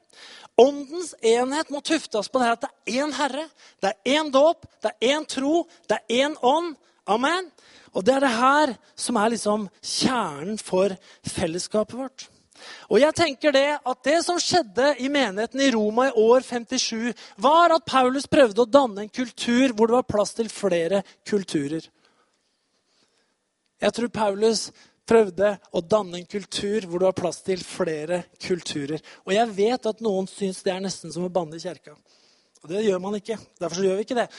Åndens 0.56 1.14
enhet 1.22 1.70
må 1.70 1.80
tuftes 1.80 2.28
på 2.28 2.38
det 2.38 2.52
at 2.52 2.60
det 2.60 2.70
er 2.86 3.02
én 3.02 3.12
Herre, 3.12 3.48
det 3.80 3.90
er 3.90 4.18
én 4.20 4.30
dåp, 4.30 4.66
det 4.82 4.92
er 4.92 5.16
én 5.16 5.26
tro, 5.26 5.66
det 5.88 5.98
er 5.98 6.26
én 6.26 6.36
ånd. 6.42 6.76
Amen. 7.06 7.50
Og 7.94 8.04
det 8.04 8.14
er 8.16 8.24
det 8.24 8.34
her 8.34 8.76
som 8.98 9.18
er 9.20 9.34
liksom 9.34 9.66
kjernen 9.78 10.56
for 10.58 10.94
fellesskapet 11.28 11.98
vårt. 11.98 12.28
Og 12.88 13.00
jeg 13.00 13.16
tenker 13.16 13.52
det 13.54 13.66
at 13.76 14.06
det 14.06 14.16
som 14.24 14.38
skjedde 14.40 14.94
i 15.02 15.10
menigheten 15.12 15.60
i 15.60 15.70
Roma 15.74 16.08
i 16.08 16.16
år 16.20 16.44
57, 16.46 17.12
var 17.36 17.74
at 17.74 17.86
Paulus 17.86 18.28
prøvde 18.30 18.64
å 18.64 18.70
danne 18.70 19.04
en 19.04 19.12
kultur 19.12 19.74
hvor 19.74 19.90
det 19.90 19.98
var 19.98 20.08
plass 20.08 20.34
til 20.38 20.50
flere 20.52 21.02
kulturer. 21.28 21.84
Jeg 23.84 23.96
tror 23.96 24.12
Paulus 24.14 24.68
prøvde 25.04 25.50
å 25.76 25.82
danne 25.84 26.22
en 26.22 26.28
kultur 26.30 26.86
hvor 26.88 27.02
det 27.02 27.10
var 27.10 27.18
plass 27.18 27.42
til 27.44 27.60
flere 27.66 28.22
kulturer. 28.40 29.02
Og 29.26 29.34
jeg 29.36 29.56
vet 29.58 29.90
at 29.90 30.04
noen 30.04 30.28
syns 30.30 30.62
det 30.64 30.72
er 30.72 30.84
nesten 30.84 31.12
som 31.12 31.26
å 31.26 31.32
banne 31.32 31.58
i 31.58 31.62
kjerka. 31.62 31.96
Og 32.64 32.70
det 32.72 32.86
gjør 32.86 33.02
man 33.02 33.18
ikke. 33.18 33.36
Derfor 33.60 33.84
gjør 33.84 33.98
vi 33.98 34.06
ikke 34.06 34.16
det. 34.16 34.30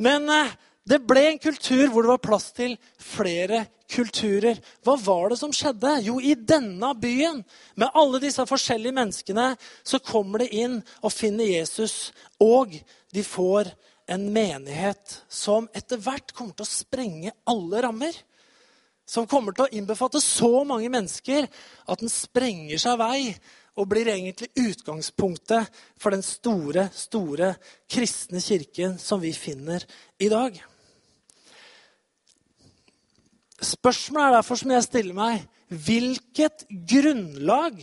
Men 0.00 0.30
eh, 0.32 0.54
det 0.86 1.00
ble 1.02 1.24
en 1.32 1.40
kultur 1.42 1.88
hvor 1.90 2.04
det 2.04 2.12
var 2.12 2.22
plass 2.22 2.52
til 2.54 2.76
flere 3.02 3.64
kulturer. 3.90 4.60
Hva 4.86 4.94
var 5.02 5.32
det 5.32 5.38
som 5.40 5.54
skjedde? 5.54 5.96
Jo, 6.06 6.20
i 6.22 6.36
denne 6.38 6.92
byen, 7.00 7.42
med 7.74 7.90
alle 7.98 8.20
disse 8.22 8.44
forskjellige 8.46 8.94
menneskene, 8.94 9.48
så 9.82 9.98
kommer 10.02 10.44
de 10.44 10.62
inn 10.62 10.78
og 11.02 11.14
finner 11.14 11.50
Jesus. 11.50 12.12
Og 12.42 12.78
de 13.10 13.26
får 13.26 13.72
en 14.06 14.28
menighet 14.30 15.18
som 15.26 15.66
etter 15.74 15.98
hvert 16.02 16.30
kommer 16.30 16.54
til 16.54 16.66
å 16.66 16.70
sprenge 16.70 17.34
alle 17.50 17.82
rammer. 17.82 18.14
Som 19.06 19.26
kommer 19.30 19.54
til 19.54 19.66
å 19.66 19.74
innbefatte 19.74 20.22
så 20.22 20.62
mange 20.66 20.90
mennesker 20.90 21.46
at 21.86 22.02
den 22.02 22.10
sprenger 22.10 22.78
seg 22.82 22.98
vei 23.02 23.20
og 23.76 23.90
blir 23.90 24.08
egentlig 24.08 24.48
utgangspunktet 24.54 25.68
for 26.00 26.14
den 26.14 26.24
store, 26.24 26.88
store 26.94 27.52
kristne 27.90 28.40
kirken 28.42 28.96
som 29.02 29.20
vi 29.22 29.34
finner 29.36 29.82
i 30.22 30.30
dag. 30.32 30.56
Spørsmålet 33.62 34.26
er 34.26 34.36
derfor 34.36 34.60
som 34.60 34.72
jeg 34.74 34.84
stiller 34.84 35.16
meg 35.16 35.44
Hvilket 35.66 36.66
grunnlag 36.86 37.80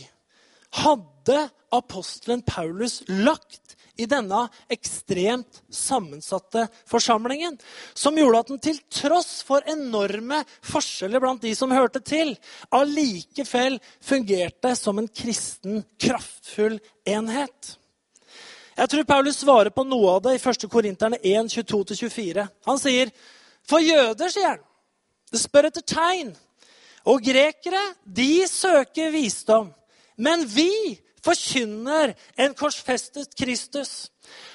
hadde 0.74 1.40
apostelen 1.74 2.42
Paulus 2.46 3.02
lagt 3.10 3.74
i 4.00 4.06
denne 4.10 4.40
ekstremt 4.72 5.60
sammensatte 5.70 6.64
forsamlingen, 6.90 7.54
som 7.94 8.16
gjorde 8.18 8.40
at 8.40 8.50
den 8.50 8.62
til 8.62 8.80
tross 8.90 9.36
for 9.46 9.62
enorme 9.70 10.40
forskjeller 10.66 11.22
blant 11.22 11.44
de 11.44 11.52
som 11.54 11.74
hørte 11.74 12.02
til, 12.02 12.34
allikevel 12.74 13.78
fungerte 14.02 14.74
som 14.78 14.98
en 14.98 15.08
kristen, 15.08 15.84
kraftfull 16.00 16.80
enhet? 17.06 17.76
Jeg 18.74 18.90
tror 18.90 19.06
Paulus 19.06 19.38
svarer 19.44 19.70
på 19.70 19.86
noe 19.86 20.16
av 20.16 20.24
det 20.24 20.34
i 20.34 20.42
1. 20.42 20.66
Korinterne 20.72 21.20
1, 21.22 21.52
22-24. 21.54 22.48
Han 22.66 22.80
sier, 22.82 23.12
'For 23.62 23.78
jøder', 23.78 24.32
sier 24.32 24.48
han, 24.56 24.64
det 25.34 25.42
spør 25.42 25.68
etter 25.68 25.84
tegn. 25.86 26.32
Og 27.04 27.20
grekere, 27.24 27.82
de 28.06 28.46
søker 28.48 29.12
visdom. 29.12 29.68
Men 30.16 30.46
vi 30.48 30.96
forkynner 31.24 32.14
en 32.40 32.54
korsfestet 32.56 33.34
Kristus. 33.36 34.08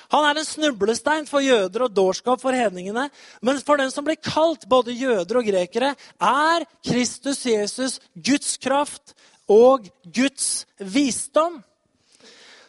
Han 0.09 0.25
er 0.25 0.39
en 0.39 0.47
snublestein 0.47 1.27
for 1.29 1.43
jøder 1.45 1.85
og 1.85 1.93
dårskap 1.93 2.41
for 2.41 2.55
hedningene. 2.55 3.07
Men 3.45 3.61
for 3.61 3.77
den 3.77 3.91
som 3.93 4.05
blir 4.07 4.17
kalt 4.21 4.65
både 4.69 4.95
jøder 4.97 5.41
og 5.41 5.49
grekere, 5.49 5.93
er 6.17 6.65
Kristus 6.85 7.43
Jesus 7.45 7.99
Guds 8.15 8.55
kraft 8.61 9.13
og 9.49 9.89
Guds 10.05 10.65
visdom. 10.79 11.59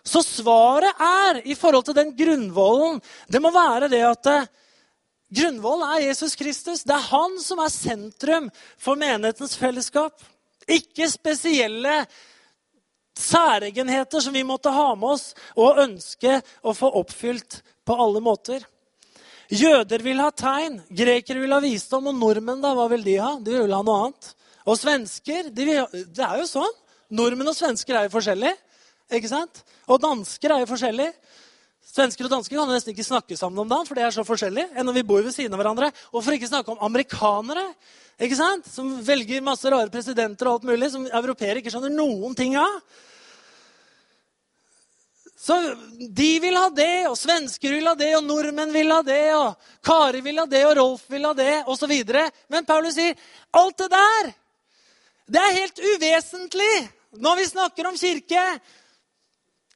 Så 0.05 0.25
svaret 0.25 0.97
er, 0.97 1.43
i 1.45 1.55
forhold 1.55 1.85
til 1.89 1.97
den 1.97 2.13
grunnvollen, 2.17 3.01
det 3.29 3.41
må 3.41 3.53
være 3.55 3.89
det 3.93 4.01
at 4.05 4.31
Grunnvollen 5.31 5.87
er 5.95 6.09
Jesus 6.09 6.35
Kristus. 6.35 6.83
Det 6.83 6.95
er 6.97 7.09
han 7.13 7.39
som 7.43 7.63
er 7.63 7.71
sentrum 7.71 8.49
for 8.81 8.99
menighetens 8.99 9.55
fellesskap. 9.59 10.19
Ikke 10.67 11.07
spesielle 11.11 12.03
særegenheter 13.21 14.23
som 14.23 14.35
vi 14.35 14.43
måtte 14.47 14.73
ha 14.75 14.95
med 14.99 15.15
oss 15.15 15.31
og 15.55 15.79
ønske 15.85 16.41
å 16.63 16.75
få 16.75 16.91
oppfylt 17.01 17.61
på 17.87 17.97
alle 18.03 18.23
måter. 18.25 18.65
Jøder 19.51 20.03
vil 20.03 20.21
ha 20.23 20.31
tegn, 20.31 20.79
grekere 20.95 21.43
vil 21.43 21.55
ha 21.55 21.59
visdom, 21.63 22.07
og 22.07 22.19
nordmenn, 22.19 22.61
da, 22.63 22.71
hva 22.79 22.87
vil 22.93 23.03
de 23.03 23.17
ha? 23.19 23.33
De 23.43 23.57
vil 23.57 23.75
ha 23.75 23.81
noe 23.83 24.05
annet. 24.05 24.29
Og 24.71 24.79
svensker 24.79 25.49
de 25.51 25.67
vil, 25.67 26.05
Det 26.07 26.23
er 26.23 26.39
jo 26.39 26.47
sånn. 26.47 26.77
Nordmenn 27.11 27.51
og 27.51 27.57
svensker 27.59 27.97
er 27.97 28.07
jo 28.07 28.15
forskjellige. 28.15 28.55
ikke 29.11 29.29
sant? 29.29 29.65
Og 29.91 29.99
dansker 29.99 30.55
er 30.55 30.63
jo 30.63 30.71
forskjellige. 30.71 31.15
Svensker 31.91 32.29
og 32.29 32.31
dansker 32.37 32.55
kan 32.55 32.71
nesten 32.71 32.93
ikke 32.95 33.07
snakke 33.07 33.37
sammen 33.39 33.59
om 33.65 33.71
dagen, 33.71 33.89
for 33.89 33.99
det 33.99 34.05
er 34.07 34.15
så 34.15 34.23
forskjellig 34.27 34.69
enn 34.79 34.87
når 34.87 35.01
vi 35.01 35.07
bor 35.09 35.25
ved 35.27 35.35
siden 35.35 35.57
av 35.57 35.59
hverandre. 35.59 35.91
Og 36.15 36.23
for 36.23 36.37
ikke 36.37 36.51
snakke 36.51 36.71
om 36.71 36.85
amerikanere, 36.87 37.65
ikke 38.21 38.39
sant? 38.39 38.69
som 38.71 38.93
velger 39.03 39.43
masse 39.43 39.67
rare 39.73 39.91
presidenter 39.91 40.47
og 40.47 40.61
alt 40.61 40.69
mulig, 40.71 40.91
som 40.93 41.09
europeere 41.09 41.59
ikke 41.59 41.73
skjønner 41.73 41.91
noen 41.95 42.37
ting 42.39 42.55
av. 42.61 42.77
Så 45.41 45.57
de 45.99 46.31
vil 46.45 46.59
ha 46.61 46.67
det, 46.77 47.09
og 47.09 47.17
svensker 47.17 47.73
vil 47.73 47.89
ha 47.89 47.97
det, 47.97 48.13
og 48.19 48.27
nordmenn 48.29 48.75
vil 48.77 48.93
ha 48.93 49.01
det, 49.03 49.23
og 49.33 49.57
Kari 49.83 50.21
vil 50.23 50.39
ha 50.39 50.45
det, 50.47 50.61
og 50.69 50.75
Rolf 50.77 51.07
vil 51.11 51.25
ha 51.25 51.33
det, 51.35 51.55
osv. 51.65 51.95
Men 52.53 52.69
Paulus 52.69 52.99
sier 53.01 53.17
alt 53.57 53.81
det 53.81 53.89
der, 53.95 54.31
det 55.31 55.41
er 55.41 55.57
helt 55.63 55.81
uvesentlig 55.81 56.75
når 57.25 57.41
vi 57.41 57.49
snakker 57.51 57.89
om 57.89 57.97
kirke. 57.99 58.45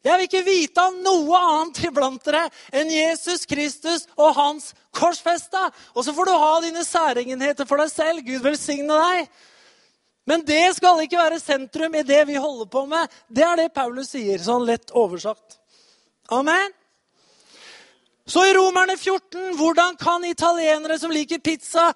Jeg 0.05 0.19
vil 0.19 0.27
ikke 0.29 0.45
vite 0.45 0.83
av 0.85 0.97
noe 1.01 1.39
annet 1.41 1.81
iblant 1.89 2.25
dere 2.27 2.45
enn 2.77 2.93
Jesus 2.93 3.47
Kristus 3.49 4.05
og 4.19 4.35
hans 4.37 4.73
korsfesta. 4.95 5.71
Og 5.97 6.05
så 6.05 6.13
får 6.13 6.29
du 6.29 6.35
ha 6.37 6.53
dine 6.65 6.85
særegenheter 6.85 7.69
for 7.69 7.81
deg 7.81 7.93
selv. 7.93 8.25
Gud 8.27 8.45
velsigne 8.45 9.01
deg. 9.01 9.33
Men 10.29 10.45
det 10.45 10.77
skal 10.77 11.03
ikke 11.05 11.21
være 11.21 11.41
sentrum 11.41 11.97
i 11.97 12.05
det 12.05 12.23
vi 12.29 12.37
holder 12.41 12.69
på 12.69 12.85
med. 12.89 13.13
Det 13.29 13.45
er 13.45 13.61
det 13.61 13.75
Paulus 13.77 14.13
sier, 14.13 14.41
sånn 14.41 14.65
lett 14.69 14.93
oversagt. 14.97 15.59
Amen. 16.33 16.73
Så 18.27 18.41
i 18.47 18.55
Romerne 18.57 18.97
14, 18.97 19.57
hvordan 19.59 19.97
kan 20.01 20.25
italienere 20.25 20.97
som 20.99 21.11
liker 21.13 21.43
pizza, 21.45 21.91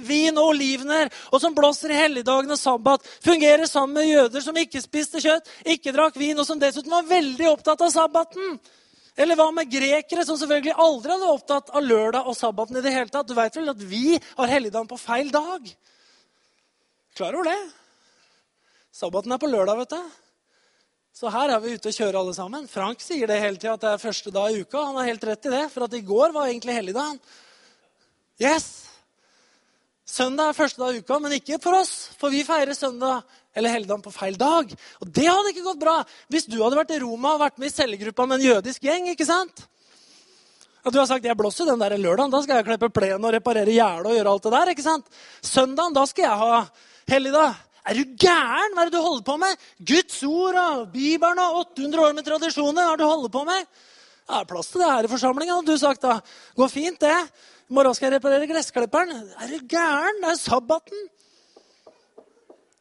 vin 0.00 0.38
og 0.40 0.54
olivener, 0.54 1.10
og 1.28 1.42
som 1.42 1.52
blåser 1.54 1.92
i 1.92 1.98
helligdagen 1.98 2.54
og 2.54 2.58
sabbat, 2.58 3.04
fungere 3.24 3.68
sammen 3.68 3.98
med 3.98 4.08
jøder 4.08 4.46
som 4.46 4.56
ikke 4.56 4.80
spiste 4.80 5.20
kjøtt, 5.20 5.50
ikke 5.76 5.92
drakk 5.92 6.16
vin, 6.16 6.40
og 6.40 6.48
som 6.48 6.62
dessuten 6.62 6.94
var 6.94 7.04
veldig 7.10 7.50
opptatt 7.52 7.84
av 7.84 7.92
sabbaten? 7.92 8.56
Eller 9.14 9.36
hva 9.36 9.50
med 9.52 9.68
grekere, 9.70 10.24
som 10.24 10.40
selvfølgelig 10.40 10.72
aldri 10.86 11.12
hadde 11.12 11.32
opptatt 11.36 11.68
av 11.76 11.84
lørdag 11.84 12.32
og 12.32 12.38
sabbaten 12.38 12.80
i 12.80 12.82
det 12.82 12.96
hele 12.96 13.12
tatt? 13.12 13.28
Du 13.28 13.36
vet 13.36 13.60
vel 13.60 13.74
at 13.76 13.84
vi 13.92 14.16
har 14.16 14.52
helligdagen 14.56 14.88
på 14.88 14.98
feil 14.98 15.28
dag? 15.36 15.68
Klar 17.14 17.36
over 17.36 17.52
det? 17.52 17.60
Sabbaten 18.94 19.36
er 19.36 19.42
på 19.42 19.52
lørdag, 19.52 19.84
vet 19.84 19.98
du. 19.98 20.23
Så 21.14 21.30
her 21.30 21.52
er 21.54 21.60
vi 21.62 21.76
ute 21.76 21.92
og 21.92 21.94
kjører 21.94 22.16
alle 22.18 22.32
sammen. 22.34 22.64
Frank 22.66 23.02
sier 23.02 23.30
det 23.30 23.38
hele 23.38 23.58
tida, 23.60 23.76
at 23.76 23.82
det 23.84 23.90
er 23.92 24.02
første 24.02 24.32
dag 24.34 24.50
i 24.50 24.64
uka. 24.64 24.80
Han 24.82 24.96
har 24.98 25.12
helt 25.12 25.26
rett 25.28 25.46
i 25.46 25.52
det, 25.52 25.64
for 25.70 25.86
at 25.86 25.92
i 25.94 26.02
går 26.02 26.32
var 26.34 26.48
egentlig 26.48 26.74
helligdagen. 26.74 27.20
Yes! 28.42 28.66
Søndag 30.04 30.50
er 30.50 30.56
første 30.58 30.82
dag 30.82 30.96
i 30.96 31.04
uka, 31.04 31.18
men 31.22 31.36
ikke 31.36 31.60
for 31.62 31.78
oss, 31.78 31.92
for 32.18 32.34
vi 32.34 32.42
feirer 32.44 32.74
søndag 32.74 33.22
eller 33.54 33.70
helligdagen 33.70 34.02
på 34.02 34.12
feil 34.14 34.34
dag. 34.38 34.72
Og 35.00 35.12
det 35.14 35.28
hadde 35.30 35.52
ikke 35.52 35.64
gått 35.68 35.84
bra 35.84 35.94
hvis 36.34 36.48
du 36.50 36.58
hadde 36.58 36.80
vært 36.80 36.96
i 36.96 36.98
Roma 37.04 37.36
og 37.36 37.44
vært 37.44 37.62
med 37.62 37.70
i 37.70 37.74
cellegruppa 37.76 38.26
med 38.26 38.40
en 38.40 38.48
jødisk 38.48 38.82
gjeng. 38.84 39.06
ikke 39.14 39.28
sant? 39.28 39.64
At 40.84 40.92
du 40.92 40.98
har 40.98 41.06
sagt 41.08 41.24
jeg 41.24 41.38
blåser 41.38 41.70
den 41.70 41.80
der 41.80 41.94
lørdagen, 41.94 42.34
da 42.34 42.42
skal 42.42 42.58
jeg 42.58 42.66
klippe 42.72 42.90
plenen 42.92 43.22
og 43.22 43.32
reparere 43.32 43.70
gjerdet 43.72 44.10
og 44.10 44.18
gjøre 44.18 44.34
alt 44.34 44.48
det 44.48 44.52
der. 44.56 44.72
ikke 44.74 44.86
sant? 44.90 45.06
Søndagen, 45.46 45.94
da 45.94 46.04
skal 46.10 46.26
jeg 46.26 46.42
ha 46.42 46.58
helligdag. 47.14 47.62
Er 47.84 47.98
du 47.98 48.14
gæren? 48.16 48.72
Hva 48.72 48.84
er 48.84 48.88
det 48.88 48.96
du 48.96 49.04
holder 49.04 49.24
på 49.26 49.36
med? 49.40 49.64
Guds 49.84 50.22
ord 50.24 50.56
og 50.56 50.84
Bibelen 50.92 51.40
og 51.42 51.58
800 51.76 52.04
år 52.06 52.14
med 52.16 52.24
tradisjoner. 52.24 52.80
Hva 52.80 52.92
er 52.94 52.96
det 52.96 53.04
du 53.04 53.10
holder 53.10 53.32
på 53.34 53.42
med? 53.48 53.66
Det 54.24 54.38
er 54.38 54.46
plass 54.48 54.70
til 54.72 54.80
det 54.80 54.88
her 54.88 55.04
i 55.04 55.10
forsamlinga, 55.12 55.58
hadde 55.58 55.74
du 55.74 55.80
sagt 55.80 56.04
da. 56.04 56.14
Går 56.56 56.70
fint, 56.72 57.00
det. 57.00 57.18
I 57.68 57.76
morgen 57.76 57.96
skal 57.96 58.08
jeg 58.08 58.16
reparere 58.16 58.48
gressklipperen. 58.48 59.12
Er 59.36 59.52
du 59.52 59.66
gæren? 59.68 60.22
Det 60.22 60.30
er 60.30 60.40
sabbaten. 60.40 61.04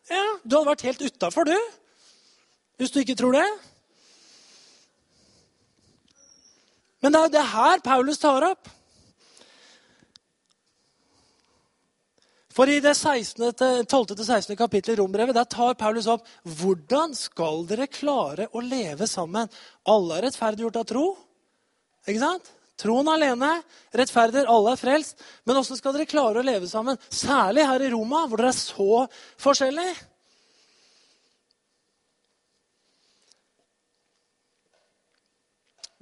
Ja, 0.08 0.24
Du 0.44 0.56
hadde 0.56 0.70
vært 0.70 0.88
helt 0.88 1.04
utafor, 1.04 1.48
du. 1.48 1.58
Hvis 2.80 2.92
du 2.92 3.02
ikke 3.04 3.16
tror 3.20 3.36
det. 3.36 3.48
Men 7.04 7.12
det 7.12 7.20
er 7.20 7.28
jo 7.28 7.36
det 7.36 7.46
her 7.52 7.84
Paulus 7.84 8.24
tar 8.24 8.48
opp. 8.48 8.72
For 12.54 12.70
i 12.70 12.80
det 12.84 12.94
12.-16. 12.94 14.56
kapittelet 14.56 14.94
i 14.94 15.02
Rombrevet 15.02 15.34
der 15.36 15.50
tar 15.50 15.74
Paulus 15.74 16.06
opp 16.12 16.28
hvordan 16.46 17.16
skal 17.18 17.64
dere 17.70 17.90
klare 17.90 18.46
å 18.54 18.62
leve 18.62 19.08
sammen. 19.10 19.50
Alle 19.90 20.20
er 20.20 20.28
rettferdiggjort 20.28 20.78
av 20.84 20.86
tro. 20.90 21.08
Ikke 22.06 22.22
sant? 22.22 22.52
Troen 22.78 23.08
alene 23.10 23.56
Rettferdiger, 23.94 24.50
alle 24.50 24.74
er 24.74 24.82
frelst. 24.82 25.22
Men 25.48 25.60
åssen 25.62 25.78
skal 25.80 25.96
dere 25.96 26.10
klare 26.10 26.42
å 26.42 26.46
leve 26.46 26.70
sammen? 26.70 26.98
Særlig 27.10 27.66
her 27.70 27.86
i 27.86 27.92
Roma, 27.94 28.26
hvor 28.28 28.42
dere 28.42 28.54
er 28.54 28.58
så 28.58 29.06
forskjellige. 29.42 29.94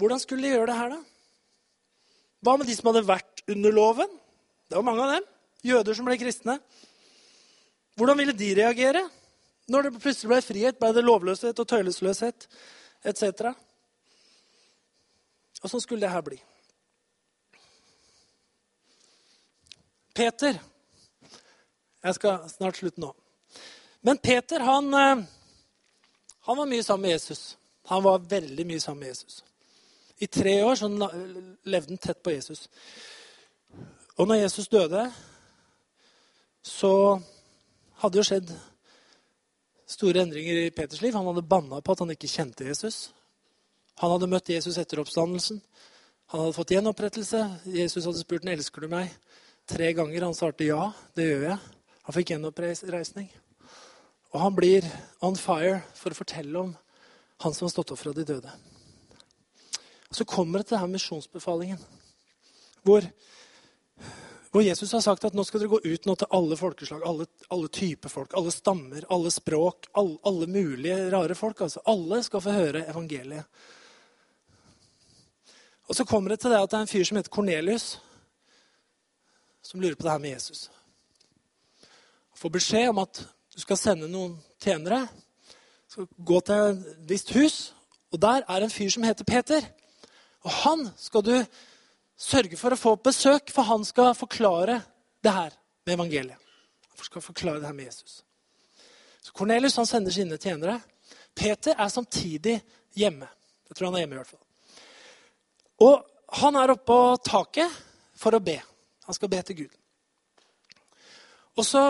Hvordan 0.02 0.20
skulle 0.20 0.48
de 0.48 0.56
gjøre 0.56 0.72
det 0.72 0.80
her, 0.80 0.96
da? 0.96 1.04
Hva 2.42 2.58
med 2.58 2.68
de 2.68 2.76
som 2.76 2.90
hadde 2.90 3.06
vært 3.06 3.44
under 3.54 3.76
loven? 3.76 4.18
Det 4.68 4.80
var 4.80 4.88
mange 4.88 5.06
av 5.06 5.16
dem 5.20 5.30
jøder 5.66 5.98
som 5.98 6.08
ble 6.08 6.18
kristne. 6.22 6.58
Hvordan 7.96 8.18
ville 8.18 8.36
de 8.38 8.54
reagere 8.58 9.04
når 9.72 9.88
det 9.88 10.02
plutselig 10.02 10.32
ble 10.32 10.42
frihet? 10.46 10.80
Ble 10.80 10.94
det 10.96 11.04
lovløshet 11.06 11.60
og 11.60 11.68
tøylesløshet 11.70 12.48
etc.? 13.06 13.52
Og 15.62 15.70
sånn 15.70 15.84
skulle 15.84 16.06
det 16.06 16.14
her 16.14 16.26
bli. 16.26 16.40
Peter 20.18 20.58
Jeg 22.02 22.18
skal 22.18 22.50
snart 22.50 22.80
slutte 22.80 23.02
nå. 23.02 23.12
Men 24.02 24.18
Peter, 24.18 24.64
han, 24.66 24.88
eh, 24.94 25.20
han 26.48 26.58
var 26.58 26.66
mye 26.66 26.84
sammen 26.84 27.06
med 27.06 27.12
Jesus. 27.12 27.58
Han 27.86 28.02
var 28.04 28.24
veldig 28.26 28.66
mye 28.66 28.82
sammen 28.82 29.00
med 29.00 29.12
Jesus. 29.12 29.44
I 30.18 30.28
tre 30.28 30.64
år 30.64 30.76
så 30.76 30.90
levde 31.64 31.94
han 31.94 31.98
tett 32.02 32.24
på 32.24 32.34
Jesus. 32.34 32.70
Og 34.18 34.28
når 34.28 34.36
Jesus 34.36 34.68
døde, 34.68 35.12
så 36.66 36.94
hadde 38.02 38.20
jo 38.20 38.26
skjedd 38.26 38.52
store 39.92 40.24
endringer 40.24 40.62
i 40.62 40.74
Peters 40.74 41.02
liv. 41.04 41.16
Han 41.16 41.28
hadde 41.30 41.46
banna 41.46 41.82
på 41.82 41.94
at 41.94 42.04
han 42.04 42.14
ikke 42.14 42.30
kjente 42.32 42.68
Jesus. 42.68 43.10
Han 44.02 44.14
hadde 44.14 44.30
møtt 44.32 44.50
Jesus 44.54 44.80
etter 44.82 45.02
oppstandelsen. 45.02 45.62
Han 46.32 46.46
hadde 46.46 46.56
fått 46.56 46.74
gjenopprettelse. 46.76 47.44
Jesus 47.76 48.08
hadde 48.08 48.22
spurt 48.24 48.46
ham, 48.46 48.54
elsker 48.54 48.86
du 48.86 48.92
meg. 48.94 49.12
Tre 49.70 49.92
ganger. 49.98 50.28
Han 50.30 50.38
svarte 50.38 50.70
ja, 50.70 50.92
det 51.18 51.28
gjør 51.28 51.48
jeg. 51.50 51.60
Han 52.08 52.18
fikk 52.18 52.34
gjenoppreisning. 52.34 53.28
Og 54.32 54.40
han 54.40 54.56
blir 54.56 54.88
on 55.22 55.36
fire 55.36 55.82
for 55.98 56.14
å 56.14 56.20
fortelle 56.22 56.62
om 56.62 56.72
han 57.44 57.56
som 57.56 57.66
har 57.68 57.74
stått 57.74 57.92
opp 57.94 58.00
fra 58.00 58.14
de 58.16 58.26
døde. 58.26 58.54
Så 60.12 60.28
kommer 60.28 60.60
det 60.62 60.70
til 60.70 60.78
denne 60.78 60.96
misjonsbefalingen, 60.96 61.80
hvor 62.84 63.06
hvor 64.52 64.64
Jesus 64.64 64.92
har 64.92 65.00
sagt 65.00 65.24
at 65.24 65.36
nå 65.36 65.46
skal 65.48 65.62
dere 65.64 65.72
gå 65.72 65.80
ut 65.84 66.06
nå 66.06 66.16
til 66.20 66.28
alle 66.36 66.58
folkeslag, 66.60 67.04
alle, 67.08 67.28
alle 67.56 67.70
typer 67.72 68.12
folk, 68.12 68.34
alle 68.36 68.52
stammer, 68.52 69.06
alle 69.10 69.32
språk, 69.32 69.88
alle, 69.96 70.18
alle 70.28 70.48
mulige 70.52 70.98
rare 71.14 71.38
folk. 71.40 71.62
altså 71.62 71.84
Alle 71.88 72.20
skal 72.24 72.44
få 72.44 72.56
høre 72.56 72.84
evangeliet. 72.92 73.48
Og 75.88 75.96
så 75.96 76.06
kommer 76.06 76.30
det 76.30 76.42
til 76.44 76.52
det 76.52 76.60
at 76.60 76.72
det 76.72 76.78
er 76.78 76.86
en 76.86 76.92
fyr 76.92 77.08
som 77.08 77.18
heter 77.20 77.32
Kornelius, 77.32 77.88
som 79.64 79.80
lurer 79.80 79.96
på 79.96 80.04
det 80.04 80.12
her 80.12 80.24
med 80.24 80.36
Jesus. 80.36 80.70
Får 82.36 82.50
beskjed 82.50 82.90
om 82.92 83.02
at 83.06 83.24
du 83.56 83.60
skal 83.60 83.80
sende 83.80 84.12
noen 84.12 84.36
tjenere. 84.60 85.06
Skal 85.88 86.08
gå 86.16 86.40
til 86.48 86.72
et 86.72 86.86
visst 87.08 87.32
hus, 87.36 87.58
og 88.12 88.20
der 88.24 88.44
er 88.48 88.64
en 88.64 88.72
fyr 88.72 88.92
som 88.92 89.04
heter 89.08 89.28
Peter. 89.28 89.64
Og 90.44 90.52
han 90.64 90.90
skal 90.98 91.24
du 91.24 91.36
sørge 92.22 92.58
for 92.60 92.74
å 92.74 92.80
få 92.80 92.96
besøk, 93.02 93.50
for 93.54 93.68
han 93.68 93.86
skal 93.88 94.14
forklare 94.18 94.82
det 95.24 95.34
her 95.34 95.56
med 95.86 95.96
evangeliet. 95.96 96.38
Han 96.92 97.08
skal 97.08 97.26
forklare 97.26 97.62
det 97.62 97.70
her 97.70 97.78
med 97.78 97.90
Jesus. 97.90 98.22
Så 99.22 99.34
Kornelius 99.34 99.78
han 99.80 99.90
sender 99.90 100.14
sine 100.14 100.38
tjenere. 100.38 100.80
Peter 101.36 101.76
er 101.78 101.90
samtidig 101.90 102.60
hjemme. 102.98 103.30
Jeg 103.70 103.78
tror 103.78 103.90
han 103.90 103.98
er 103.98 104.06
hjemme 104.06 104.18
i 104.18 104.22
hvert 104.22 104.34
fall. 104.34 104.46
Og 105.82 106.38
han 106.42 106.58
er 106.60 106.74
oppe 106.74 106.86
på 106.88 107.00
taket 107.26 107.82
for 108.18 108.38
å 108.38 108.44
be. 108.44 108.60
Han 109.08 109.18
skal 109.18 109.32
be 109.32 109.42
til 109.46 109.64
Gud. 109.64 109.74
Og 111.58 111.66
så 111.68 111.84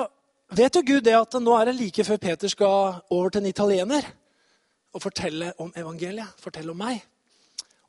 vet 0.56 0.76
jo 0.76 0.86
Gud 0.86 1.06
det 1.06 1.16
at 1.18 1.38
nå 1.40 1.56
er 1.58 1.70
det 1.70 1.78
like 1.78 2.06
før 2.08 2.20
Peter 2.22 2.52
skal 2.52 3.02
over 3.12 3.30
til 3.30 3.44
en 3.44 3.52
italiener 3.52 4.08
og 4.92 5.04
fortelle 5.04 5.52
om 5.62 5.72
evangeliet. 5.78 6.40
Fortelle 6.42 6.74
om 6.74 6.80
meg. 6.82 7.04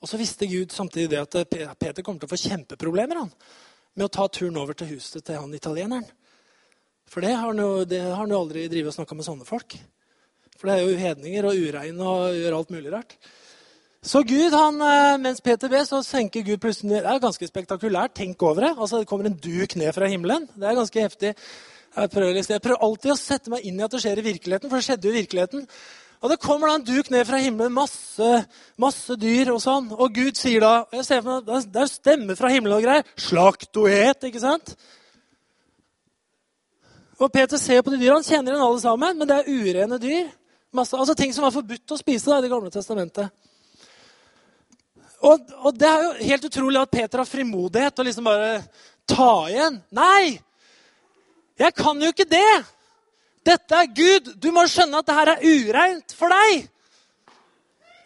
Og 0.03 0.11
så 0.11 0.19
visste 0.19 0.51
Gud 0.51 0.75
samtidig 0.75 1.13
det 1.13 1.21
at 1.23 1.79
Peter 1.79 2.03
kommer 2.03 2.23
til 2.23 2.27
å 2.27 2.33
få 2.33 2.41
kjempeproblemer 2.43 3.23
han, 3.23 3.31
med 3.95 4.09
å 4.09 4.13
ta 4.13 4.27
turen 4.33 4.59
over 4.59 4.75
til 4.75 4.97
huset 4.97 5.23
til 5.23 5.39
han 5.39 5.55
italieneren. 5.55 6.09
For 7.07 7.23
det 7.23 7.35
har 7.37 7.53
han 7.53 8.33
jo, 8.33 8.39
aldri 8.39 8.67
drevet 8.73 8.91
og 8.91 8.97
snakka 8.97 9.17
med 9.19 9.27
sånne 9.27 9.47
folk. 9.47 9.77
For 10.57 10.71
det 10.71 10.75
er 10.75 10.87
jo 10.87 10.99
hedninger 10.99 11.47
og 11.47 11.63
urein 11.69 12.01
og 12.01 12.37
gjør 12.39 12.57
alt 12.59 12.75
mulig 12.75 12.93
rart. 12.95 13.17
Så 14.03 14.25
Gud, 14.27 14.55
han, 14.57 14.81
eh, 14.83 15.19
mens 15.23 15.43
Peter 15.45 15.71
ber, 15.71 15.85
så 15.87 16.01
senker 16.03 16.43
Gud 16.43 16.59
plutselig 16.59 17.03
Det 17.03 17.07
er 17.07 17.21
ganske 17.23 17.47
spektakulært. 17.47 18.15
Tenk 18.15 18.43
over 18.43 18.67
det. 18.67 18.73
Altså, 18.77 18.99
Det 18.99 19.07
kommer 19.07 19.27
en 19.27 19.39
duk 19.39 19.77
ned 19.77 19.93
fra 19.95 20.09
himmelen. 20.09 20.49
Det 20.59 20.67
er 20.67 20.75
ganske 20.75 21.01
heftig. 21.01 21.35
Jeg 21.97 22.11
prøver, 22.11 22.35
liksom, 22.35 22.55
jeg 22.55 22.63
prøver 22.63 22.83
alltid 22.83 23.13
å 23.13 23.19
sette 23.21 23.51
meg 23.51 23.61
inn 23.69 23.79
i 23.79 23.85
at 23.85 23.91
det 23.91 24.01
skjer 24.01 24.19
i 24.19 24.25
virkeligheten, 24.33 24.71
for 24.71 24.77
det 24.81 24.85
skjedde 24.87 25.07
jo 25.07 25.13
i 25.13 25.21
virkeligheten. 25.21 25.67
Og 26.23 26.31
det 26.31 26.39
kommer 26.43 26.70
da 26.70 26.79
en 26.79 26.87
duk 26.87 27.09
ned 27.11 27.27
fra 27.27 27.41
himmelen, 27.43 27.75
masse, 27.75 28.31
masse 28.79 29.16
dyr 29.18 29.51
og 29.51 29.59
sånn. 29.62 29.89
Og 29.91 30.14
Gud 30.14 30.39
sier 30.39 30.62
da 30.62 30.73
jeg 30.95 31.07
ser 31.09 31.23
for 31.25 31.41
meg, 31.43 31.64
Det 31.66 31.81
er 31.83 31.91
stemmer 31.91 32.39
fra 32.39 32.51
himmelen 32.53 32.77
og 32.79 32.85
greier. 32.85 33.09
Slakt 33.18 33.77
og 33.77 33.89
et, 33.91 34.29
ikke 34.31 34.43
sant? 34.43 34.77
Og 37.18 37.31
Peter 37.33 37.59
ser 37.59 37.83
på 37.83 37.91
de 37.91 37.99
dyra. 37.99 38.20
Han 38.20 38.27
kjenner 38.27 38.55
igjen 38.55 38.64
alle 38.64 38.83
sammen, 38.83 39.18
men 39.18 39.29
det 39.29 39.41
er 39.41 39.51
urene 39.51 39.99
dyr. 39.99 40.31
Masse, 40.73 40.97
altså 40.97 41.14
Ting 41.18 41.35
som 41.35 41.45
var 41.45 41.55
forbudt 41.55 41.95
å 41.95 41.99
spise 41.99 42.31
da, 42.31 42.39
i 42.39 42.47
Det 42.47 42.53
gamle 42.53 42.70
testamentet. 42.70 43.29
Og, 45.23 45.43
og, 45.62 45.75
det 45.79 45.87
er 45.87 46.03
jo 46.03 46.14
helt 46.31 46.47
utrolig 46.49 46.81
at 46.81 46.91
Peter 46.91 47.20
har 47.20 47.29
frimodighet 47.29 47.99
og 47.99 48.07
liksom 48.09 48.27
bare 48.27 48.62
ta 49.07 49.33
igjen. 49.51 49.83
Nei! 49.95 50.39
Jeg 51.59 51.75
kan 51.79 52.01
jo 52.03 52.11
ikke 52.11 52.27
det! 52.31 52.62
Dette 53.47 53.74
er 53.74 53.90
Gud. 53.97 54.34
Du 54.38 54.51
må 54.55 54.64
skjønne 54.70 55.01
at 55.03 55.09
det 55.09 55.16
her 55.18 55.32
er 55.34 55.43
ureint 55.43 56.14
for 56.16 56.32
deg. 56.32 56.68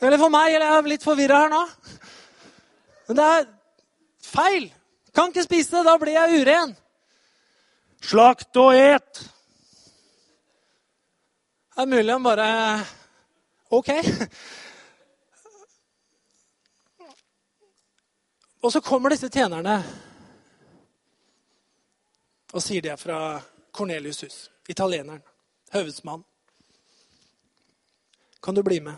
Eller 0.01 0.21
for 0.21 0.33
meg, 0.33 0.55
eller 0.55 0.67
jeg 0.69 0.79
er 0.79 0.91
litt 0.93 1.05
forvirra 1.05 1.45
her 1.45 1.53
nå. 1.53 1.63
Men 3.09 3.21
det 3.21 3.29
er 3.35 3.47
feil. 4.27 4.67
Kan 5.17 5.33
ikke 5.33 5.47
spise 5.47 5.79
det, 5.79 5.85
da 5.87 5.97
blir 6.01 6.17
jeg 6.17 6.43
uren. 6.43 6.75
Slakt 8.05 8.57
og 8.61 8.77
et. 8.77 9.23
Det 11.77 11.85
er 11.85 11.89
mulig 11.93 12.13
han 12.13 12.25
bare 12.25 12.49
OK. 13.77 13.91
Og 18.65 18.73
så 18.73 18.81
kommer 18.81 19.13
disse 19.13 19.29
tjenerne 19.31 19.77
og 22.57 22.63
sier 22.65 22.81
de 22.83 22.89
er 22.89 22.97
fra 23.01 23.19
Cornelius' 23.77 24.25
hus. 24.25 24.39
Italieneren. 24.69 25.23
høvedsmannen. 25.73 26.25
Kan 28.41 28.55
du 28.55 28.63
bli 28.63 28.81
med? 28.81 28.95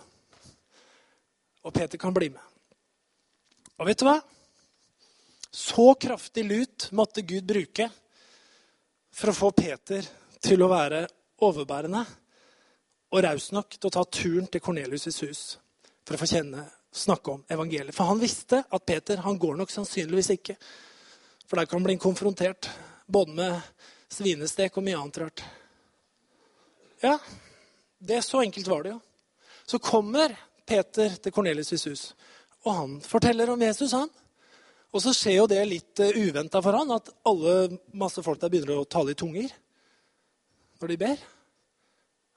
Og 1.64 1.75
Peter 1.75 1.99
kan 1.99 2.14
bli 2.14 2.29
med. 2.29 2.43
Og 3.79 3.87
vet 3.89 3.99
du 3.99 4.05
hva? 4.05 4.19
Så 5.51 5.95
kraftig 5.95 6.45
lut 6.45 6.89
måtte 6.93 7.23
Gud 7.23 7.47
bruke 7.49 7.89
for 9.11 9.33
å 9.33 9.37
få 9.37 9.51
Peter 9.57 10.05
til 10.45 10.62
å 10.62 10.69
være 10.71 11.07
overbærende 11.47 12.03
og 13.09 13.23
raus 13.25 13.49
nok 13.57 13.79
til 13.79 13.89
å 13.89 13.95
ta 13.95 14.05
turen 14.05 14.49
til 14.53 14.61
Kornelius' 14.61 15.23
hus 15.25 15.43
for 16.05 16.16
å 16.16 16.21
få 16.21 16.29
kjenne, 16.29 16.66
snakke 16.93 17.33
om 17.33 17.45
evangeliet. 17.49 17.95
For 17.97 18.09
han 18.09 18.21
visste 18.21 18.62
at 18.64 18.87
Peter 18.87 19.21
han 19.25 19.39
går 19.41 19.57
nok 19.61 19.73
sannsynligvis 19.73 20.31
ikke. 20.37 20.57
For 21.49 21.57
der 21.57 21.69
kan 21.69 21.81
han 21.81 21.89
bli 21.89 21.97
konfrontert 22.01 22.69
både 23.07 23.37
med 23.37 23.61
svinestek 24.12 24.77
og 24.77 24.85
mye 24.85 25.01
annet 25.01 25.21
rart. 25.25 25.45
Ja, 27.03 27.19
det 27.99 28.19
er 28.19 28.27
så 28.27 28.43
enkelt 28.43 28.69
var 28.71 28.83
det 28.87 28.95
jo. 28.97 29.01
Så 29.69 29.79
kommer 29.79 30.35
Peter 30.67 31.13
til 31.23 31.33
Kornelius' 31.33 31.89
hus, 31.89 32.03
og 32.65 32.75
han 32.75 32.99
forteller 33.05 33.51
om 33.53 33.63
Jesus, 33.63 33.93
han. 33.93 34.11
Og 34.89 35.03
så 35.05 35.13
skjer 35.13 35.37
jo 35.43 35.49
det 35.51 35.61
litt 35.69 36.01
uh, 36.01 36.17
uventa 36.17 36.63
for 36.65 36.77
han, 36.79 36.93
at 36.97 37.11
alle 37.29 37.79
masse 37.93 38.23
folk 38.25 38.41
der 38.41 38.53
begynner 38.53 38.81
å 38.81 38.89
tale 38.89 39.13
i 39.13 39.19
tunger 39.19 39.53
når 40.81 40.93
de 40.93 40.97
ber. 41.01 41.27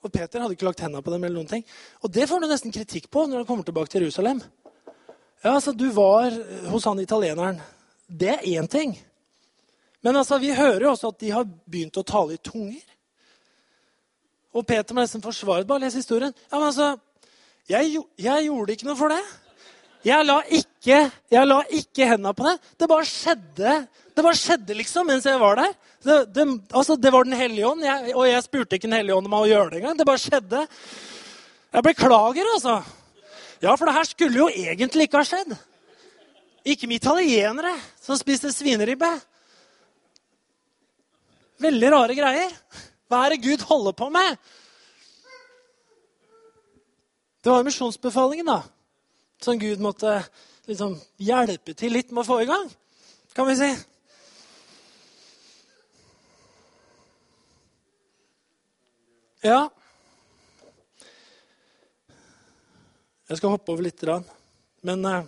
Og 0.01 0.11
Peter 0.11 0.41
hadde 0.41 0.57
ikke 0.57 0.65
lagt 0.65 0.81
hendene 0.81 1.03
på 1.05 1.13
dem. 1.13 1.23
eller 1.23 1.37
noen 1.37 1.49
ting. 1.49 1.63
Og 2.01 2.11
det 2.11 2.27
får 2.27 2.41
du 2.41 2.47
nesten 2.49 2.73
kritikk 2.73 3.07
på 3.13 3.27
når 3.27 3.43
han 3.43 3.47
kommer 3.47 3.67
tilbake 3.67 3.93
til 3.93 4.07
Jerusalem. 4.07 4.41
Ja, 5.43 5.53
altså, 5.53 5.71
Du 5.71 5.91
var 5.93 6.33
hos 6.69 6.85
han 6.85 6.99
italieneren. 6.99 7.61
Det 8.07 8.33
er 8.33 8.47
én 8.49 8.67
ting. 8.67 8.97
Men 10.01 10.17
altså, 10.17 10.39
vi 10.41 10.55
hører 10.57 10.81
jo 10.81 10.91
også 10.91 11.13
at 11.13 11.19
de 11.19 11.29
har 11.31 11.45
begynt 11.45 11.97
å 12.01 12.03
tale 12.03 12.33
i 12.33 12.41
tunger. 12.41 12.81
Og 14.51 14.65
Peter 14.67 14.95
må 14.95 15.03
nesten 15.03 15.23
forsvare 15.23 15.67
Bare 15.67 15.85
les 15.85 15.95
historien. 15.95 16.33
Ja, 16.49 16.57
men 16.57 16.67
altså, 16.67 16.95
jeg, 17.69 18.03
jeg 18.19 18.47
gjorde 18.49 18.75
ikke 18.75 18.89
noe 18.89 18.99
for 18.99 19.13
det. 19.13 19.21
Jeg 20.01 20.25
la 20.25 20.39
ikke, 20.49 20.97
jeg 21.29 21.47
la 21.47 21.59
ikke 21.77 22.07
hendene 22.09 22.33
på 22.33 22.47
det. 22.47 22.55
Det 22.79 22.89
bare 22.89 23.05
skjedde 23.05 23.75
det 24.11 24.25
bare 24.25 24.37
skjedde 24.37 24.75
liksom 24.75 25.07
mens 25.07 25.25
jeg 25.25 25.39
var 25.39 25.59
der. 25.59 25.75
Det, 26.03 26.15
det, 26.35 26.45
altså, 26.73 26.97
det 26.99 27.11
var 27.13 27.23
Den 27.23 27.37
hellige 27.37 27.67
ånd, 27.67 27.83
jeg, 27.85 28.13
og 28.15 28.27
jeg 28.27 28.43
spurte 28.43 28.75
ikke 28.75 28.89
Den 28.89 28.97
hellige 28.99 29.15
ånd 29.15 29.29
om 29.29 29.37
å 29.37 29.47
gjøre 29.47 29.69
det 29.71 29.79
engang. 29.79 29.97
Det 29.97 30.07
bare 30.07 30.21
skjedde. 30.21 30.63
Jeg 31.71 31.85
beklager, 31.87 32.49
altså. 32.55 32.81
Ja, 33.61 33.75
for 33.75 33.87
det 33.87 33.95
her 33.95 34.09
skulle 34.09 34.41
jo 34.41 34.49
egentlig 34.49 35.07
ikke 35.07 35.21
ha 35.21 35.27
skjedd. 35.27 35.55
Ikke 36.65 36.89
med 36.89 36.99
italienere 36.99 37.73
som 38.01 38.19
spiste 38.19 38.51
svineribbe. 38.53 39.09
Veldig 41.61 41.91
rare 41.93 42.17
greier. 42.17 42.55
Hva 43.11 43.25
er 43.25 43.33
det 43.33 43.43
Gud 43.43 43.65
holder 43.67 43.91
på 43.91 44.07
med? 44.07 44.37
Det 47.43 47.51
var 47.51 47.65
misjonsbefalingen 47.67 48.47
da, 48.47 48.61
som 49.43 49.59
Gud 49.59 49.83
måtte 49.83 50.21
liksom 50.69 50.95
hjelpe 51.19 51.75
til 51.75 51.91
litt 51.91 52.13
med 52.15 52.23
å 52.23 52.29
få 52.29 52.39
i 52.45 52.47
gang. 52.47 52.69
Kan 53.35 53.49
vi 53.49 53.57
si. 53.59 53.69
Ja. 59.43 59.59
Jeg 63.27 63.41
skal 63.41 63.57
hoppe 63.57 63.75
over 63.75 63.91
litt, 63.91 64.07
men 64.87 65.07
uh, 65.07 65.23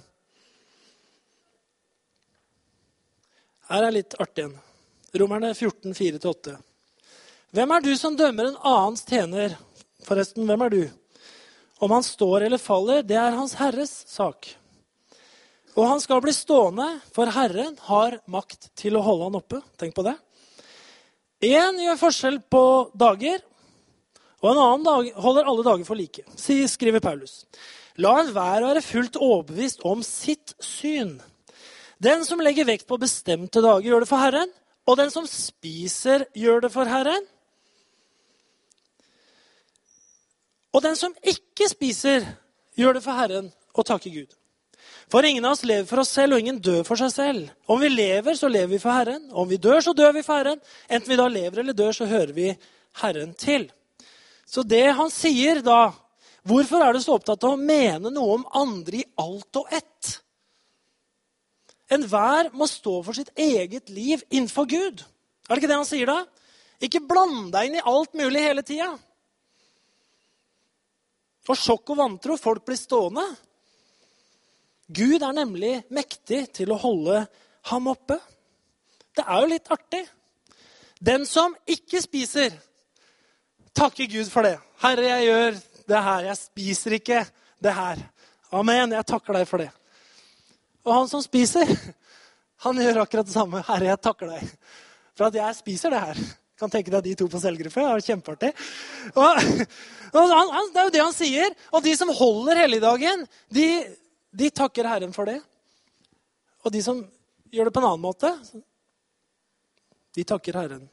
her 3.71 3.87
er 3.89 3.97
litt 3.99 4.15
artig 4.23 4.47
en. 4.47 4.61
Romerne 5.19 5.51
14, 5.51 5.91
4-8. 5.97 6.61
Hvem 7.53 7.69
er 7.69 7.83
du 7.85 7.91
som 7.93 8.15
dømmer 8.17 8.47
en 8.49 8.55
annens 8.65 9.03
tjener? 9.05 9.51
Forresten, 10.07 10.47
hvem 10.49 10.61
er 10.65 10.71
du? 10.73 10.79
Om 11.85 11.91
han 11.93 12.05
står 12.05 12.47
eller 12.47 12.57
faller, 12.57 13.03
det 13.05 13.13
er 13.13 13.35
Hans 13.37 13.51
Herres 13.59 13.91
sak. 14.09 14.47
Og 15.77 15.85
han 15.85 15.99
skal 16.01 16.23
bli 16.23 16.33
stående, 16.33 16.87
for 17.13 17.29
Herren 17.35 17.75
har 17.85 18.15
makt 18.25 18.71
til 18.79 18.97
å 18.97 19.03
holde 19.05 19.27
han 19.27 19.37
oppe. 19.37 19.59
Tenk 19.77 19.93
på 19.93 20.05
det. 20.07 20.15
Én 21.45 21.77
gjør 21.83 21.99
forskjell 22.01 22.39
på 22.49 22.63
dager, 22.97 23.43
og 24.41 24.49
en 24.49 24.61
annen 24.63 24.87
dag 24.87 25.11
holder 25.21 25.51
alle 25.51 25.65
dager 25.67 25.85
for 25.85 25.99
like, 25.99 26.25
skriver 26.33 27.03
Paulus. 27.05 27.43
La 28.01 28.15
enhver 28.23 28.65
være 28.65 28.81
fullt 28.81 29.19
overbevist 29.21 29.85
om 29.85 30.01
sitt 30.01 30.55
syn. 30.57 31.19
Den 32.01 32.25
som 32.25 32.41
legger 32.41 32.65
vekt 32.65 32.89
på 32.89 32.97
bestemte 32.97 33.61
dager, 33.61 33.91
gjør 33.91 34.07
det 34.07 34.09
for 34.09 34.25
Herren. 34.25 34.57
Og 34.89 34.97
den 34.97 35.13
som 35.13 35.29
spiser, 35.29 36.25
gjør 36.33 36.65
det 36.65 36.73
for 36.73 36.89
Herren. 36.89 37.29
Og 40.73 40.81
den 40.81 40.95
som 40.97 41.13
ikke 41.21 41.69
spiser, 41.69 42.25
gjør 42.77 42.97
det 42.97 43.03
for 43.05 43.17
Herren 43.17 43.51
og 43.73 43.85
takker 43.85 44.13
Gud. 44.13 44.31
For 45.11 45.25
ingen 45.25 45.45
av 45.45 45.53
oss 45.53 45.65
lever 45.67 45.85
for 45.85 46.01
oss 46.01 46.13
selv, 46.15 46.33
og 46.33 46.41
ingen 46.41 46.59
dør 46.63 46.81
for 46.87 46.99
seg 46.99 47.11
selv. 47.13 47.51
Om 47.69 47.81
vi 47.83 47.91
lever, 47.91 48.37
så 48.37 48.49
lever 48.49 48.71
vi 48.73 48.81
for 48.81 48.95
Herren. 48.95 49.27
Om 49.29 49.49
vi 49.49 49.59
dør, 49.61 49.79
så 49.85 49.93
dør 49.93 50.15
vi 50.15 50.23
for 50.25 50.39
Herren. 50.39 50.61
Enten 50.89 51.11
vi 51.11 51.19
da 51.19 51.27
lever 51.29 51.61
eller 51.61 51.77
dør, 51.77 51.93
så 51.93 52.07
hører 52.09 52.33
vi 52.33 52.47
Herren 53.01 53.35
til. 53.37 53.67
Så 54.49 54.63
det 54.65 54.87
han 54.97 55.13
sier 55.13 55.61
da 55.65 55.81
Hvorfor 56.43 56.81
er 56.83 56.91
du 56.91 56.99
så 56.99 57.13
opptatt 57.15 57.45
av 57.47 57.53
å 57.55 57.59
mene 57.59 58.09
noe 58.11 58.33
om 58.35 58.41
andre 58.59 58.97
i 58.99 59.05
alt 59.21 59.61
og 59.61 59.69
ett? 59.71 60.09
Enhver 61.87 62.49
må 62.51 62.67
stå 62.67 62.97
for 63.05 63.15
sitt 63.15 63.31
eget 63.39 63.87
liv 63.87 64.25
innenfor 64.27 64.67
Gud. 64.67 65.05
Er 65.47 65.53
det 65.53 65.61
ikke 65.61 65.69
det 65.71 65.77
han 65.77 65.87
sier 65.87 66.11
da? 66.11 66.17
Ikke 66.83 66.99
bland 67.07 67.53
deg 67.53 67.69
inn 67.69 67.77
i 67.79 67.85
alt 67.87 68.11
mulig 68.19 68.43
hele 68.43 68.63
tida. 68.67 68.89
Og 71.49 71.59
sjokk 71.59 71.93
og 71.93 71.99
vantro. 71.99 72.37
Folk 72.39 72.65
blir 72.67 72.79
stående. 72.79 73.25
Gud 74.93 75.23
er 75.23 75.35
nemlig 75.35 75.73
mektig 75.93 76.45
til 76.55 76.73
å 76.73 76.79
holde 76.79 77.23
ham 77.71 77.89
oppe. 77.91 78.19
Det 79.13 79.23
er 79.23 79.41
jo 79.41 79.51
litt 79.51 79.71
artig. 79.73 80.03
Den 81.03 81.25
som 81.27 81.55
ikke 81.67 82.01
spiser, 82.03 82.53
takker 83.75 84.07
Gud 84.11 84.29
for 84.31 84.47
det. 84.47 84.55
Herre, 84.83 85.07
jeg 85.15 85.27
gjør 85.27 85.57
det 85.89 86.03
her. 86.07 86.27
Jeg 86.29 86.39
spiser 86.39 86.97
ikke 86.99 87.23
det 87.63 87.73
her. 87.75 88.03
Amen. 88.53 88.95
Jeg 88.95 89.09
takker 89.09 89.39
deg 89.39 89.49
for 89.49 89.63
det. 89.63 89.69
Og 90.83 90.95
han 90.95 91.11
som 91.11 91.23
spiser, 91.23 91.69
han 92.65 92.79
gjør 92.79 93.03
akkurat 93.03 93.27
det 93.27 93.35
samme. 93.35 93.63
Herre, 93.67 93.91
jeg 93.91 94.03
takker 94.03 94.31
deg 94.35 94.55
for 95.13 95.27
at 95.29 95.37
jeg 95.37 95.59
spiser 95.59 95.93
det 95.93 96.01
her. 96.03 96.23
Kan 96.63 96.71
tenke 96.71 96.93
deg 96.93 97.03
de 97.03 97.15
to 97.19 97.27
på 97.27 97.41
cellegruppe. 97.43 97.83
Det 97.83 98.07
kjempeartig. 98.07 98.51
Og, 99.19 99.41
og 100.15 100.31
han, 100.31 100.51
han, 100.55 100.69
det 100.71 100.79
er 100.79 100.87
jo 100.87 100.93
det 100.95 101.03
han 101.03 101.15
sier. 101.15 101.55
Og 101.75 101.83
de 101.83 101.95
som 101.99 102.11
holder 102.15 102.61
helligdagen, 102.63 103.25
de, 103.51 103.67
de 104.31 104.51
takker 104.55 104.87
Herren 104.87 105.15
for 105.15 105.27
det. 105.27 105.41
Og 106.63 106.71
de 106.71 106.83
som 106.85 107.01
gjør 107.51 107.67
det 107.67 107.75
på 107.75 107.83
en 107.83 107.89
annen 107.89 108.05
måte, 108.05 108.31
de 110.15 110.23
takker 110.23 110.55
Herren 110.61 110.87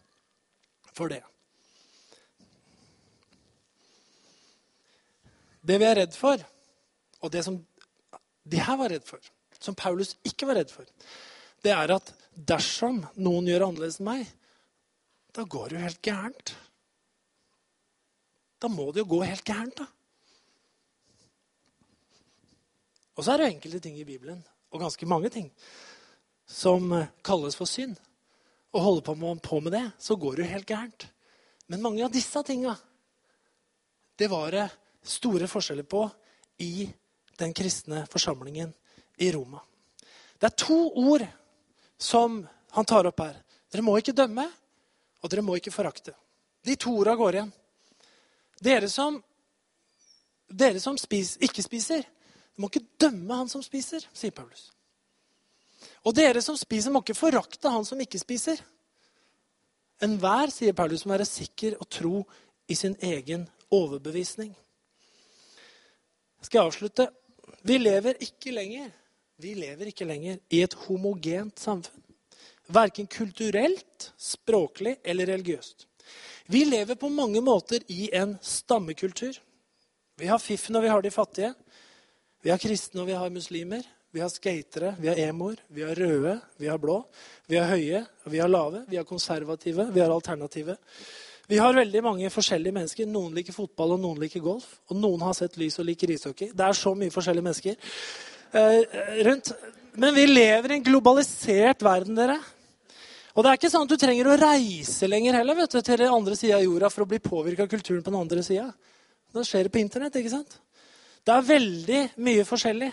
for 0.91 1.13
det. 1.13 1.23
Det 5.61 5.77
vi 5.79 5.87
er 5.87 5.99
redd 6.01 6.17
for, 6.17 6.41
og 7.21 7.31
det 7.31 7.45
som 7.47 7.61
de 8.51 8.59
her 8.65 8.79
var 8.81 8.91
redd 8.91 9.07
for, 9.07 9.23
som 9.61 9.77
Paulus 9.77 10.17
ikke 10.27 10.49
var 10.49 10.59
redd 10.59 10.73
for, 10.73 10.89
det 11.63 11.77
er 11.77 11.93
at 11.95 12.11
dersom 12.35 13.03
noen 13.21 13.49
gjør 13.53 13.69
annerledes 13.69 14.01
enn 14.01 14.09
meg, 14.09 14.29
da 15.35 15.45
går 15.45 15.69
det 15.69 15.77
jo 15.77 15.85
helt 15.85 16.03
gærent. 16.03 16.53
Da 18.61 18.69
må 18.69 18.91
det 18.93 19.05
jo 19.05 19.11
gå 19.15 19.23
helt 19.25 19.45
gærent, 19.47 19.81
da. 19.81 19.87
Og 23.17 23.25
så 23.25 23.35
er 23.35 23.43
det 23.43 23.51
enkelte 23.51 23.81
ting 23.85 23.99
i 24.01 24.07
Bibelen, 24.09 24.41
og 24.73 24.81
ganske 24.81 25.07
mange 25.09 25.29
ting, 25.33 25.51
som 26.47 26.93
kalles 27.25 27.57
for 27.59 27.69
synd. 27.69 27.97
Og 28.73 28.85
holder 28.85 29.39
på 29.43 29.61
med 29.61 29.73
det, 29.75 29.87
så 29.99 30.17
går 30.17 30.37
det 30.37 30.45
jo 30.45 30.53
helt 30.53 30.69
gærent. 30.69 31.09
Men 31.67 31.83
mange 31.83 32.05
av 32.05 32.13
disse 32.15 32.43
tinga, 32.47 32.77
det 34.17 34.29
var 34.31 34.51
det 34.55 34.69
store 35.03 35.49
forskjeller 35.51 35.87
på 35.89 36.05
i 36.63 36.87
den 37.41 37.55
kristne 37.57 38.05
forsamlingen 38.11 38.73
i 39.19 39.31
Roma. 39.33 39.61
Det 40.39 40.49
er 40.49 40.57
to 40.65 40.79
ord 40.97 41.25
som 41.99 42.41
han 42.77 42.89
tar 42.89 43.09
opp 43.11 43.21
her. 43.25 43.37
Dere 43.71 43.85
må 43.85 43.97
ikke 43.99 44.17
dømme, 44.17 44.47
og 45.21 45.31
dere 45.31 45.45
må 45.45 45.57
ikke 45.59 45.75
forakte. 45.75 46.15
De 46.65 46.77
to 46.81 46.93
orda 47.01 47.15
går 47.17 47.39
igjen. 47.39 47.53
Dere 48.61 48.89
som, 48.93 49.17
dere 50.49 50.81
som 50.83 50.99
spis, 51.01 51.37
ikke 51.41 51.65
spiser, 51.65 52.05
må 52.61 52.69
ikke 52.69 52.85
dømme 53.01 53.39
han 53.41 53.49
som 53.49 53.63
spiser, 53.65 54.05
sier 54.13 54.35
Paulus. 54.37 54.69
Og 56.05 56.15
dere 56.17 56.43
som 56.45 56.59
spiser, 56.61 56.93
må 56.93 57.01
ikke 57.05 57.17
forakte 57.17 57.73
han 57.73 57.87
som 57.89 58.01
ikke 58.01 58.21
spiser. 58.21 58.61
Enhver, 60.05 60.53
sier 60.53 60.77
Paulus, 60.77 61.07
må 61.07 61.17
være 61.17 61.29
sikker 61.29 61.79
og 61.81 61.89
tro 61.93 62.15
i 62.69 62.77
sin 62.77 62.97
egen 63.05 63.47
overbevisning. 63.73 64.53
Skal 66.41 66.61
jeg 66.61 66.71
avslutte? 66.71 67.09
Vi 67.65 67.77
lever 67.81 68.17
ikke 68.25 68.53
lenger 68.57 68.89
vi 69.41 69.55
lever 69.57 69.89
ikke 69.89 70.05
lenger 70.05 70.41
i 70.53 70.61
et 70.61 70.75
homogent 70.85 71.61
samfunn. 71.61 72.03
Verken 72.71 73.07
kulturelt, 73.11 74.13
språklig 74.19 74.97
eller 75.05 75.27
religiøst. 75.27 75.87
Vi 76.51 76.65
lever 76.65 76.99
på 76.99 77.09
mange 77.13 77.41
måter 77.41 77.83
i 77.91 78.09
en 78.17 78.37
stammekultur. 78.43 79.37
Vi 80.19 80.27
har 80.27 80.39
fiffen 80.43 80.77
og 80.77 80.85
vi 80.85 80.91
har 80.91 81.03
de 81.03 81.11
fattige. 81.15 81.55
Vi 82.43 82.51
har 82.51 82.59
kristne 82.59 83.03
og 83.03 83.11
vi 83.11 83.19
har 83.19 83.31
muslimer. 83.31 83.87
Vi 84.11 84.21
har 84.21 84.29
skatere, 84.29 84.97
vi 84.99 85.07
har 85.07 85.19
emoer, 85.23 85.61
vi 85.71 85.85
har 85.87 85.95
røde, 85.95 86.33
vi 86.59 86.67
har 86.67 86.79
blå. 86.83 86.97
Vi 87.47 87.57
har 87.57 87.69
høye, 87.71 88.01
vi 88.27 88.41
har 88.43 88.51
lave, 88.51 88.83
vi 88.91 88.99
har 88.99 89.07
konservative, 89.07 89.87
vi 89.95 90.01
har 90.03 90.11
alternative. 90.11 90.75
Vi 91.47 91.59
har 91.59 91.75
veldig 91.75 92.03
mange 92.03 92.31
forskjellige 92.31 92.75
mennesker. 92.75 93.07
Noen 93.11 93.35
liker 93.39 93.55
fotball, 93.55 93.95
og 93.95 94.03
noen 94.03 94.19
liker 94.23 94.43
golf. 94.43 94.67
Og 94.91 94.99
noen 94.99 95.23
har 95.27 95.35
sett 95.39 95.59
lys 95.59 95.79
og 95.79 95.87
liker 95.87 96.11
ishockey. 96.11 96.51
Det 96.55 96.67
er 96.67 96.79
så 96.79 96.93
mye 96.99 97.15
forskjellige 97.15 97.47
mennesker 97.47 97.95
eh, 98.59 98.99
rundt. 99.27 99.53
Men 99.99 100.15
vi 100.15 100.27
lever 100.27 100.71
i 100.71 100.79
en 100.81 100.87
globalisert 100.87 101.83
verden, 101.87 102.19
dere. 102.19 102.41
Og 103.35 103.45
det 103.45 103.51
er 103.51 103.61
ikke 103.61 103.71
sånn 103.73 103.87
at 103.87 103.93
du 103.93 104.01
trenger 104.01 104.31
å 104.31 104.39
reise 104.41 105.09
lenger 105.11 105.39
heller 105.39 105.59
vet 105.61 105.77
du, 105.77 105.81
til 105.83 106.01
den 106.03 106.15
andre 106.15 106.39
sida 106.39 106.59
av 106.59 106.65
jorda 106.67 106.91
for 106.91 107.05
å 107.05 107.11
bli 107.11 107.21
påvirka 107.23 107.67
av 107.67 107.71
kulturen 107.71 108.03
på 108.03 108.11
den 108.11 108.23
andre 108.23 108.43
sida. 108.47 108.71
Da 109.31 109.45
skjer 109.47 109.69
det 109.69 109.75
på 109.75 109.83
internett. 109.83 110.17
ikke 110.19 110.33
sant? 110.33 110.59
Det 111.23 111.37
er 111.37 111.47
veldig 111.47 112.03
mye 112.27 112.49
forskjellig. 112.49 112.91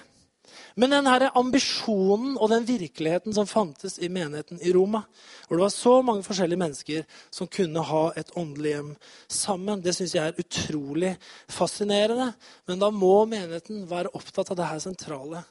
Men 0.77 0.93
den 0.93 1.09
her 1.09 1.25
ambisjonen 1.37 2.37
og 2.37 2.51
den 2.51 2.65
virkeligheten 2.67 3.33
som 3.35 3.49
fantes 3.49 3.97
i 3.99 4.09
menigheten 4.13 4.59
i 4.61 4.71
Roma, 4.75 5.01
hvor 5.47 5.57
det 5.57 5.65
var 5.65 5.73
så 5.73 5.95
mange 6.05 6.23
forskjellige 6.23 6.61
mennesker 6.61 7.03
som 7.33 7.49
kunne 7.51 7.83
ha 7.89 8.03
et 8.19 8.31
åndelig 8.37 8.75
hjem 8.75 8.93
sammen, 9.39 9.81
det 9.81 9.95
syns 9.97 10.15
jeg 10.15 10.31
er 10.31 10.41
utrolig 10.43 11.15
fascinerende. 11.51 12.29
Men 12.69 12.83
da 12.83 12.91
må 12.93 13.25
menigheten 13.25 13.87
være 13.89 14.13
opptatt 14.17 14.53
av 14.53 14.59
det 14.59 14.69
her 14.69 14.83
sentrale. 14.85 15.43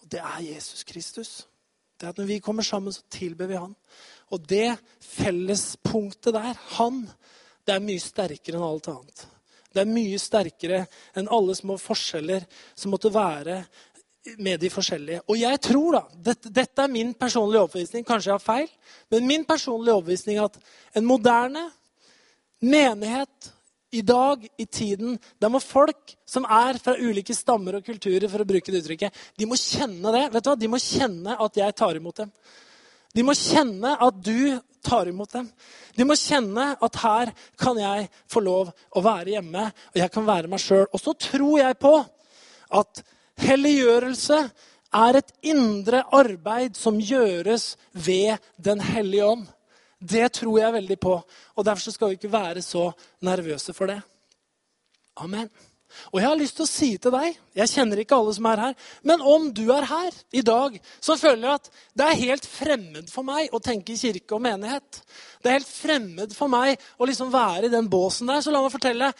Og 0.00 0.10
det 0.14 0.22
er 0.24 0.46
Jesus 0.48 0.86
Kristus. 0.88 1.32
Det 2.00 2.08
er 2.08 2.16
at 2.16 2.18
Når 2.18 2.32
vi 2.32 2.40
kommer 2.40 2.62
sammen, 2.62 2.92
så 2.92 3.02
tilber 3.10 3.46
vi 3.46 3.60
Han. 3.60 3.76
Og 4.32 4.48
det 4.48 4.70
fellespunktet 5.04 6.34
der, 6.34 6.56
Han, 6.78 7.04
det 7.66 7.76
er 7.76 7.84
mye 7.84 8.02
sterkere 8.02 8.58
enn 8.58 8.66
alt 8.66 8.90
annet. 8.92 9.26
Det 9.72 9.80
er 9.82 9.88
mye 9.88 10.18
sterkere 10.20 10.84
enn 11.16 11.30
alle 11.32 11.56
små 11.56 11.78
forskjeller 11.80 12.44
som 12.74 12.92
måtte 12.92 13.12
være 13.12 13.62
med 14.38 14.60
de 14.62 14.70
forskjellige. 14.70 15.22
Og 15.26 15.38
jeg 15.40 15.60
tror, 15.64 15.96
da 15.96 16.02
Dette, 16.30 16.50
dette 16.52 16.84
er 16.84 16.92
min 16.92 17.14
personlige 17.18 17.64
overbevisning, 17.64 18.04
kanskje 18.06 18.30
jeg 18.30 18.36
har 18.36 18.44
feil, 18.44 18.68
men 19.10 19.26
min 19.26 19.46
personlige 19.48 19.96
overbevisning 19.96 20.38
er 20.38 20.46
at 20.46 20.60
en 20.98 21.08
moderne 21.08 21.64
menighet 22.62 23.50
i 23.92 24.00
dag, 24.00 24.44
i 24.56 24.64
tiden, 24.64 25.18
der 25.42 25.50
må 25.52 25.60
folk 25.60 26.14
som 26.24 26.46
er 26.48 26.78
fra 26.80 26.94
ulike 26.96 27.34
stammer 27.36 27.76
og 27.76 27.84
kulturer, 27.84 28.28
for 28.30 28.40
å 28.40 28.48
bruke 28.48 28.72
det 28.72 28.80
uttrykket, 28.80 29.18
de 29.36 29.48
må 29.48 29.58
kjenne 29.60 30.14
det. 30.14 30.22
vet 30.32 30.44
du 30.44 30.48
hva? 30.48 30.56
De 30.56 30.70
må 30.70 30.80
kjenne 30.80 31.36
at 31.36 31.58
jeg 31.60 31.76
tar 31.76 31.98
imot 31.98 32.22
dem. 32.22 32.30
De 33.12 33.24
må 33.26 33.34
kjenne 33.36 33.94
at 34.00 34.20
du 34.24 34.58
tar 34.82 35.08
imot 35.08 35.32
dem. 35.36 35.48
De 35.96 36.04
må 36.08 36.16
kjenne 36.18 36.72
at 36.82 36.98
her 37.02 37.32
kan 37.60 37.78
jeg 37.78 38.08
få 38.30 38.42
lov 38.42 38.72
å 38.96 39.02
være 39.04 39.36
hjemme, 39.36 39.68
og 39.92 40.00
jeg 40.00 40.12
kan 40.14 40.26
være 40.26 40.50
meg 40.50 40.62
sjøl. 40.62 40.86
Og 40.90 41.00
så 41.00 41.14
tror 41.28 41.58
jeg 41.60 41.80
på 41.82 41.96
at 42.82 43.02
Helliggjørelse 43.42 44.38
er 44.92 45.16
et 45.18 45.30
indre 45.48 46.02
arbeid 46.12 46.76
som 46.76 47.00
gjøres 47.00 47.76
ved 47.92 48.36
Den 48.60 48.82
hellige 48.84 49.24
ånd. 49.24 49.46
Det 49.98 50.26
tror 50.36 50.58
jeg 50.58 50.76
veldig 50.76 50.98
på. 51.00 51.14
Og 51.56 51.64
Derfor 51.64 51.94
skal 51.94 52.10
vi 52.10 52.18
ikke 52.20 52.32
være 52.32 52.62
så 52.62 52.90
nervøse 53.24 53.72
for 53.72 53.88
det. 53.90 54.00
Amen. 55.16 55.48
Og 56.10 56.20
jeg 56.20 56.28
har 56.28 56.40
lyst 56.40 56.56
til 56.58 56.66
å 56.66 56.70
si 56.70 56.90
til 57.00 57.14
deg 57.14 57.36
Jeg 57.58 57.70
kjenner 57.72 58.00
ikke 58.00 58.16
alle 58.16 58.32
som 58.36 58.48
er 58.48 58.62
her. 58.66 58.74
Men 59.02 59.24
om 59.34 59.50
du 59.52 59.64
er 59.74 59.86
her 59.88 60.18
i 60.32 60.42
dag, 60.46 60.78
så 61.00 61.18
føler 61.20 61.46
jeg 61.48 61.60
at 61.60 61.70
det 61.98 62.08
er 62.08 62.20
helt 62.22 62.48
fremmed 62.48 63.12
for 63.12 63.26
meg 63.28 63.52
å 63.52 63.60
tenke 63.62 63.98
kirke 63.98 64.36
og 64.36 64.44
menighet. 64.44 65.02
Det 65.42 65.50
er 65.50 65.58
helt 65.60 65.68
fremmed 65.68 66.34
for 66.36 66.52
meg 66.52 66.80
å 66.96 67.08
liksom 67.08 67.32
være 67.32 67.68
i 67.68 67.72
den 67.72 67.90
båsen 67.92 68.30
der. 68.30 68.40
Så 68.44 68.54
la 68.54 68.62
meg 68.64 68.74
fortelle. 68.74 69.12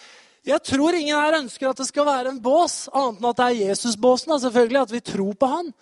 Jeg 0.43 0.59
tror 0.67 0.97
ingen 0.99 1.19
her 1.19 1.39
ønsker 1.39 1.71
at 1.71 1.79
det 1.79 1.87
skal 1.87 2.09
være 2.09 2.33
en 2.33 2.41
bås, 2.43 2.89
annet 2.91 3.21
enn 3.21 3.29
at 3.31 3.39
det 3.39 3.49
er 3.49 3.61
Jesusbåsen. 3.69 4.35
selvfølgelig, 4.41 4.81
At 4.81 4.95
vi 4.97 5.01
tror 5.13 5.35
på 5.35 5.47
han. 5.47 5.73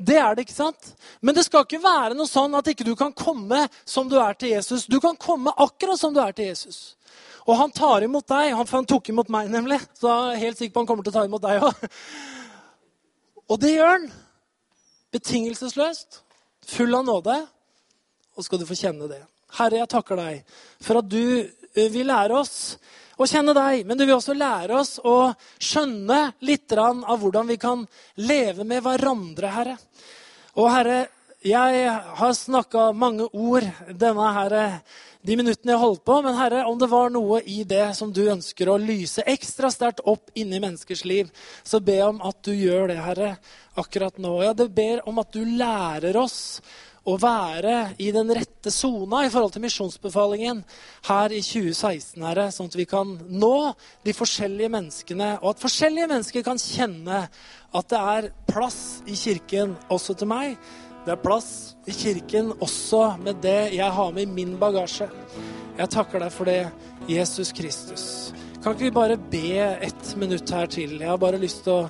Det 0.00 0.16
er 0.16 0.34
det, 0.34 0.46
ikke 0.46 0.56
sant? 0.56 0.94
Men 1.20 1.36
det 1.36 1.44
skal 1.44 1.66
ikke 1.66 1.82
være 1.82 2.16
noe 2.16 2.28
sånn 2.28 2.54
at 2.56 2.70
ikke 2.72 2.86
du 2.88 2.94
kan 2.96 3.12
komme 3.12 3.66
som 3.84 4.08
du 4.08 4.16
er 4.16 4.32
til 4.32 4.54
Jesus. 4.54 4.86
Du 4.88 4.96
kan 5.00 5.18
komme 5.20 5.52
akkurat 5.52 6.00
som 6.00 6.14
du 6.14 6.20
er 6.24 6.32
til 6.32 6.48
Jesus. 6.48 6.96
Og 7.46 7.54
han 7.56 7.72
tar 7.74 8.04
imot 8.06 8.26
deg. 8.28 8.52
Han, 8.56 8.68
han 8.70 8.88
tok 8.88 9.10
imot 9.12 9.30
meg, 9.32 9.50
nemlig. 9.52 9.80
Så 9.98 10.10
jeg 10.10 10.34
er 10.34 10.42
helt 10.44 10.60
sikker 10.60 10.74
på 10.74 10.84
han 10.84 10.90
kommer 10.90 11.06
til 11.06 11.14
å 11.14 11.18
ta 11.18 11.26
imot 11.28 11.44
deg 11.44 11.66
òg. 11.66 11.86
Og 13.50 13.58
det 13.62 13.74
gjør 13.74 13.94
han. 13.96 14.08
Betingelsesløst. 15.14 16.20
Full 16.70 16.94
av 16.94 17.06
nåde. 17.08 17.36
Og 18.36 18.46
skal 18.46 18.60
du 18.60 18.66
få 18.68 18.78
kjenne 18.78 19.10
det. 19.10 19.22
Herre, 19.58 19.80
jeg 19.80 19.90
takker 19.90 20.20
deg 20.20 20.58
for 20.78 21.00
at 21.00 21.08
du 21.10 21.22
eh, 21.42 21.88
vil 21.90 22.06
lære 22.06 22.36
oss 22.38 22.76
å 23.20 23.26
kjenne 23.28 23.52
deg, 23.56 23.82
men 23.84 23.98
du 23.98 24.06
vil 24.06 24.16
også 24.16 24.32
lære 24.36 24.76
oss 24.78 24.94
å 25.04 25.32
skjønne 25.60 26.20
litt 26.46 26.72
av 26.72 27.18
hvordan 27.20 27.50
vi 27.50 27.58
kan 27.60 27.82
leve 28.22 28.64
med 28.64 28.80
hverandre, 28.84 29.50
Herre. 29.52 29.74
Og 30.56 30.70
Herre, 30.72 31.02
jeg 31.40 31.92
har 32.20 32.32
snakka 32.36 32.90
mange 32.92 33.24
ord 33.32 33.64
denne 33.96 34.32
her, 34.36 34.54
de 35.24 35.36
minuttene 35.36 35.72
jeg 35.72 35.80
holdt 35.80 36.02
på, 36.04 36.18
men 36.24 36.36
Herre, 36.36 36.66
om 36.68 36.76
det 36.80 36.88
var 36.92 37.08
noe 37.12 37.38
i 37.48 37.62
det 37.68 37.94
som 37.96 38.12
du 38.12 38.22
ønsker 38.28 38.68
å 38.68 38.76
lyse 38.80 39.24
ekstra 39.24 39.70
sterkt 39.72 40.02
opp 40.04 40.28
inni 40.36 40.60
menneskers 40.60 41.04
liv, 41.08 41.30
så 41.64 41.80
be 41.80 41.96
om 42.04 42.20
at 42.28 42.42
du 42.44 42.52
gjør 42.52 42.90
det, 42.92 42.98
Herre, 43.04 43.30
akkurat 43.80 44.20
nå. 44.20 44.34
Ja, 44.44 44.52
det 44.56 44.68
ber 44.76 45.00
om 45.08 45.20
at 45.22 45.32
du 45.32 45.40
lærer 45.44 46.16
oss 46.20 46.60
å 47.08 47.16
være 47.16 47.94
i 48.04 48.10
den 48.12 48.28
rette 48.36 48.68
sona 48.72 49.22
i 49.24 49.30
forhold 49.32 49.54
til 49.54 49.64
misjonsbefalingen 49.64 50.60
her 51.08 51.32
i 51.32 51.40
2016, 51.40 52.20
Herre, 52.20 52.50
sånn 52.52 52.68
at 52.68 52.76
vi 52.76 52.88
kan 52.88 53.16
nå 53.32 53.54
de 54.04 54.16
forskjellige 54.16 54.72
menneskene, 54.76 55.32
og 55.40 55.54
at 55.54 55.64
forskjellige 55.64 56.12
mennesker 56.12 56.44
kan 56.44 56.60
kjenne 56.60 57.24
at 57.70 57.90
det 57.92 58.04
er 58.12 58.30
plass 58.50 59.00
i 59.08 59.16
kirken 59.16 59.78
også 59.88 60.20
til 60.20 60.32
meg. 60.36 60.60
Det 61.04 61.14
er 61.14 61.20
plass 61.22 61.50
i 61.88 61.94
kirken 61.96 62.52
også 62.60 63.16
med 63.22 63.40
det 63.40 63.72
jeg 63.72 63.96
har 63.96 64.12
med 64.12 64.28
i 64.28 64.34
min 64.34 64.56
bagasje. 64.60 65.08
Jeg 65.78 65.92
takker 65.94 66.20
deg 66.20 66.32
for 66.34 66.50
det, 66.50 66.60
Jesus 67.08 67.54
Kristus. 67.56 68.04
Kan 68.60 68.74
ikke 68.74 68.90
vi 68.90 68.96
bare 68.98 69.16
be 69.16 69.56
ett 69.80 70.10
minutt 70.20 70.50
her 70.52 70.68
til? 70.68 70.98
Jeg 71.00 71.08
har 71.08 71.20
bare 71.20 71.40
lyst 71.40 71.64
til 71.64 71.78
å 71.78 71.84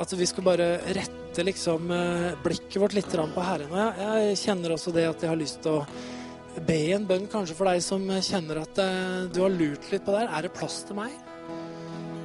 at 0.00 0.12
vi 0.16 0.26
skal 0.28 0.46
bare 0.46 0.68
rette 0.96 1.44
liksom 1.44 1.90
eh, 1.92 2.30
blikket 2.40 2.78
vårt 2.80 2.94
litt 2.96 3.10
på 3.10 3.44
Herren. 3.44 3.72
Og 3.74 4.00
jeg, 4.00 4.38
kjenner 4.40 4.72
også 4.72 4.94
det 4.96 5.04
at 5.10 5.20
jeg 5.20 5.28
har 5.28 5.40
lyst 5.40 5.60
til 5.66 5.80
å 5.80 6.62
be 6.66 6.78
en 6.94 7.04
bønn 7.06 7.26
kanskje 7.30 7.56
for 7.58 7.68
deg 7.68 7.82
som 7.84 8.06
kjenner 8.08 8.62
at 8.62 8.80
eh, 8.80 9.26
du 9.34 9.42
har 9.42 9.52
lurt 9.52 9.90
litt 9.92 10.06
på 10.06 10.14
det 10.14 10.22
her. 10.22 10.32
Er 10.38 10.48
det 10.48 10.54
plass 10.56 10.80
til 10.88 10.96
meg? 11.02 11.12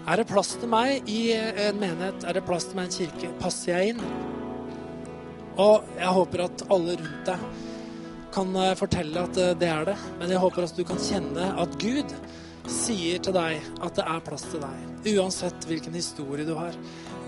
Er 0.06 0.22
det 0.22 0.30
plass 0.30 0.54
til 0.62 0.72
meg 0.72 1.10
i 1.10 1.34
en 1.34 1.82
menighet? 1.82 2.24
Er 2.24 2.38
det 2.38 2.46
plass 2.48 2.70
til 2.70 2.80
meg 2.80 2.88
i 2.88 2.94
en 2.94 2.98
kirke? 3.02 3.34
Passer 3.42 3.74
jeg 3.74 3.96
inn? 3.96 4.45
Og 5.62 5.86
jeg 5.96 6.16
håper 6.18 6.46
at 6.46 6.66
alle 6.74 6.98
rundt 7.00 7.30
deg 7.30 7.46
kan 8.36 8.56
eh, 8.60 8.74
fortelle 8.76 9.24
at 9.24 9.38
det 9.60 9.70
er 9.72 9.86
det. 9.92 9.98
Men 10.20 10.34
jeg 10.34 10.44
håper 10.44 10.68
at 10.68 10.76
du 10.76 10.84
kan 10.88 11.00
kjenne 11.00 11.52
at 11.62 11.78
Gud 11.82 12.16
sier 12.72 13.22
til 13.22 13.36
deg 13.36 13.62
at 13.84 13.98
det 13.98 14.06
er 14.10 14.24
plass 14.26 14.46
til 14.52 14.64
deg. 14.64 14.86
Uansett 15.16 15.68
hvilken 15.70 15.96
historie 15.96 16.48
du 16.48 16.56
har. 16.58 16.76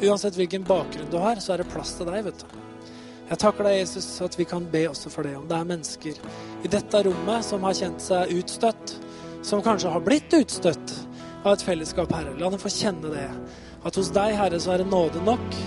Uansett 0.02 0.38
hvilken 0.38 0.66
bakgrunn 0.68 1.12
du 1.12 1.20
har, 1.22 1.42
så 1.42 1.56
er 1.56 1.64
det 1.64 1.72
plass 1.72 1.96
til 1.98 2.10
deg. 2.10 2.26
vet 2.28 2.44
du. 2.44 2.64
Jeg 3.28 3.42
takker 3.42 3.68
deg, 3.68 3.82
Jesus, 3.82 4.06
at 4.24 4.38
vi 4.40 4.46
kan 4.48 4.66
be 4.72 4.86
også 4.88 5.12
for 5.12 5.28
det. 5.28 5.36
Om 5.36 5.50
det 5.50 5.58
er 5.58 5.68
mennesker 5.68 6.20
i 6.64 6.70
dette 6.72 7.02
rommet 7.10 7.44
som 7.46 7.66
har 7.68 7.76
kjent 7.76 8.04
seg 8.04 8.32
utstøtt, 8.38 8.94
som 9.44 9.64
kanskje 9.64 9.92
har 9.92 10.04
blitt 10.06 10.32
utstøtt 10.38 10.94
av 11.44 11.54
et 11.54 11.66
fellesskap, 11.68 12.12
Herre. 12.16 12.38
La 12.40 12.52
dem 12.52 12.62
få 12.62 12.72
kjenne 12.72 13.12
det. 13.12 13.28
At 13.88 14.00
hos 14.00 14.14
deg, 14.16 14.36
Herre, 14.40 14.60
så 14.64 14.74
er 14.74 14.84
det 14.84 14.90
nåde 14.92 15.22
nok. 15.28 15.60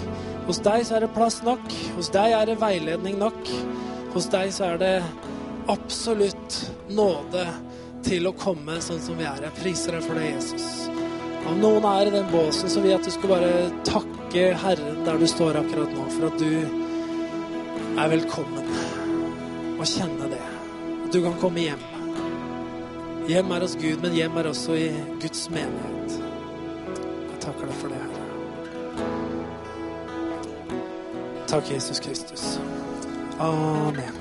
Hos 0.48 0.60
deg 0.64 0.84
så 0.86 0.96
er 0.96 1.04
det 1.04 1.12
plass 1.14 1.40
nok. 1.46 1.66
Hos 1.96 2.10
deg 2.14 2.34
er 2.36 2.48
det 2.48 2.60
veiledning 2.60 3.18
nok. 3.20 3.50
Hos 4.14 4.30
deg 4.32 4.52
så 4.54 4.72
er 4.72 4.80
det 4.80 4.94
absolutt 5.70 6.56
nåde 6.90 7.44
til 8.06 8.26
å 8.30 8.34
komme 8.36 8.78
sånn 8.82 9.00
som 9.02 9.18
vi 9.20 9.26
er. 9.28 9.44
Jeg 9.46 9.58
priser 9.60 9.96
deg 9.96 10.06
for 10.06 10.18
det, 10.18 10.30
Jesus. 10.32 10.66
Om 11.50 11.60
noen 11.62 11.86
er 11.88 12.08
i 12.08 12.14
den 12.14 12.28
båsen, 12.32 12.70
så 12.70 12.82
vil 12.82 12.92
jeg 12.92 13.00
at 13.00 13.08
du 13.08 13.14
skal 13.14 13.32
bare 13.34 13.52
takke 13.86 14.46
Herren 14.64 15.04
der 15.06 15.20
du 15.20 15.26
står 15.30 15.60
akkurat 15.60 15.94
nå, 15.96 16.06
for 16.16 16.28
at 16.30 16.40
du 16.40 16.80
er 18.00 18.12
velkommen. 18.12 18.74
Og 19.76 19.86
kjenne 19.88 20.28
det. 20.32 20.42
At 21.06 21.12
du 21.14 21.22
kan 21.24 21.38
komme 21.40 21.64
hjem. 21.64 21.86
Hjem 23.30 23.52
er 23.54 23.64
hos 23.64 23.76
Gud, 23.78 24.00
men 24.02 24.16
hjem 24.16 24.40
er 24.40 24.50
også 24.50 24.76
i 24.78 24.88
Guds 25.22 25.46
menighet. 25.54 26.18
Jeg 27.30 27.42
takker 27.46 27.70
deg 27.70 27.78
for 27.78 27.94
det, 27.94 28.09
Takk, 31.50 31.68
Jesus 31.68 31.98
Kristus. 31.98 32.60
Amen. 33.40 34.19